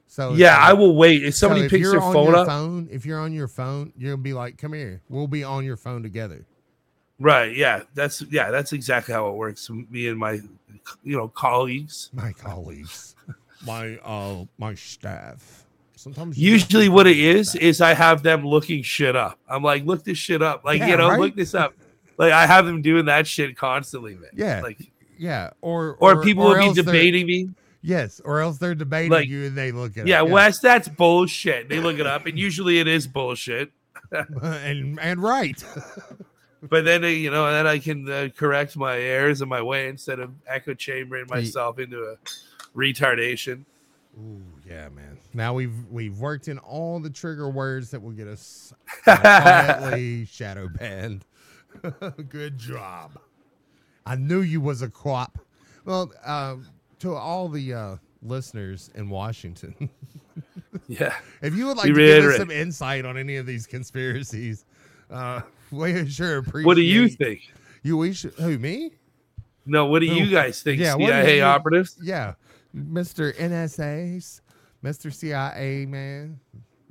So 0.07 0.33
Yeah, 0.33 0.55
like- 0.57 0.69
I 0.69 0.73
will 0.73 0.95
wait 0.95 1.23
if 1.23 1.35
so 1.35 1.47
somebody 1.47 1.65
if 1.65 1.71
picks 1.71 1.91
their 1.91 2.01
on 2.01 2.13
phone 2.13 2.25
your 2.27 2.35
up. 2.37 2.47
phone, 2.47 2.87
if 2.91 3.05
you're 3.05 3.19
on 3.19 3.33
your 3.33 3.47
phone, 3.47 3.93
you'll 3.97 4.17
be 4.17 4.33
like, 4.33 4.57
"Come 4.57 4.73
here, 4.73 5.01
we'll 5.09 5.27
be 5.27 5.43
on 5.43 5.65
your 5.65 5.77
phone 5.77 6.01
together." 6.01 6.45
Right? 7.19 7.55
Yeah, 7.55 7.83
that's 7.93 8.21
yeah, 8.23 8.49
that's 8.49 8.73
exactly 8.73 9.13
how 9.13 9.27
it 9.29 9.35
works. 9.35 9.69
Me 9.69 10.07
and 10.07 10.17
my, 10.17 10.33
you 11.03 11.17
know, 11.17 11.27
colleagues. 11.27 12.09
My 12.13 12.31
colleagues, 12.31 13.15
my 13.65 13.97
uh, 13.97 14.45
my 14.57 14.73
staff. 14.75 15.65
Sometimes 15.97 16.37
Usually, 16.37 16.89
what 16.89 17.07
it 17.07 17.17
is 17.17 17.53
that. 17.53 17.61
is 17.61 17.81
I 17.81 17.93
have 17.93 18.23
them 18.23 18.45
looking 18.45 18.83
shit 18.83 19.15
up. 19.15 19.39
I'm 19.49 19.63
like, 19.63 19.85
look 19.85 20.03
this 20.03 20.17
shit 20.17 20.41
up. 20.41 20.63
Like 20.63 20.79
Yeah, 20.79 20.87
you 20.87 20.97
know, 20.97 21.09
right? 21.09 21.19
look 21.19 21.35
this 21.35 21.55
up. 21.55 21.73
Like 22.17 22.31
I 22.31 22.45
have 22.45 22.65
them 22.65 22.81
doing 22.81 23.05
that 23.05 23.27
shit 23.27 23.57
constantly, 23.57 24.15
man. 24.15 24.29
Yeah. 24.33 24.61
Like 24.61 24.91
yeah, 25.17 25.51
or 25.61 25.97
or, 25.99 26.21
people 26.21 26.45
will 26.45 26.59
be 26.59 26.73
debating 26.73 27.25
me. 27.25 27.49
Yes, 27.81 28.21
or 28.23 28.39
else 28.39 28.57
they're 28.57 28.75
debating 28.75 29.11
Like, 29.11 29.27
you 29.27 29.45
and 29.45 29.57
they 29.57 29.71
look 29.71 29.97
at 29.97 30.07
Yeah, 30.07 30.21
it. 30.21 30.29
Wes, 30.29 30.59
that's 30.59 30.87
bullshit. 30.87 31.69
They 31.69 31.79
look 31.79 31.99
it 31.99 32.05
up, 32.05 32.25
and 32.25 32.37
usually 32.37 32.79
it 32.79 32.87
is 32.87 33.07
bullshit. 33.07 33.71
and 34.11 34.99
and 34.99 35.21
right. 35.21 35.63
But 36.69 36.85
then, 36.85 37.03
uh, 37.03 37.07
you 37.07 37.29
know, 37.29 37.49
then 37.51 37.67
I 37.67 37.77
can 37.77 38.09
uh, 38.09 38.29
correct 38.35 38.75
my 38.75 38.97
errors 38.97 39.41
in 39.41 39.47
my 39.47 39.61
way 39.61 39.89
instead 39.89 40.19
of 40.19 40.31
echo 40.47 40.73
chambering 40.73 41.27
myself 41.29 41.77
into 41.77 42.03
a 42.03 42.15
retardation. 42.75 43.63
Ooh, 44.17 44.41
yeah, 44.67 44.89
man. 44.89 45.17
Now 45.33 45.53
we've 45.53 45.73
we've 45.89 46.17
worked 46.19 46.47
in 46.47 46.57
all 46.59 46.99
the 46.99 47.09
trigger 47.09 47.49
words 47.49 47.91
that 47.91 48.01
will 48.01 48.11
get 48.11 48.27
us 48.27 48.73
quietly 49.03 50.25
shadow 50.31 50.67
banned. 50.67 51.25
Good 52.29 52.57
job. 52.57 53.17
I 54.05 54.15
knew 54.15 54.41
you 54.41 54.61
was 54.61 54.81
a 54.81 54.89
quap. 54.89 55.37
Well, 55.85 56.11
uh, 56.25 56.55
to 56.99 57.13
all 57.13 57.49
the 57.49 57.73
uh, 57.73 57.95
listeners 58.21 58.89
in 58.95 59.09
Washington, 59.09 59.89
Yeah. 60.87 61.15
if 61.41 61.55
you 61.55 61.67
would 61.67 61.77
like 61.77 61.87
We 61.87 61.93
to 61.93 61.99
give 62.21 62.25
us 62.25 62.37
some 62.37 62.51
insight 62.51 63.05
on 63.05 63.17
any 63.17 63.35
of 63.37 63.45
these 63.45 63.67
conspiracies, 63.67 64.65
uh, 65.11 65.41
we 65.71 66.07
sure 66.09 66.37
appreciate. 66.37 66.65
What 66.65 66.75
do 66.75 66.81
you 66.81 67.07
think? 67.09 67.41
You 67.83 67.97
we 67.97 68.13
should 68.13 68.33
who 68.33 68.57
me? 68.57 68.93
No, 69.65 69.85
what 69.85 69.99
do 69.99 70.07
Who- 70.07 70.15
you 70.15 70.31
guys 70.31 70.61
think, 70.61 70.79
Yeah, 70.79 70.95
CIA 70.95 71.37
you- 71.37 71.43
operatives? 71.43 71.97
Yeah, 72.01 72.33
Mr. 72.75 73.33
NSA's, 73.35 74.41
Mr. 74.83 75.13
CIA 75.13 75.85
man, 75.85 76.39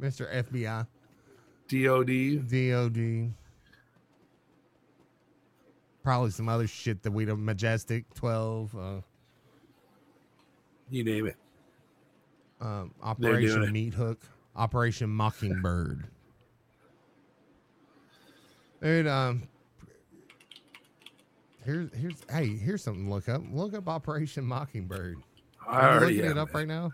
Mr. 0.01 0.31
FBI, 0.33 0.87
DOD? 1.69 2.49
DOD, 2.49 3.33
probably 6.03 6.31
some 6.31 6.49
other 6.49 6.67
shit 6.67 7.03
that 7.03 7.11
we 7.13 7.25
don't. 7.25 7.45
Majestic 7.45 8.13
Twelve, 8.15 8.75
uh, 8.77 9.01
You 10.91 11.05
name 11.05 11.27
it. 11.27 11.37
um, 12.61 12.93
Operation. 13.03 13.73
Meat 13.73 13.95
Hook, 13.95 14.21
Operation 14.57 15.09
Mockingbird. 15.11 16.07
Dude, 18.83 19.07
um, 19.07 19.43
here's 21.65 21.93
here's 21.95 22.15
hey 22.31 22.49
here's 22.57 22.83
something 22.83 23.05
to 23.07 23.11
look 23.11 23.29
up. 23.29 23.43
Look 23.51 23.75
up 23.75 23.89
Operation 23.89 24.45
Mockingbird. 24.45 25.19
Are 25.67 25.95
you 25.95 26.01
looking 26.23 26.31
it 26.31 26.39
up 26.39 26.49
man. 26.49 26.55
right 26.55 26.69
now? 26.69 26.93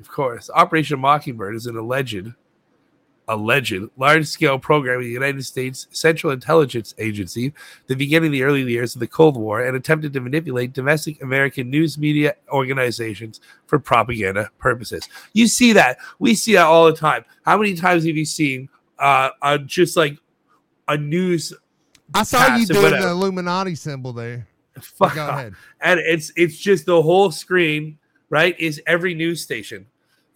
Of 0.00 0.08
course. 0.08 0.50
Operation 0.54 0.98
Mockingbird 0.98 1.54
is 1.54 1.66
an 1.66 1.76
alleged, 1.76 2.32
alleged 3.28 3.82
large 3.96 4.26
scale 4.26 4.58
program 4.58 4.96
of 4.96 5.04
the 5.04 5.10
United 5.10 5.44
States 5.44 5.86
Central 5.90 6.32
Intelligence 6.32 6.94
Agency 6.98 7.52
that 7.86 7.98
began 7.98 8.24
in 8.24 8.32
the 8.32 8.42
early 8.42 8.62
years 8.62 8.94
of 8.94 9.00
the 9.00 9.06
Cold 9.06 9.36
War 9.36 9.64
and 9.64 9.76
attempted 9.76 10.12
to 10.14 10.20
manipulate 10.20 10.72
domestic 10.72 11.22
American 11.22 11.68
news 11.68 11.98
media 11.98 12.34
organizations 12.48 13.40
for 13.66 13.78
propaganda 13.78 14.50
purposes. 14.58 15.06
You 15.34 15.46
see 15.46 15.74
that. 15.74 15.98
We 16.18 16.34
see 16.34 16.54
that 16.54 16.64
all 16.64 16.86
the 16.86 16.96
time. 16.96 17.24
How 17.44 17.58
many 17.58 17.74
times 17.74 18.06
have 18.06 18.16
you 18.16 18.24
seen 18.24 18.68
uh, 18.98 19.30
uh 19.42 19.58
just 19.58 19.96
like 19.96 20.18
a 20.88 20.96
news 20.96 21.52
I 22.14 22.22
saw 22.24 22.56
you 22.56 22.66
doing 22.66 22.92
the 22.92 23.08
Illuminati 23.08 23.74
symbol 23.74 24.12
there. 24.12 24.46
fuck 24.80 25.14
Go 25.14 25.28
ahead. 25.28 25.54
and 25.80 26.00
it's 26.00 26.32
it's 26.36 26.58
just 26.58 26.86
the 26.86 27.00
whole 27.00 27.30
screen 27.30 27.98
right 28.28 28.58
is 28.58 28.80
every 28.86 29.14
news 29.14 29.42
station 29.42 29.86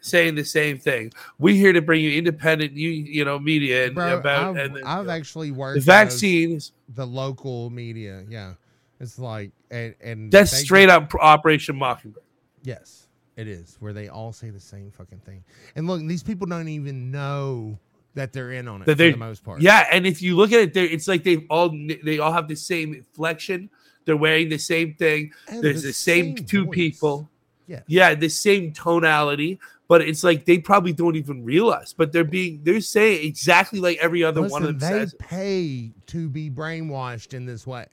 saying 0.05 0.35
the 0.35 0.45
same 0.45 0.79
thing 0.79 1.11
we're 1.39 1.55
here 1.55 1.73
to 1.73 1.81
bring 1.81 2.03
you 2.03 2.11
independent 2.19 2.73
you 2.73 2.91
you 2.91 3.25
know 3.25 3.39
media 3.39 3.87
and 3.87 3.95
Bro, 3.95 4.19
about 4.19 4.51
I've, 4.51 4.57
and 4.57 4.77
then, 4.77 4.85
I've 4.85 5.01
you 5.01 5.07
know, 5.07 5.13
actually 5.13 5.51
worked 5.51 5.77
the 5.77 5.81
vaccines 5.85 6.73
the 6.95 7.07
local 7.07 7.71
media. 7.71 8.23
Yeah, 8.29 8.53
it's 9.01 9.19
like 9.19 9.51
and, 9.71 9.95
and 10.03 10.31
that's 10.31 10.57
straight 10.57 10.91
up 10.91 11.13
operation 11.15 11.77
mockingbird 11.77 12.23
Yes, 12.63 13.07
it 13.37 13.49
is 13.49 13.77
where 13.81 13.93
they 13.95 14.09
all 14.09 14.33
say 14.33 14.51
the 14.51 14.61
same 14.61 14.91
fucking 14.91 15.21
thing. 15.21 15.43
And 15.77 15.87
look, 15.87 16.01
these 16.07 16.23
people 16.23 16.47
don't 16.47 16.69
even 16.69 17.11
know 17.11 17.79
that 18.15 18.33
they're 18.33 18.53
in 18.53 18.69
on 18.69 18.83
it 18.83 18.85
That 18.85 18.97
for 18.99 19.05
the 19.11 19.17
most 19.17 19.43
part. 19.43 19.61
yeah 19.63 19.87
and 19.91 20.07
if 20.07 20.21
you 20.23 20.37
look 20.37 20.53
at 20.53 20.61
it 20.61 20.75
there 20.75 20.85
it's 20.85 21.09
like 21.09 21.25
they've 21.25 21.45
all 21.51 21.75
they 22.05 22.19
all 22.21 22.31
have 22.33 22.47
the 22.47 22.55
same 22.55 22.95
inflection 22.95 23.69
they're 24.05 24.17
wearing 24.17 24.51
the 24.51 24.59
same 24.59 24.95
thing 24.95 25.33
And 25.49 25.63
there's 25.65 25.83
the, 25.83 25.93
same, 25.95 26.37
two 26.37 26.67
voice. 26.67 26.75
people 26.75 27.31
Yeah. 27.67 27.81
yeah 27.87 28.15
the 28.15 28.29
same 28.29 28.73
tonality 28.73 29.59
but 29.89 30.03
it's 30.03 30.23
like 30.23 30.45
they 30.45 30.59
probably 30.59 30.93
don't 30.93 31.17
even 31.17 31.45
realize 31.45 31.93
but 31.93 32.13
they're 32.13 32.25
being 32.25 32.61
they're 32.63 32.81
saying 32.81 33.27
exactly 33.27 33.81
like 33.81 33.99
every 33.99 34.23
other 34.23 34.43
one 34.43 34.63
of 34.65 34.75
Listen, 34.75 34.79
them 34.79 34.93
they 34.93 34.99
says 34.99 35.15
pay 35.19 35.93
to 36.07 36.29
be 36.29 36.51
brainwashed 36.51 37.33
in 37.35 37.47
this 37.47 37.67
way. 37.67 37.87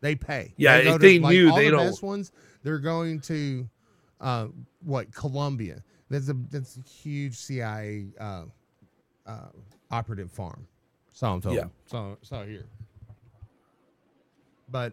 They 0.00 0.16
pay. 0.16 0.52
Yeah, 0.56 0.82
go 0.82 0.94
if 0.94 1.00
they 1.00 1.18
knew, 1.18 1.50
all 1.50 1.56
they 1.56 1.66
the 1.66 1.70
don't- 1.76 1.86
best 1.86 2.02
ones. 2.02 2.32
They're 2.64 2.80
going 2.80 3.20
to, 3.20 3.68
uh, 4.20 4.48
what 4.84 5.12
Columbia? 5.14 5.82
That's 6.10 6.28
a 6.28 6.34
that's 6.50 6.76
a 6.76 6.88
huge 6.88 7.36
CIA 7.36 8.06
uh, 8.20 8.44
uh, 9.26 9.48
operative 9.90 10.30
farm. 10.30 10.66
So 11.12 11.28
I'm 11.28 11.40
told. 11.40 11.54
Yeah. 11.54 11.66
So 11.86 12.18
so 12.22 12.44
here. 12.44 12.66
But, 14.68 14.92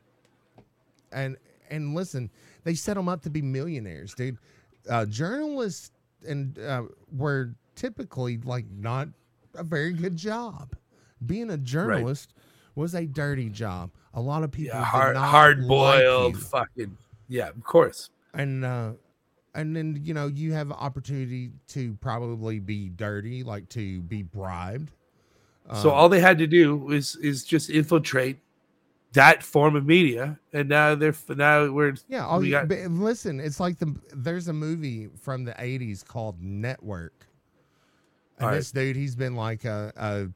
and 1.11 1.37
and 1.69 1.93
listen, 1.95 2.29
they 2.63 2.73
set 2.73 2.95
them 2.95 3.09
up 3.09 3.21
to 3.23 3.29
be 3.29 3.41
millionaires, 3.41 4.13
dude. 4.13 4.37
Uh, 4.89 5.05
journalists 5.05 5.91
and 6.27 6.57
uh, 6.59 6.83
were 7.15 7.53
typically 7.75 8.37
like 8.37 8.65
not 8.71 9.07
a 9.55 9.63
very 9.63 9.93
good 9.93 10.15
job. 10.15 10.75
Being 11.25 11.51
a 11.51 11.57
journalist 11.57 12.33
was 12.75 12.95
a 12.95 13.05
dirty 13.05 13.49
job. 13.49 13.91
A 14.13 14.21
lot 14.21 14.43
of 14.43 14.51
people 14.51 14.77
yeah, 14.77 14.79
did 14.79 14.85
hard 14.85 15.15
not 15.15 15.29
hard 15.29 15.67
boiled 15.67 16.41
fucking 16.41 16.97
yeah 17.27 17.49
of 17.49 17.63
course 17.63 18.09
and 18.33 18.65
uh, 18.65 18.91
and 19.55 19.75
then 19.75 19.99
you 20.03 20.13
know 20.13 20.27
you 20.27 20.53
have 20.53 20.71
opportunity 20.71 21.51
to 21.69 21.93
probably 21.95 22.59
be 22.59 22.89
dirty, 22.89 23.43
like 23.43 23.69
to 23.69 24.01
be 24.01 24.23
bribed. 24.23 24.91
so 25.73 25.89
Um, 25.89 25.95
all 25.95 26.09
they 26.09 26.19
had 26.19 26.37
to 26.39 26.47
do 26.47 26.91
is 26.91 27.15
is 27.17 27.43
just 27.43 27.69
infiltrate 27.69 28.39
that 29.13 29.41
form 29.43 29.75
of 29.75 29.85
media 29.85 30.37
and 30.53 30.69
now 30.69 30.93
they're 30.95 31.15
now 31.29 31.71
we're 31.71 31.95
Yeah, 32.07 32.25
all 32.27 32.39
we 32.39 32.47
you, 32.47 32.51
got- 32.51 32.69
listen, 32.69 33.39
it's 33.39 33.59
like 33.59 33.79
the 33.79 33.95
there's 34.13 34.47
a 34.47 34.53
movie 34.53 35.09
from 35.19 35.43
the 35.45 35.53
'80s 35.53 36.05
called 36.05 36.41
Network, 36.41 37.25
and 38.37 38.45
All 38.45 38.49
right. 38.51 38.57
this 38.57 38.71
dude 38.71 38.95
he's 38.95 39.15
been 39.15 39.35
like 39.35 39.65
a, 39.65 39.91
a 39.97 40.27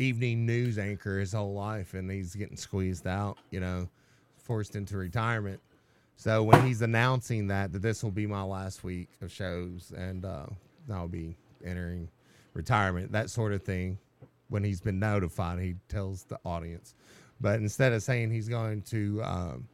evening 0.00 0.46
news 0.46 0.78
anchor 0.78 1.18
his 1.20 1.32
whole 1.32 1.52
life, 1.54 1.94
and 1.94 2.10
he's 2.10 2.34
getting 2.34 2.56
squeezed 2.56 3.06
out, 3.06 3.38
you 3.50 3.60
know, 3.60 3.88
forced 4.38 4.74
into 4.74 4.96
retirement. 4.96 5.60
So 6.16 6.42
when 6.44 6.64
he's 6.66 6.80
announcing 6.82 7.48
that 7.48 7.72
that 7.72 7.82
this 7.82 8.02
will 8.02 8.10
be 8.10 8.26
my 8.26 8.42
last 8.42 8.84
week 8.84 9.08
of 9.20 9.30
shows, 9.30 9.92
and 9.96 10.24
uh, 10.24 10.46
I'll 10.92 11.08
be 11.08 11.36
entering 11.64 12.08
retirement, 12.54 13.12
that 13.12 13.30
sort 13.30 13.52
of 13.52 13.62
thing. 13.62 13.98
When 14.48 14.62
he's 14.62 14.80
been 14.80 14.98
notified, 14.98 15.58
he 15.58 15.74
tells 15.88 16.24
the 16.24 16.38
audience. 16.44 16.94
But 17.40 17.60
instead 17.60 17.92
of 17.92 18.02
saying 18.02 18.30
he's 18.30 18.48
going 18.48 18.82
to 18.82 19.22
um, 19.22 19.68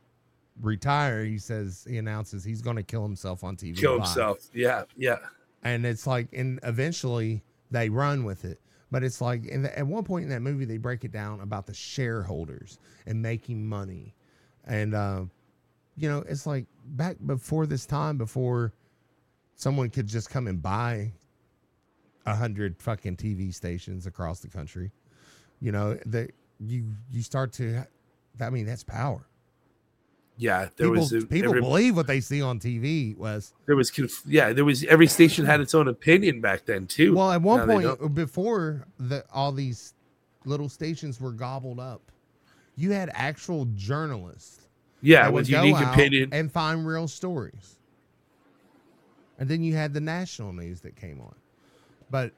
retire, 0.60 1.24
he 1.24 1.38
says 1.38 1.86
he 1.88 1.98
announces 1.98 2.42
he's 2.44 2.62
going 2.62 2.76
to 2.76 2.82
kill 2.82 3.02
himself 3.02 3.44
on 3.44 3.56
TV. 3.56 3.76
kill 3.76 3.92
live. 3.92 4.00
himself 4.02 4.38
yeah 4.52 4.84
yeah 4.96 5.18
and 5.62 5.84
it's 5.84 6.06
like, 6.06 6.28
and 6.32 6.60
eventually 6.62 7.42
they 7.70 7.88
run 7.88 8.24
with 8.24 8.44
it. 8.44 8.60
But 8.90 9.04
it's 9.04 9.20
like, 9.20 9.46
in 9.46 9.62
the, 9.62 9.78
at 9.78 9.86
one 9.86 10.04
point 10.04 10.24
in 10.24 10.30
that 10.30 10.42
movie, 10.42 10.64
they 10.64 10.78
break 10.78 11.04
it 11.04 11.12
down 11.12 11.40
about 11.40 11.66
the 11.66 11.74
shareholders 11.74 12.78
and 13.06 13.22
making 13.22 13.64
money, 13.64 14.14
and 14.64 14.94
uh, 14.94 15.22
you 15.96 16.08
know, 16.08 16.24
it's 16.28 16.44
like 16.46 16.66
back 16.86 17.16
before 17.24 17.66
this 17.66 17.86
time, 17.86 18.18
before 18.18 18.72
someone 19.54 19.90
could 19.90 20.08
just 20.08 20.28
come 20.28 20.48
and 20.48 20.60
buy 20.60 21.12
a 22.26 22.34
hundred 22.34 22.80
fucking 22.82 23.16
TV 23.16 23.54
stations 23.54 24.06
across 24.06 24.40
the 24.40 24.48
country. 24.48 24.90
You 25.60 25.70
know 25.70 25.96
that 26.06 26.32
you 26.60 26.84
you 27.10 27.22
start 27.22 27.52
to. 27.54 27.86
I 28.40 28.50
mean, 28.50 28.66
that's 28.66 28.84
power. 28.84 29.26
Yeah, 30.36 30.68
there 30.76 30.88
people 30.88 31.02
was 31.02 31.12
a, 31.12 31.20
people 31.26 31.50
every- 31.50 31.60
believe 31.60 31.96
what 31.96 32.06
they 32.06 32.20
see 32.20 32.40
on 32.40 32.58
TV. 32.58 33.16
Was 33.16 33.52
there 33.66 33.76
was 33.76 33.90
conf- 33.90 34.22
yeah 34.26 34.52
there 34.52 34.64
was 34.64 34.84
every 34.84 35.06
station 35.06 35.44
had 35.44 35.60
its 35.60 35.74
own 35.74 35.86
opinion 35.88 36.40
back 36.40 36.64
then 36.64 36.86
too. 36.86 37.14
well 37.14 37.30
at 37.30 37.42
one 37.42 37.66
Now 37.66 37.74
point 37.96 38.14
before 38.14 38.86
the 38.98 39.24
all 39.32 39.52
these 39.52 39.92
little 40.46 40.70
stations 40.70 41.20
were 41.20 41.32
gobbled 41.32 41.78
up, 41.78 42.10
you 42.76 42.92
had 42.92 43.10
actual 43.12 43.66
journalists 43.74 44.66
yeah, 45.02 45.28
with 45.28 45.48
unique 45.48 45.76
opinion. 45.78 46.30
and 46.32 46.50
find 46.50 46.86
real 46.86 47.08
stories. 47.08 47.76
And 49.38 49.48
then 49.48 49.62
you 49.62 49.74
had 49.74 49.94
the 49.94 50.00
national 50.00 50.52
news 50.52 50.80
that 50.82 50.96
came 50.96 51.20
on. 51.20 51.34
But 52.10 52.32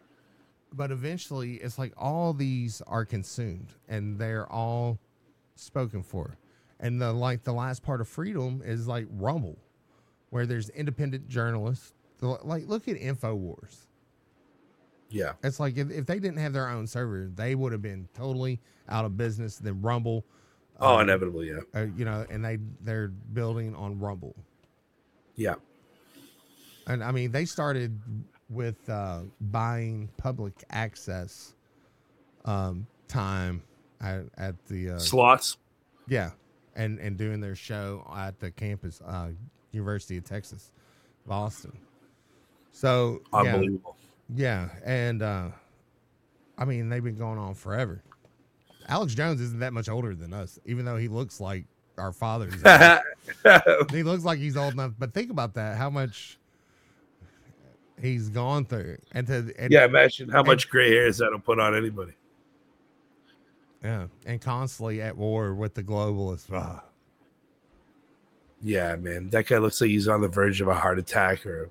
but 0.73 0.91
eventually 0.91 1.55
it's 1.55 1.79
like 1.79 1.93
all 1.97 2.33
these 2.33 2.83
are 2.87 3.05
consumed 3.05 3.69
and 3.89 4.19
they're 4.19 4.51
all 4.51 4.99
spoken 5.55 6.03
for. 6.03 6.37
And 6.81 7.01
the 7.01 7.13
like 7.13 7.45
the 7.45 7.53
last 7.53 7.83
part 7.83 8.01
of 8.01 8.09
freedom 8.09 8.63
is 8.65 8.89
like 8.89 9.07
Rumble, 9.11 9.59
where 10.31 10.47
there's 10.47 10.69
independent 10.71 11.29
journalists. 11.29 11.93
Like 12.21 12.67
look 12.69 12.89
at 12.89 12.97
InfoWars. 12.97 13.87
yeah, 15.11 15.33
It's 15.43 15.61
like 15.61 15.77
if, 15.77 15.91
if 15.91 16.07
they 16.07 16.19
didn't 16.19 16.39
have 16.39 16.53
their 16.53 16.69
own 16.69 16.87
server, 16.87 17.29
they 17.35 17.55
would 17.55 17.73
have 17.73 17.83
been 17.83 18.09
totally 18.15 18.61
out 18.89 19.05
of 19.05 19.17
business. 19.17 19.57
Then 19.57 19.81
Rumble, 19.83 20.25
oh, 20.81 20.95
um, 20.97 21.03
inevitably, 21.03 21.49
yeah, 21.51 21.61
uh, 21.75 21.87
you 21.97 22.05
know, 22.05 22.25
and 22.31 22.45
they 22.45 22.59
they're 22.81 23.09
building 23.09 23.75
on 23.75 23.99
Rumble. 23.99 24.35
yeah, 25.37 25.55
And 26.87 27.03
I 27.05 27.13
mean, 27.13 27.31
they 27.33 27.45
started 27.45 28.01
with 28.53 28.89
uh, 28.89 29.21
buying 29.41 30.09
public 30.17 30.53
access 30.71 31.55
um, 32.45 32.87
time 33.09 33.63
at, 34.01 34.25
at 34.37 34.65
the 34.67 34.91
uh, 34.91 34.99
slots. 34.99 35.57
yeah, 36.09 36.31
and 36.77 36.99
and 36.99 37.17
doing 37.17 37.41
their 37.41 37.55
show 37.55 38.07
at 38.15 38.39
the 38.41 38.51
campus, 38.51 39.01
uh, 39.07 39.29
University 39.73 40.17
of 40.17 40.25
Texas, 40.25 40.73
Austin. 41.29 41.77
So 42.73 43.23
yeah, 43.33 43.63
yeah, 44.35 44.69
and 44.85 45.23
uh, 45.23 45.49
I 46.59 46.65
mean, 46.65 46.89
they've 46.89 47.05
been 47.05 47.19
going 47.19 47.39
on 47.39 47.55
forever. 47.55 48.03
Alex 48.89 49.15
Jones 49.15 49.41
isn't 49.41 49.61
that 49.61 49.73
much 49.73 49.89
older 49.89 50.15
than 50.15 50.33
us, 50.35 50.59
even 50.65 50.85
though 50.85 50.97
he 50.97 51.09
looks 51.09 51.41
like 51.41 51.67
our 51.99 52.13
fathers. 52.13 52.55
he 53.91 54.03
looks 54.03 54.25
like 54.25 54.39
he's 54.39 54.57
old 54.57 54.75
enough, 54.75 54.93
but 54.99 55.15
think 55.15 55.31
about 55.31 55.55
that. 55.55 55.77
How 55.77 55.91
much 55.91 56.39
he's 58.01 58.29
gone 58.29 58.65
through, 58.65 58.99
and 59.13 59.27
to 59.27 59.53
and, 59.59 59.73
yeah, 59.73 59.85
imagine 59.85 60.29
how 60.29 60.43
much 60.43 60.69
gray 60.69 60.91
hairs 60.91 61.19
that'll 61.19 61.39
put 61.41 61.59
on 61.61 61.75
anybody. 61.77 62.13
yeah, 63.85 64.07
and 64.27 64.41
constantly 64.41 65.01
at 65.03 65.17
war 65.17 65.55
with 65.55 65.75
the 65.75 65.83
globalists. 65.83 66.47
Ah, 66.53 66.85
Yeah, 68.63 68.97
man, 68.97 69.31
that 69.31 69.47
guy 69.47 69.59
looks 69.59 69.81
like 69.81 69.91
he's 69.91 70.07
on 70.09 70.21
the 70.21 70.29
verge 70.29 70.61
of 70.61 70.69
a 70.69 70.75
heart 70.75 70.99
attack 70.99 71.45
or 71.47 71.71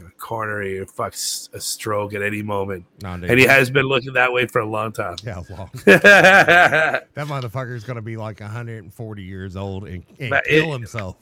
a 0.00 0.10
coronary 0.18 0.80
or 0.80 0.86
fuck 0.86 1.12
s- 1.12 1.48
a 1.52 1.60
stroke 1.60 2.12
at 2.14 2.22
any 2.22 2.42
moment, 2.42 2.84
no, 3.02 3.16
dude. 3.16 3.30
and 3.30 3.38
he 3.38 3.46
has 3.46 3.70
been 3.70 3.86
looking 3.86 4.12
that 4.14 4.32
way 4.32 4.44
for 4.46 4.60
a 4.60 4.66
long 4.66 4.90
time. 4.90 5.14
yeah, 5.22 5.40
long. 5.50 5.70
yeah, 5.86 7.00
That 7.14 7.26
motherfucker's 7.28 7.84
gonna 7.84 8.02
be 8.02 8.16
like 8.16 8.40
140 8.40 9.22
years 9.22 9.54
old 9.54 9.86
and, 9.86 10.04
and 10.18 10.30
But 10.30 10.44
kill 10.46 10.70
it- 10.70 10.72
himself. 10.72 11.16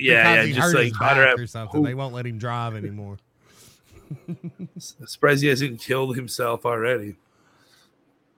yeah, 0.00 0.42
he 0.44 0.52
just 0.54 0.74
like 0.74 0.84
his 0.84 0.96
Hunter 0.96 1.24
back 1.26 1.38
or 1.38 1.46
something. 1.46 1.80
Who- 1.82 1.86
They 1.86 1.94
won't 1.94 2.14
let 2.14 2.26
him 2.26 2.38
drive 2.38 2.74
anymore. 2.74 3.18
Surprised 4.78 5.42
he 5.42 5.48
hasn't 5.48 5.80
killed 5.80 6.16
himself 6.16 6.64
already. 6.66 7.16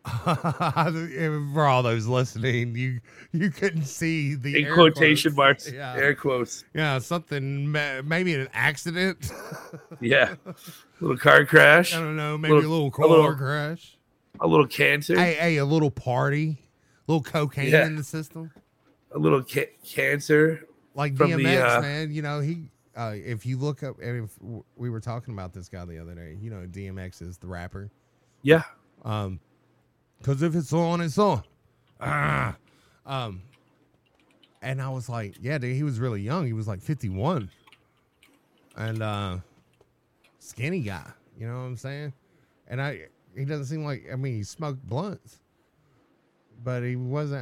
For 0.24 1.66
all 1.66 1.82
those 1.82 2.06
listening, 2.06 2.74
you 2.74 3.00
you 3.32 3.50
couldn't 3.50 3.84
see 3.84 4.34
the 4.34 4.60
In 4.60 4.64
air 4.68 4.74
quotation 4.74 5.34
quotes. 5.34 5.66
marks, 5.66 5.72
Yeah, 5.72 5.94
air 5.94 6.14
quotes. 6.14 6.64
yeah, 6.74 6.98
something 6.98 7.70
maybe 7.70 8.34
an 8.34 8.48
accident. 8.52 9.30
Yeah, 10.00 10.34
a 10.46 10.54
little 11.00 11.18
car 11.18 11.44
crash, 11.44 11.94
I 11.94 11.98
don't 12.00 12.16
know, 12.16 12.38
maybe 12.38 12.54
Little- 12.54 12.70
a 12.70 12.72
little 12.72 12.86
a 12.86 12.90
car 12.90 13.06
little- 13.08 13.34
crash. 13.34 13.98
a 14.40 14.46
little 14.46 14.66
cancer, 14.66 15.14
Hey, 15.18 15.34
hey, 15.34 15.56
a 15.58 15.64
little 15.66 15.90
party, 15.90 16.58
a 17.06 17.12
little 17.12 17.22
cocaine 17.22 17.68
Yeah. 17.70 17.86
in 17.86 17.96
the 17.96 18.02
system, 18.04 18.50
a 19.14 19.18
little 19.18 19.42
ca- 19.44 19.70
cancer. 19.84 20.66
like 20.94 21.14
From 21.16 21.30
the, 21.32 21.36
DMX, 21.44 21.76
uh, 21.78 21.80
man. 21.82 22.10
You 22.12 22.22
know 22.22 22.40
he. 22.40 22.70
Uh, 23.01 23.14
if 23.14 23.46
you 23.46 23.57
look 23.57 23.82
up, 23.82 23.98
and 23.98 24.24
if 24.24 24.64
we 24.76 24.90
were 24.90 25.01
talking 25.01 25.32
about 25.32 25.55
this 25.55 25.70
guy 25.70 25.86
the 25.86 25.98
other 25.98 26.14
day, 26.14 26.36
you 26.38 26.51
know 26.51 26.66
DMX 26.66 27.22
is 27.22 27.38
the 27.38 27.46
rapper. 27.46 27.90
Yeah, 28.42 28.62
Um, 29.03 29.40
because 30.18 30.42
if 30.42 30.55
it's 30.55 30.70
on, 30.74 31.01
it's 31.01 31.16
on. 31.16 31.42
Ah, 31.98 32.57
um, 33.07 33.40
and 34.61 34.82
I 34.82 34.90
was 34.90 35.09
like, 35.09 35.36
yeah, 35.40 35.57
dude, 35.57 35.74
he 35.74 35.82
was 35.82 35.98
really 35.98 36.20
young. 36.20 36.44
He 36.44 36.53
was 36.53 36.68
like 36.68 36.82
51, 36.82 37.51
and 38.76 39.03
uh, 39.03 39.38
skinny 40.38 40.80
guy. 40.80 41.11
You 41.38 41.46
know 41.46 41.55
what 41.55 41.61
I'm 41.61 41.76
saying? 41.78 42.12
And 42.68 42.82
I, 42.82 43.07
he 43.34 43.46
doesn't 43.46 43.64
seem 43.64 43.82
like. 43.82 44.05
I 44.12 44.16
mean, 44.16 44.34
he 44.34 44.42
smoked 44.42 44.86
blunts, 44.86 45.38
but 46.62 46.82
he 46.82 46.96
wasn't. 46.96 47.40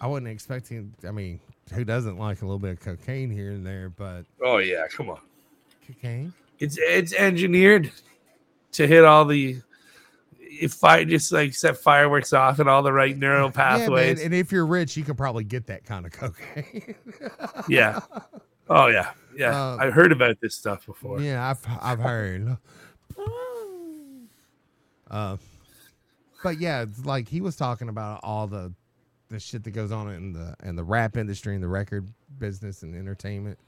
I, 0.00 0.04
I 0.04 0.08
wasn't 0.08 0.28
expecting. 0.28 0.94
I 1.06 1.12
mean, 1.12 1.38
who 1.72 1.84
doesn't 1.84 2.18
like 2.18 2.42
a 2.42 2.44
little 2.44 2.58
bit 2.58 2.70
of 2.72 2.80
cocaine 2.80 3.30
here 3.30 3.50
and 3.52 3.66
there? 3.66 3.88
But 3.88 4.24
Oh 4.42 4.58
yeah, 4.58 4.86
come 4.88 5.10
on. 5.10 5.20
cocaine. 5.86 6.32
It's 6.58 6.76
it's 6.78 7.12
engineered 7.14 7.90
to 8.72 8.86
hit 8.86 9.04
all 9.04 9.24
the 9.24 9.60
if 10.38 10.74
fire 10.74 11.04
just 11.04 11.32
like 11.32 11.54
set 11.54 11.76
fireworks 11.78 12.32
off 12.32 12.58
and 12.58 12.68
all 12.68 12.82
the 12.82 12.92
right 12.92 13.16
neural 13.16 13.46
Yeah, 13.48 13.50
pathways. 13.52 14.18
man. 14.18 14.26
And 14.26 14.34
if 14.34 14.52
you're 14.52 14.66
rich, 14.66 14.96
you 14.96 15.02
can 15.04 15.14
probably 15.14 15.44
get 15.44 15.66
that 15.68 15.84
kind 15.84 16.06
of 16.06 16.12
cocaine. 16.12 16.94
Yeah. 17.68 18.00
Oh 18.68 18.86
yeah. 18.88 19.12
Yeah. 19.36 19.72
Um, 19.72 19.80
I 19.80 19.90
heard 19.90 20.12
about 20.12 20.40
this 20.40 20.54
stuff 20.54 20.86
before. 20.86 21.20
Yeah, 21.20 21.48
I've 21.50 21.66
I've 21.80 21.98
heard. 22.00 22.56
Uh, 25.10 25.36
but 26.42 26.58
yeah, 26.58 26.82
it's 26.82 27.04
like 27.04 27.28
he 27.28 27.40
was 27.42 27.54
talking 27.54 27.88
about 27.90 28.20
all 28.22 28.46
the 28.46 28.72
the 29.32 29.40
shit 29.40 29.64
that 29.64 29.72
goes 29.72 29.90
on 29.92 30.08
in 30.10 30.32
the 30.32 30.54
in 30.62 30.76
the 30.76 30.84
rap 30.84 31.16
industry 31.16 31.54
and 31.54 31.62
the 31.62 31.68
record 31.68 32.06
business 32.38 32.82
and 32.82 32.94
entertainment, 32.94 33.58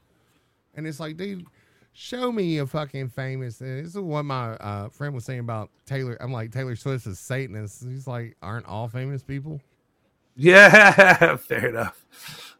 and 0.75 0.87
it's 0.87 0.99
like, 0.99 1.17
dude, 1.17 1.45
show 1.93 2.31
me 2.31 2.57
a 2.59 2.65
fucking 2.65 3.09
famous. 3.09 3.59
and 3.61 3.83
This 3.85 3.95
is 3.95 3.99
what 3.99 4.23
my 4.23 4.51
uh, 4.53 4.89
friend 4.89 5.13
was 5.13 5.25
saying 5.25 5.39
about 5.41 5.69
Taylor. 5.85 6.17
I'm 6.21 6.31
like 6.31 6.51
Taylor 6.51 6.75
Swift 6.75 7.05
is 7.07 7.19
Satanist. 7.19 7.83
He's 7.83 8.07
like, 8.07 8.35
aren't 8.41 8.65
all 8.65 8.87
famous 8.87 9.23
people? 9.23 9.61
Yeah, 10.37 11.37
fair 11.37 11.67
enough. 11.69 12.05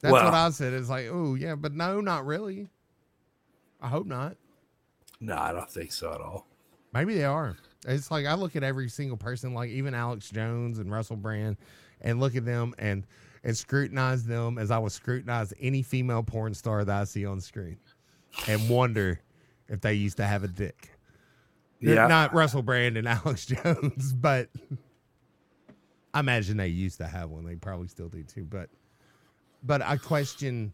That's 0.01 0.13
Well- 0.13 0.23
what 0.23 0.33
I 0.33 0.49
said. 0.51 0.71
It's 0.71 0.87
like, 0.87 1.07
oh 1.11 1.35
yeah, 1.35 1.55
but 1.55 1.73
no, 1.73 1.99
not 1.99 2.25
really. 2.25 2.69
I 3.81 3.89
hope 3.89 4.05
not. 4.07 4.37
No, 5.19 5.35
I 5.37 5.51
don't 5.51 5.69
think 5.69 5.91
so 5.91 6.13
at 6.13 6.21
all. 6.21 6.47
Maybe 6.93 7.15
they 7.15 7.25
are. 7.25 7.57
It's 7.85 8.09
like 8.09 8.25
I 8.25 8.35
look 8.35 8.55
at 8.55 8.63
every 8.63 8.87
single 8.87 9.17
person, 9.17 9.53
like 9.53 9.69
even 9.71 9.93
Alex 9.93 10.29
Jones 10.29 10.79
and 10.79 10.89
Russell 10.89 11.17
Brand, 11.17 11.57
and 12.05 12.21
look 12.21 12.35
at 12.37 12.45
them 12.45 12.73
and 12.77 13.05
and 13.43 13.55
scrutinize 13.55 14.23
them 14.23 14.57
as 14.57 14.71
I 14.71 14.77
would 14.77 14.91
scrutinize 14.91 15.53
any 15.59 15.81
female 15.81 16.23
porn 16.23 16.53
star 16.53 16.85
that 16.85 17.01
I 17.01 17.03
see 17.03 17.25
on 17.25 17.41
screen, 17.41 17.77
and 18.47 18.69
wonder 18.69 19.19
if 19.67 19.81
they 19.81 19.95
used 19.95 20.17
to 20.17 20.25
have 20.25 20.43
a 20.43 20.47
dick. 20.47 20.91
Yeah. 21.81 22.07
not 22.07 22.33
Russell 22.33 22.61
Brand 22.61 22.95
and 22.97 23.07
Alex 23.07 23.45
Jones, 23.45 24.13
but 24.13 24.49
I 26.13 26.21
imagine 26.21 26.57
they 26.57 26.67
used 26.67 26.97
to 26.99 27.07
have 27.07 27.29
one. 27.29 27.45
They 27.45 27.55
probably 27.55 27.87
still 27.87 28.07
do 28.07 28.23
too. 28.23 28.45
But 28.45 28.69
but 29.63 29.81
I 29.81 29.97
question 29.97 30.71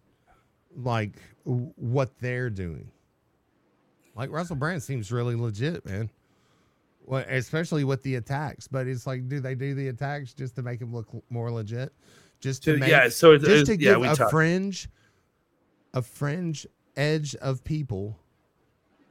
like 0.75 1.15
what 1.45 2.11
they're 2.19 2.49
doing. 2.49 2.91
Like 4.15 4.29
Russell 4.29 4.57
Brand 4.57 4.83
seems 4.83 5.11
really 5.11 5.35
legit, 5.35 5.85
man. 5.85 6.09
Well, 7.11 7.25
especially 7.27 7.83
with 7.83 8.01
the 8.03 8.15
attacks. 8.15 8.69
But 8.69 8.87
it's 8.87 9.05
like, 9.05 9.27
do 9.27 9.41
they 9.41 9.53
do 9.53 9.75
the 9.75 9.89
attacks 9.89 10.33
just 10.33 10.55
to 10.55 10.61
make 10.63 10.79
him 10.81 10.93
look 10.93 11.07
more 11.29 11.51
legit? 11.51 11.91
Just 12.39 12.63
to 12.63 12.75
So, 12.75 12.79
make, 12.79 12.89
yeah, 12.89 13.09
so 13.09 13.33
it's, 13.33 13.43
just 13.43 13.65
to 13.65 13.73
it's- 13.73 13.77
give 13.77 13.99
we 13.99 14.07
a 14.07 14.15
talked. 14.15 14.31
fringe, 14.31 14.89
a 15.93 16.01
fringe 16.01 16.65
edge 16.95 17.35
of 17.35 17.63
people. 17.65 18.17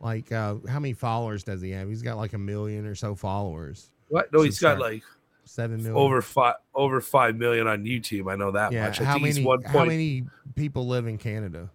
Like, 0.00 0.32
uh, 0.32 0.56
how 0.66 0.80
many 0.80 0.94
followers 0.94 1.44
does 1.44 1.60
he 1.60 1.72
have? 1.72 1.88
He's 1.90 2.00
got 2.00 2.16
like 2.16 2.32
a 2.32 2.38
million 2.38 2.86
or 2.86 2.94
so 2.94 3.14
followers. 3.14 3.90
What? 4.08 4.32
No, 4.32 4.40
he's 4.42 4.58
got 4.58 4.78
like 4.78 5.02
Seven 5.44 5.76
million. 5.82 5.94
over 5.96 6.22
five 6.22 6.54
over 6.74 7.02
five 7.02 7.36
million 7.36 7.66
on 7.66 7.84
YouTube. 7.84 8.32
I 8.32 8.36
know 8.36 8.50
that 8.52 8.72
Yeah. 8.72 8.86
much. 8.86 9.00
I 9.02 9.04
How 9.04 9.18
many? 9.18 9.42
How 9.66 9.84
many 9.84 10.24
people 10.54 10.86
live 10.86 11.06
in 11.06 11.18
Canada? 11.18 11.70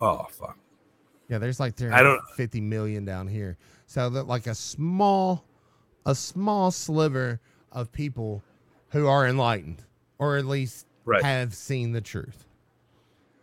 Oh 0.00 0.26
fuck. 0.30 0.58
Yeah, 1.32 1.38
there's 1.38 1.58
like 1.58 1.80
I 1.80 2.02
don't- 2.02 2.18
350 2.36 2.60
million 2.60 3.06
down 3.06 3.26
here. 3.26 3.56
So 3.86 4.10
that 4.10 4.24
like 4.26 4.46
a 4.46 4.54
small, 4.54 5.46
a 6.04 6.14
small 6.14 6.70
sliver 6.70 7.40
of 7.72 7.90
people 7.90 8.42
who 8.90 9.06
are 9.06 9.26
enlightened, 9.26 9.82
or 10.18 10.36
at 10.36 10.44
least 10.44 10.86
Right. 11.06 11.22
have 11.24 11.54
seen 11.54 11.92
the 11.92 12.02
truth. 12.02 12.44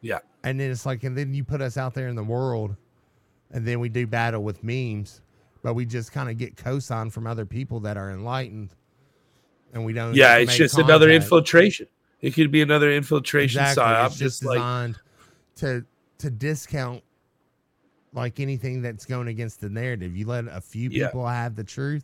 Yeah. 0.02 0.20
And 0.44 0.60
then 0.60 0.70
it's 0.70 0.86
like, 0.86 1.04
and 1.04 1.18
then 1.18 1.34
you 1.34 1.44
put 1.44 1.62
us 1.62 1.78
out 1.78 1.96
there 1.96 2.08
in 2.08 2.16
the 2.16 2.24
world 2.24 2.76
and 3.50 3.66
then 3.66 3.80
we 3.80 3.90
do 3.90 4.06
battle 4.06 4.44
with 4.44 4.64
memes, 4.64 5.22
but 5.64 5.74
we 5.74 5.84
just 5.88 6.12
kind 6.12 6.30
of 6.30 6.38
get 6.38 6.56
cosign 6.56 7.12
from 7.12 7.26
other 7.26 7.46
people 7.48 7.80
that 7.80 7.98
are 7.98 8.12
enlightened, 8.12 8.76
and 9.74 9.84
we 9.84 9.94
don't. 9.94 10.14
Yeah, 10.14 10.36
it's 10.38 10.56
just 10.56 10.78
another 10.78 11.10
infiltration. 11.10 11.88
It 12.22 12.36
could 12.36 12.52
be 12.52 12.62
another 12.62 12.92
infiltration 12.92 13.62
Exactly. 13.62 13.84
psyop. 13.84 14.08
Just 14.10 14.20
just 14.20 14.46
like 14.46 14.58
designed 14.58 15.00
to 15.56 15.84
to 16.20 16.30
discount 16.30 17.02
like 18.14 18.39
anything 18.39 18.82
that's 18.82 19.05
going 19.05 19.28
against 19.28 19.62
the 19.62 19.70
narrative. 19.70 20.16
You 20.16 20.26
let 20.28 20.45
a 20.47 20.62
few 20.62 20.89
Yeah. 20.89 21.07
people 21.07 21.28
have 21.28 21.55
the 21.55 21.64
truth 21.64 22.03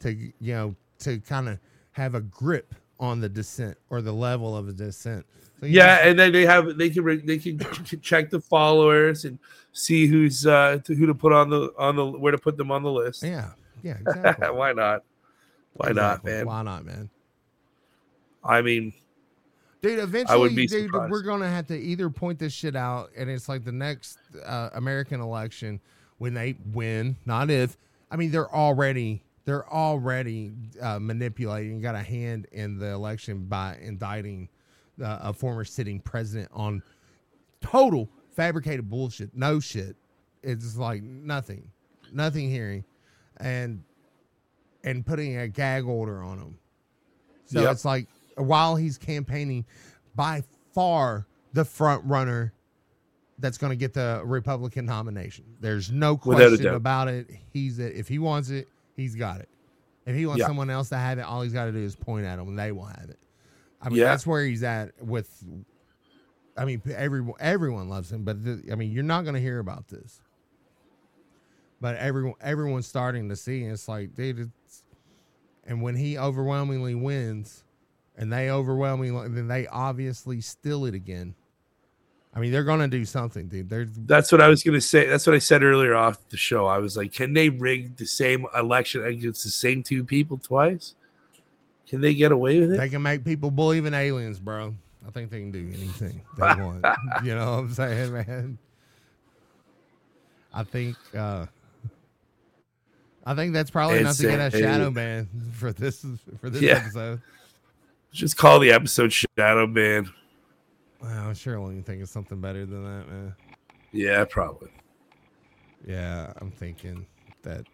to 0.00 0.12
you 0.12 0.32
know 0.54 0.74
to 1.00 1.18
kind 1.20 1.48
of 1.48 1.58
have 1.92 2.14
a 2.14 2.20
grip 2.20 2.74
on 3.00 3.20
the 3.20 3.28
dissent 3.28 3.76
or 3.90 4.00
the 4.02 4.12
level 4.12 4.56
of 4.56 4.66
the 4.66 4.72
dissent. 4.72 5.24
So 5.60 5.66
yeah, 5.66 5.96
just- 5.96 6.06
and 6.08 6.18
then 6.18 6.32
they 6.32 6.44
have 6.46 6.76
they 6.76 6.90
can 6.90 7.26
they 7.26 7.38
can 7.38 7.58
check 8.02 8.30
the 8.30 8.40
followers 8.40 9.24
and 9.24 9.38
see 9.72 10.06
who's 10.06 10.46
uh 10.46 10.78
to, 10.84 10.94
who 10.94 11.06
to 11.06 11.14
put 11.14 11.32
on 11.32 11.48
the 11.50 11.72
on 11.78 11.96
the 11.96 12.04
where 12.06 12.32
to 12.32 12.38
put 12.38 12.56
them 12.56 12.70
on 12.70 12.82
the 12.82 12.90
list. 12.92 13.22
yeah, 13.22 13.50
yeah, 13.82 13.96
exactly. 14.06 14.48
Why 14.50 14.72
not? 14.72 15.02
Why 15.74 15.92
not, 15.92 16.24
man? 16.24 16.46
Why 16.46 16.62
not, 16.62 16.84
man? 16.86 17.10
I 18.44 18.62
mean, 18.62 18.92
Dude, 19.86 19.98
eventually, 19.98 20.38
would 20.40 20.54
be 20.56 20.66
dude, 20.66 20.86
surprised. 20.86 21.10
we're 21.10 21.22
gonna 21.22 21.48
have 21.48 21.66
to 21.68 21.78
either 21.78 22.10
point 22.10 22.38
this 22.38 22.52
shit 22.52 22.76
out, 22.76 23.10
and 23.16 23.28
it's 23.30 23.48
like 23.48 23.64
the 23.64 23.72
next 23.72 24.18
uh, 24.44 24.70
American 24.74 25.20
election 25.20 25.80
when 26.18 26.34
they 26.34 26.56
win, 26.72 27.16
not 27.24 27.50
if. 27.50 27.76
I 28.10 28.16
mean, 28.16 28.30
they're 28.30 28.52
already 28.54 29.22
they're 29.44 29.68
already 29.72 30.52
uh, 30.80 30.98
manipulating, 30.98 31.80
got 31.80 31.94
a 31.94 32.02
hand 32.02 32.46
in 32.52 32.78
the 32.78 32.88
election 32.88 33.44
by 33.46 33.76
indicting 33.80 34.48
uh, 35.02 35.18
a 35.22 35.32
former 35.32 35.64
sitting 35.64 36.00
president 36.00 36.50
on 36.52 36.82
total 37.60 38.08
fabricated 38.34 38.88
bullshit. 38.90 39.34
No 39.36 39.60
shit. 39.60 39.96
It's 40.42 40.76
like 40.76 41.02
nothing, 41.02 41.70
nothing 42.12 42.50
hearing, 42.50 42.84
and 43.38 43.82
and 44.84 45.04
putting 45.04 45.36
a 45.38 45.48
gag 45.48 45.84
order 45.84 46.22
on 46.22 46.38
them. 46.38 46.58
So 47.46 47.60
Yep. 47.62 47.72
it's 47.72 47.84
like 47.84 48.08
while 48.36 48.76
he's 48.76 48.96
campaigning, 48.98 49.64
by 50.14 50.42
far 50.72 51.26
the 51.52 51.64
front 51.64 52.04
runner 52.04 52.52
that's 53.38 53.58
going 53.58 53.70
to 53.70 53.76
get 53.76 53.92
the 53.92 54.22
Republican 54.24 54.86
nomination. 54.86 55.44
There's 55.60 55.90
no 55.90 56.16
question 56.16 56.66
about 56.74 57.08
it. 57.08 57.28
He's 57.52 57.78
it. 57.78 57.94
If 57.94 58.08
he 58.08 58.18
wants 58.18 58.48
it, 58.50 58.68
he's 58.94 59.14
got 59.14 59.40
it. 59.40 59.48
If 60.06 60.14
he 60.14 60.24
wants 60.26 60.40
Yeah. 60.40 60.46
someone 60.46 60.70
else 60.70 60.88
to 60.90 60.96
have 60.96 61.18
it, 61.18 61.22
all 61.22 61.42
he's 61.42 61.52
got 61.52 61.64
to 61.66 61.72
do 61.72 61.78
is 61.78 61.96
point 61.96 62.24
at 62.24 62.36
them, 62.36 62.48
and 62.48 62.58
they 62.58 62.72
will 62.72 62.84
have 62.86 63.10
it. 63.10 63.18
I 63.82 63.88
mean, 63.88 63.98
Yeah. 63.98 64.04
that's 64.04 64.26
where 64.26 64.44
he's 64.44 64.62
at 64.62 64.92
with. 65.04 65.44
I 66.56 66.64
mean, 66.64 66.80
everyone 66.94 67.34
everyone 67.38 67.88
loves 67.90 68.10
him, 68.10 68.22
but 68.24 68.42
the, 68.42 68.62
I 68.72 68.76
mean, 68.76 68.90
you're 68.90 69.02
not 69.02 69.22
going 69.24 69.34
to 69.34 69.40
hear 69.40 69.58
about 69.58 69.88
this. 69.88 70.22
But 71.80 71.96
everyone 71.96 72.34
everyone's 72.40 72.86
starting 72.86 73.28
to 73.28 73.36
see, 73.36 73.62
and 73.64 73.72
it's 73.72 73.88
like, 73.88 74.14
dude, 74.14 74.38
it's, 74.38 74.82
and 75.66 75.82
when 75.82 75.96
he 75.96 76.16
overwhelmingly 76.16 76.94
wins, 76.94 77.64
and 78.16 78.32
they 78.32 78.50
overwhelmingly, 78.50 79.28
then 79.28 79.48
they 79.48 79.66
obviously 79.66 80.40
steal 80.40 80.84
it 80.86 80.94
again. 80.94 81.34
I 82.34 82.38
mean, 82.38 82.52
they're 82.52 82.64
going 82.64 82.80
to 82.80 82.88
do 82.88 83.04
something, 83.06 83.48
dude. 83.48 83.70
They're 83.70 83.86
that's 83.86 84.30
what 84.30 84.42
I 84.42 84.48
was 84.48 84.62
gonna 84.62 84.80
say. 84.80 85.06
That's 85.06 85.26
what 85.26 85.34
I 85.34 85.38
said 85.38 85.62
earlier 85.62 85.94
off 85.94 86.18
the 86.28 86.36
show. 86.36 86.66
I 86.66 86.78
was 86.78 86.94
like, 86.96 87.12
can 87.14 87.32
they 87.32 87.48
rig 87.48 87.96
the 87.96 88.04
same 88.06 88.44
election 88.54 89.04
against 89.04 89.42
the 89.42 89.48
same 89.50 89.82
two 89.82 90.04
people 90.04 90.36
twice? 90.36 90.94
Can 91.88 92.02
they 92.02 92.12
get 92.14 92.32
away 92.32 92.60
with 92.60 92.72
it? 92.72 92.76
they 92.76 92.88
can 92.90 93.00
make 93.00 93.24
people 93.24 93.50
believe 93.50 93.86
in 93.86 93.94
aliens, 93.94 94.38
bro. 94.38 94.74
I 95.06 95.10
think 95.12 95.30
they 95.30 95.38
can 95.38 95.50
do 95.52 95.60
anything 95.72 96.20
they 96.36 96.42
want. 96.62 96.84
you 97.24 97.34
know 97.34 97.52
what 97.52 97.58
I'm 97.60 97.72
saying, 97.72 98.12
man? 98.12 98.58
I 100.52 100.64
think 100.64 100.96
uh 101.16 101.46
I 103.24 103.34
think 103.34 103.54
that's 103.54 103.70
probably 103.70 103.98
enough 104.00 104.16
to 104.18 104.22
get 104.24 104.40
a 104.40 104.50
shadow 104.50 104.90
man 104.90 105.28
for 105.54 105.72
this 105.72 106.04
for 106.40 106.50
this 106.50 106.60
Yeah. 106.62 106.82
episode. 106.84 107.20
Just 108.12 108.36
call 108.36 108.58
the 108.58 108.72
episode 108.72 109.12
Shadow 109.12 109.66
Man. 109.66 110.10
Wow, 111.02 111.32
sure 111.32 111.72
you 111.72 111.82
think 111.82 112.02
of 112.02 112.08
something 112.08 112.40
better 112.40 112.64
than 112.64 112.82
that, 112.84 113.08
man. 113.08 113.34
Yeah, 113.92 114.24
probably. 114.24 114.70
Yeah, 115.86 116.32
I'm 116.40 116.50
thinking 116.50 117.06
that 117.42 117.66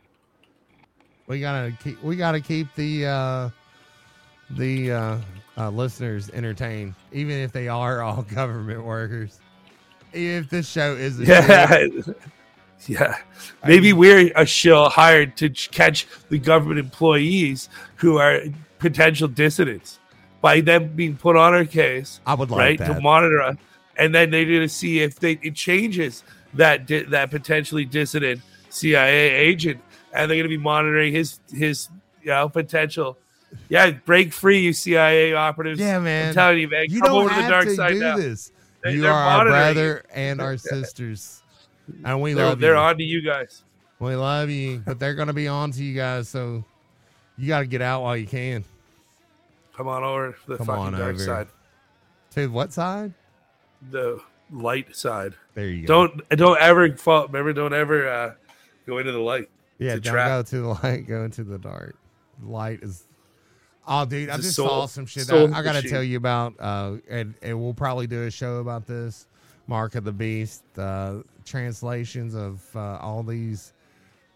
we 1.27 1.41
gotta 1.41 1.73
keep 1.83 2.03
we 2.03 2.17
gotta 2.17 2.41
keep 2.41 2.75
the 2.75 3.07
uh 3.07 3.51
the 4.51 4.93
uh, 4.93 5.19
uh 5.57 5.71
listeners 5.71 6.29
entertained, 6.31 6.95
even 7.13 7.37
if 7.39 7.53
they 7.53 7.69
are 7.69 8.03
all 8.03 8.23
government 8.35 8.85
workers. 8.85 9.41
Even 10.13 10.43
if 10.45 10.51
this 10.51 10.69
show 10.69 10.95
is 10.95 11.21
a 11.21 11.25
Yeah. 11.25 11.87
yeah. 12.87 13.17
Maybe 13.65 13.93
we're 13.93 14.31
a 14.37 14.45
shill 14.45 14.91
hired 14.91 15.37
to 15.39 15.49
catch 15.49 16.07
the 16.29 16.39
government 16.39 16.81
employees 16.81 17.71
who 17.97 18.19
are 18.19 18.43
potential 18.79 19.29
dissidents 19.29 20.01
by 20.43 20.61
them 20.61 20.89
being 20.89 21.17
put 21.17 21.37
on 21.37 21.55
our 21.55 21.65
case, 21.65 22.21
I 22.27 22.35
would 22.35 22.51
like 22.51 22.59
right? 22.59 22.79
that. 22.81 22.95
To 22.97 23.01
monitor 23.01 23.41
us. 23.41 23.57
And 23.97 24.15
then 24.15 24.31
they're 24.31 24.45
going 24.45 24.61
to 24.61 24.69
see 24.69 25.01
if 25.01 25.19
they 25.19 25.39
it 25.43 25.55
changes 25.55 26.23
that 26.55 26.87
di- 26.87 27.05
that 27.05 27.31
potentially 27.31 27.85
dissident 27.87 28.43
CIA 28.69 29.31
agent 29.31 29.81
and 30.13 30.31
they're 30.31 30.37
going 30.37 30.45
to 30.51 30.55
be 30.55 30.63
monitoring 30.63 31.15
his 31.15 31.39
his 31.51 31.89
you 32.23 32.29
know 32.29 32.49
potential 32.51 33.17
yeah, 33.69 33.91
break 33.91 34.33
free, 34.33 34.61
you 34.61 34.73
CIA 34.73 35.35
operatives. 35.35 35.79
yeah, 35.79 35.99
man. 35.99 36.29
I'm 36.29 36.35
telling 36.35 36.59
you, 36.59 36.69
man. 36.69 36.87
you 36.89 37.01
come 37.03 37.11
don't 37.13 37.21
over 37.25 37.29
to 37.29 37.35
have 37.35 37.45
the 37.45 37.51
dark 37.51 37.65
to 37.67 37.75
side 37.75 37.93
do 37.93 37.99
now. 38.01 38.17
this. 38.17 38.51
They- 38.83 38.95
you 38.95 39.07
are 39.07 39.13
our 39.13 39.45
brother 39.45 40.05
and 40.13 40.41
our 40.41 40.57
sisters, 40.73 41.43
and 42.05 42.21
we 42.23 42.33
They're, 42.33 42.47
love 42.47 42.59
you. 42.59 42.67
they're 42.67 42.77
on 42.77 42.97
to 42.99 43.05
you 43.05 43.21
guys. 43.23 43.63
We 44.01 44.17
love 44.17 44.49
you, 44.51 44.83
but 44.85 44.99
they're 44.99 45.15
gonna 45.15 45.35
be 45.35 45.49
on 45.49 45.71
to 45.73 45.85
you 45.85 45.95
guys, 45.95 46.29
so 46.31 46.65
you 47.37 47.49
got 47.49 47.61
to 47.61 47.67
get 47.67 47.81
out 47.83 48.03
while 48.03 48.17
you 48.17 48.27
can. 48.27 48.65
Come 49.77 49.89
on 49.89 50.05
over 50.05 50.33
to 50.33 50.39
the 50.49 50.57
Come 50.59 50.67
fucking 50.67 50.83
on 50.83 50.93
dark 50.93 51.15
over. 51.15 51.19
side, 51.25 51.49
To 52.33 52.47
what 52.49 52.73
side? 52.73 53.15
the 53.91 54.21
light 54.53 54.95
side. 54.95 55.35
There 55.55 55.67
you 55.67 55.87
go. 55.87 56.07
Don't 56.07 56.29
don't 56.31 56.61
ever 56.61 56.95
fall. 56.97 57.27
Remember, 57.27 57.53
don't 57.53 57.73
ever 57.75 58.09
uh, 58.09 58.35
go 58.87 58.99
into 58.99 59.13
the 59.13 59.19
light. 59.19 59.49
Yeah, 59.79 59.95
don't 59.95 60.03
trap. 60.13 60.29
go 60.29 60.43
to 60.43 60.61
the 60.61 60.69
light. 60.83 61.07
Go 61.09 61.25
into 61.25 61.43
the 61.45 61.59
dark. 61.59 61.97
Light 62.45 62.81
is. 62.83 63.05
Oh, 63.89 64.05
dude, 64.05 64.29
I 64.31 64.35
It's 64.35 64.41
a 64.41 64.43
just 64.45 64.57
soul- 64.57 64.69
saw 64.69 64.87
some 64.87 65.07
shit. 65.07 65.29
I, 65.33 65.45
I 65.47 65.63
got 65.63 65.73
to 65.83 65.89
tell 65.89 66.05
you 66.05 66.17
about, 66.17 66.55
uh, 66.61 66.97
and 67.11 67.35
and 67.43 67.61
we'll 67.61 67.75
probably 67.75 68.07
do 68.07 68.23
a 68.25 68.31
show 68.31 68.59
about 68.59 68.87
this. 68.87 69.27
Mark 69.67 69.95
of 69.97 70.05
the 70.05 70.13
Beast, 70.13 70.63
uh, 70.79 71.19
translations 71.45 72.35
of 72.35 72.61
uh, 72.77 72.99
all 72.99 73.23
these 73.23 73.73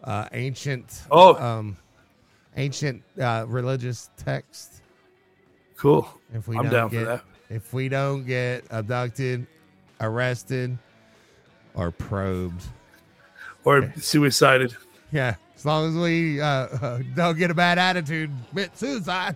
uh, 0.03 0.27
ancient, 0.33 1.03
Oh. 1.11 1.35
um, 1.35 1.77
ancient 2.57 3.03
uh, 3.19 3.45
religious 3.47 4.09
texts. 4.17 4.81
Cool. 5.77 6.07
If 6.33 6.47
we 6.47 6.57
I'm 6.57 6.63
don't 6.63 6.71
down 6.71 6.89
get, 6.89 6.99
for 6.99 7.05
that. 7.05 7.23
if 7.49 7.73
we 7.73 7.87
don't 7.87 8.25
get 8.25 8.65
abducted, 8.71 9.45
arrested, 10.01 10.77
or 11.75 11.91
probed, 11.91 12.63
Or 13.63 13.93
suicided. 13.97 14.75
Yeah, 15.11 15.35
as 15.55 15.65
long 15.65 15.89
as 15.89 15.95
we 15.95 16.41
uh, 16.41 16.99
don't 17.15 17.37
get 17.37 17.51
a 17.51 17.53
bad 17.53 17.77
attitude, 17.77 18.31
commit 18.49 18.75
suicide. 18.77 19.35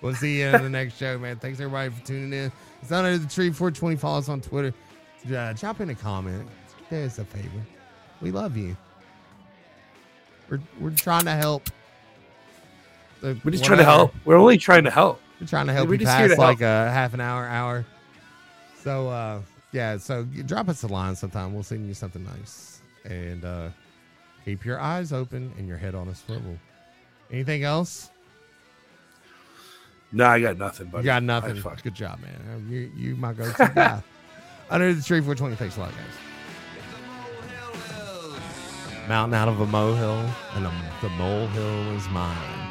We'll 0.00 0.14
see 0.16 0.40
you 0.40 0.48
in 0.48 0.62
the 0.64 0.68
next 0.78 0.96
show, 0.96 1.16
man. 1.16 1.36
Thanks 1.38 1.60
everybody 1.60 1.90
for 1.90 2.04
tuning 2.04 2.32
in. 2.32 2.52
It's 2.82 2.90
under 2.90 3.16
the 3.16 3.28
tree 3.28 3.50
420. 3.50 3.96
Follow 3.96 4.18
us 4.18 4.28
on 4.28 4.40
Twitter. 4.40 4.74
Uh, 5.32 5.52
drop 5.52 5.80
in 5.80 5.90
a 5.90 5.94
comment. 5.94 6.48
Do 6.90 6.96
us 7.04 7.18
a 7.20 7.24
favor. 7.24 7.48
We 8.20 8.32
love 8.32 8.56
you. 8.56 8.76
We're 10.50 10.60
we're 10.80 10.90
trying 10.90 11.24
to 11.24 11.30
help. 11.32 11.70
We're 13.22 13.34
just 13.52 13.64
trying 13.64 13.78
to 13.78 13.84
help. 13.84 14.12
We're 14.24 14.36
only 14.36 14.58
trying 14.58 14.82
to 14.84 14.90
help. 14.90 15.20
We're 15.42 15.48
trying 15.48 15.66
to 15.66 15.72
help 15.72 15.88
We're 15.88 15.94
you 15.94 15.98
just 16.00 16.10
pass 16.12 16.22
to 16.30 16.36
help. 16.36 16.38
like 16.38 16.60
a 16.60 16.90
half 16.92 17.14
an 17.14 17.20
hour, 17.20 17.44
hour. 17.46 17.84
So 18.84 19.08
uh 19.08 19.40
yeah, 19.72 19.96
so 19.96 20.24
g- 20.24 20.42
drop 20.42 20.68
us 20.68 20.82
a 20.84 20.86
line 20.86 21.16
sometime. 21.16 21.52
We'll 21.52 21.64
send 21.64 21.86
you 21.88 21.94
something 21.94 22.22
nice. 22.24 22.80
And 23.04 23.44
uh 23.44 23.68
keep 24.44 24.64
your 24.64 24.78
eyes 24.80 25.12
open 25.12 25.52
and 25.58 25.66
your 25.66 25.78
head 25.78 25.96
on 25.96 26.06
a 26.08 26.14
swivel. 26.14 26.56
Anything 27.30 27.64
else? 27.64 28.10
No, 30.12 30.26
I 30.26 30.40
got 30.40 30.58
nothing. 30.58 30.88
Buddy. 30.88 31.02
You 31.02 31.06
got 31.06 31.22
nothing. 31.24 31.56
Fuck. 31.56 31.82
Good 31.82 31.94
job, 31.94 32.20
man. 32.20 32.40
Uh, 32.54 32.70
You 32.70 32.92
you 32.96 33.16
my 33.16 33.32
go-to 33.32 33.72
guy. 33.74 34.02
Under 34.70 34.94
the 34.94 35.02
tree 35.02 35.20
420. 35.20 35.56
Thanks 35.56 35.76
a 35.76 35.80
lot, 35.80 35.90
guys. 35.90 35.98
Mountain 39.08 39.34
out 39.34 39.48
of 39.48 39.60
a 39.60 39.66
molehill, 39.66 40.24
and 40.54 40.66
a, 40.66 40.72
the 41.02 41.08
molehill 41.10 41.96
is 41.96 42.08
mine. 42.10 42.61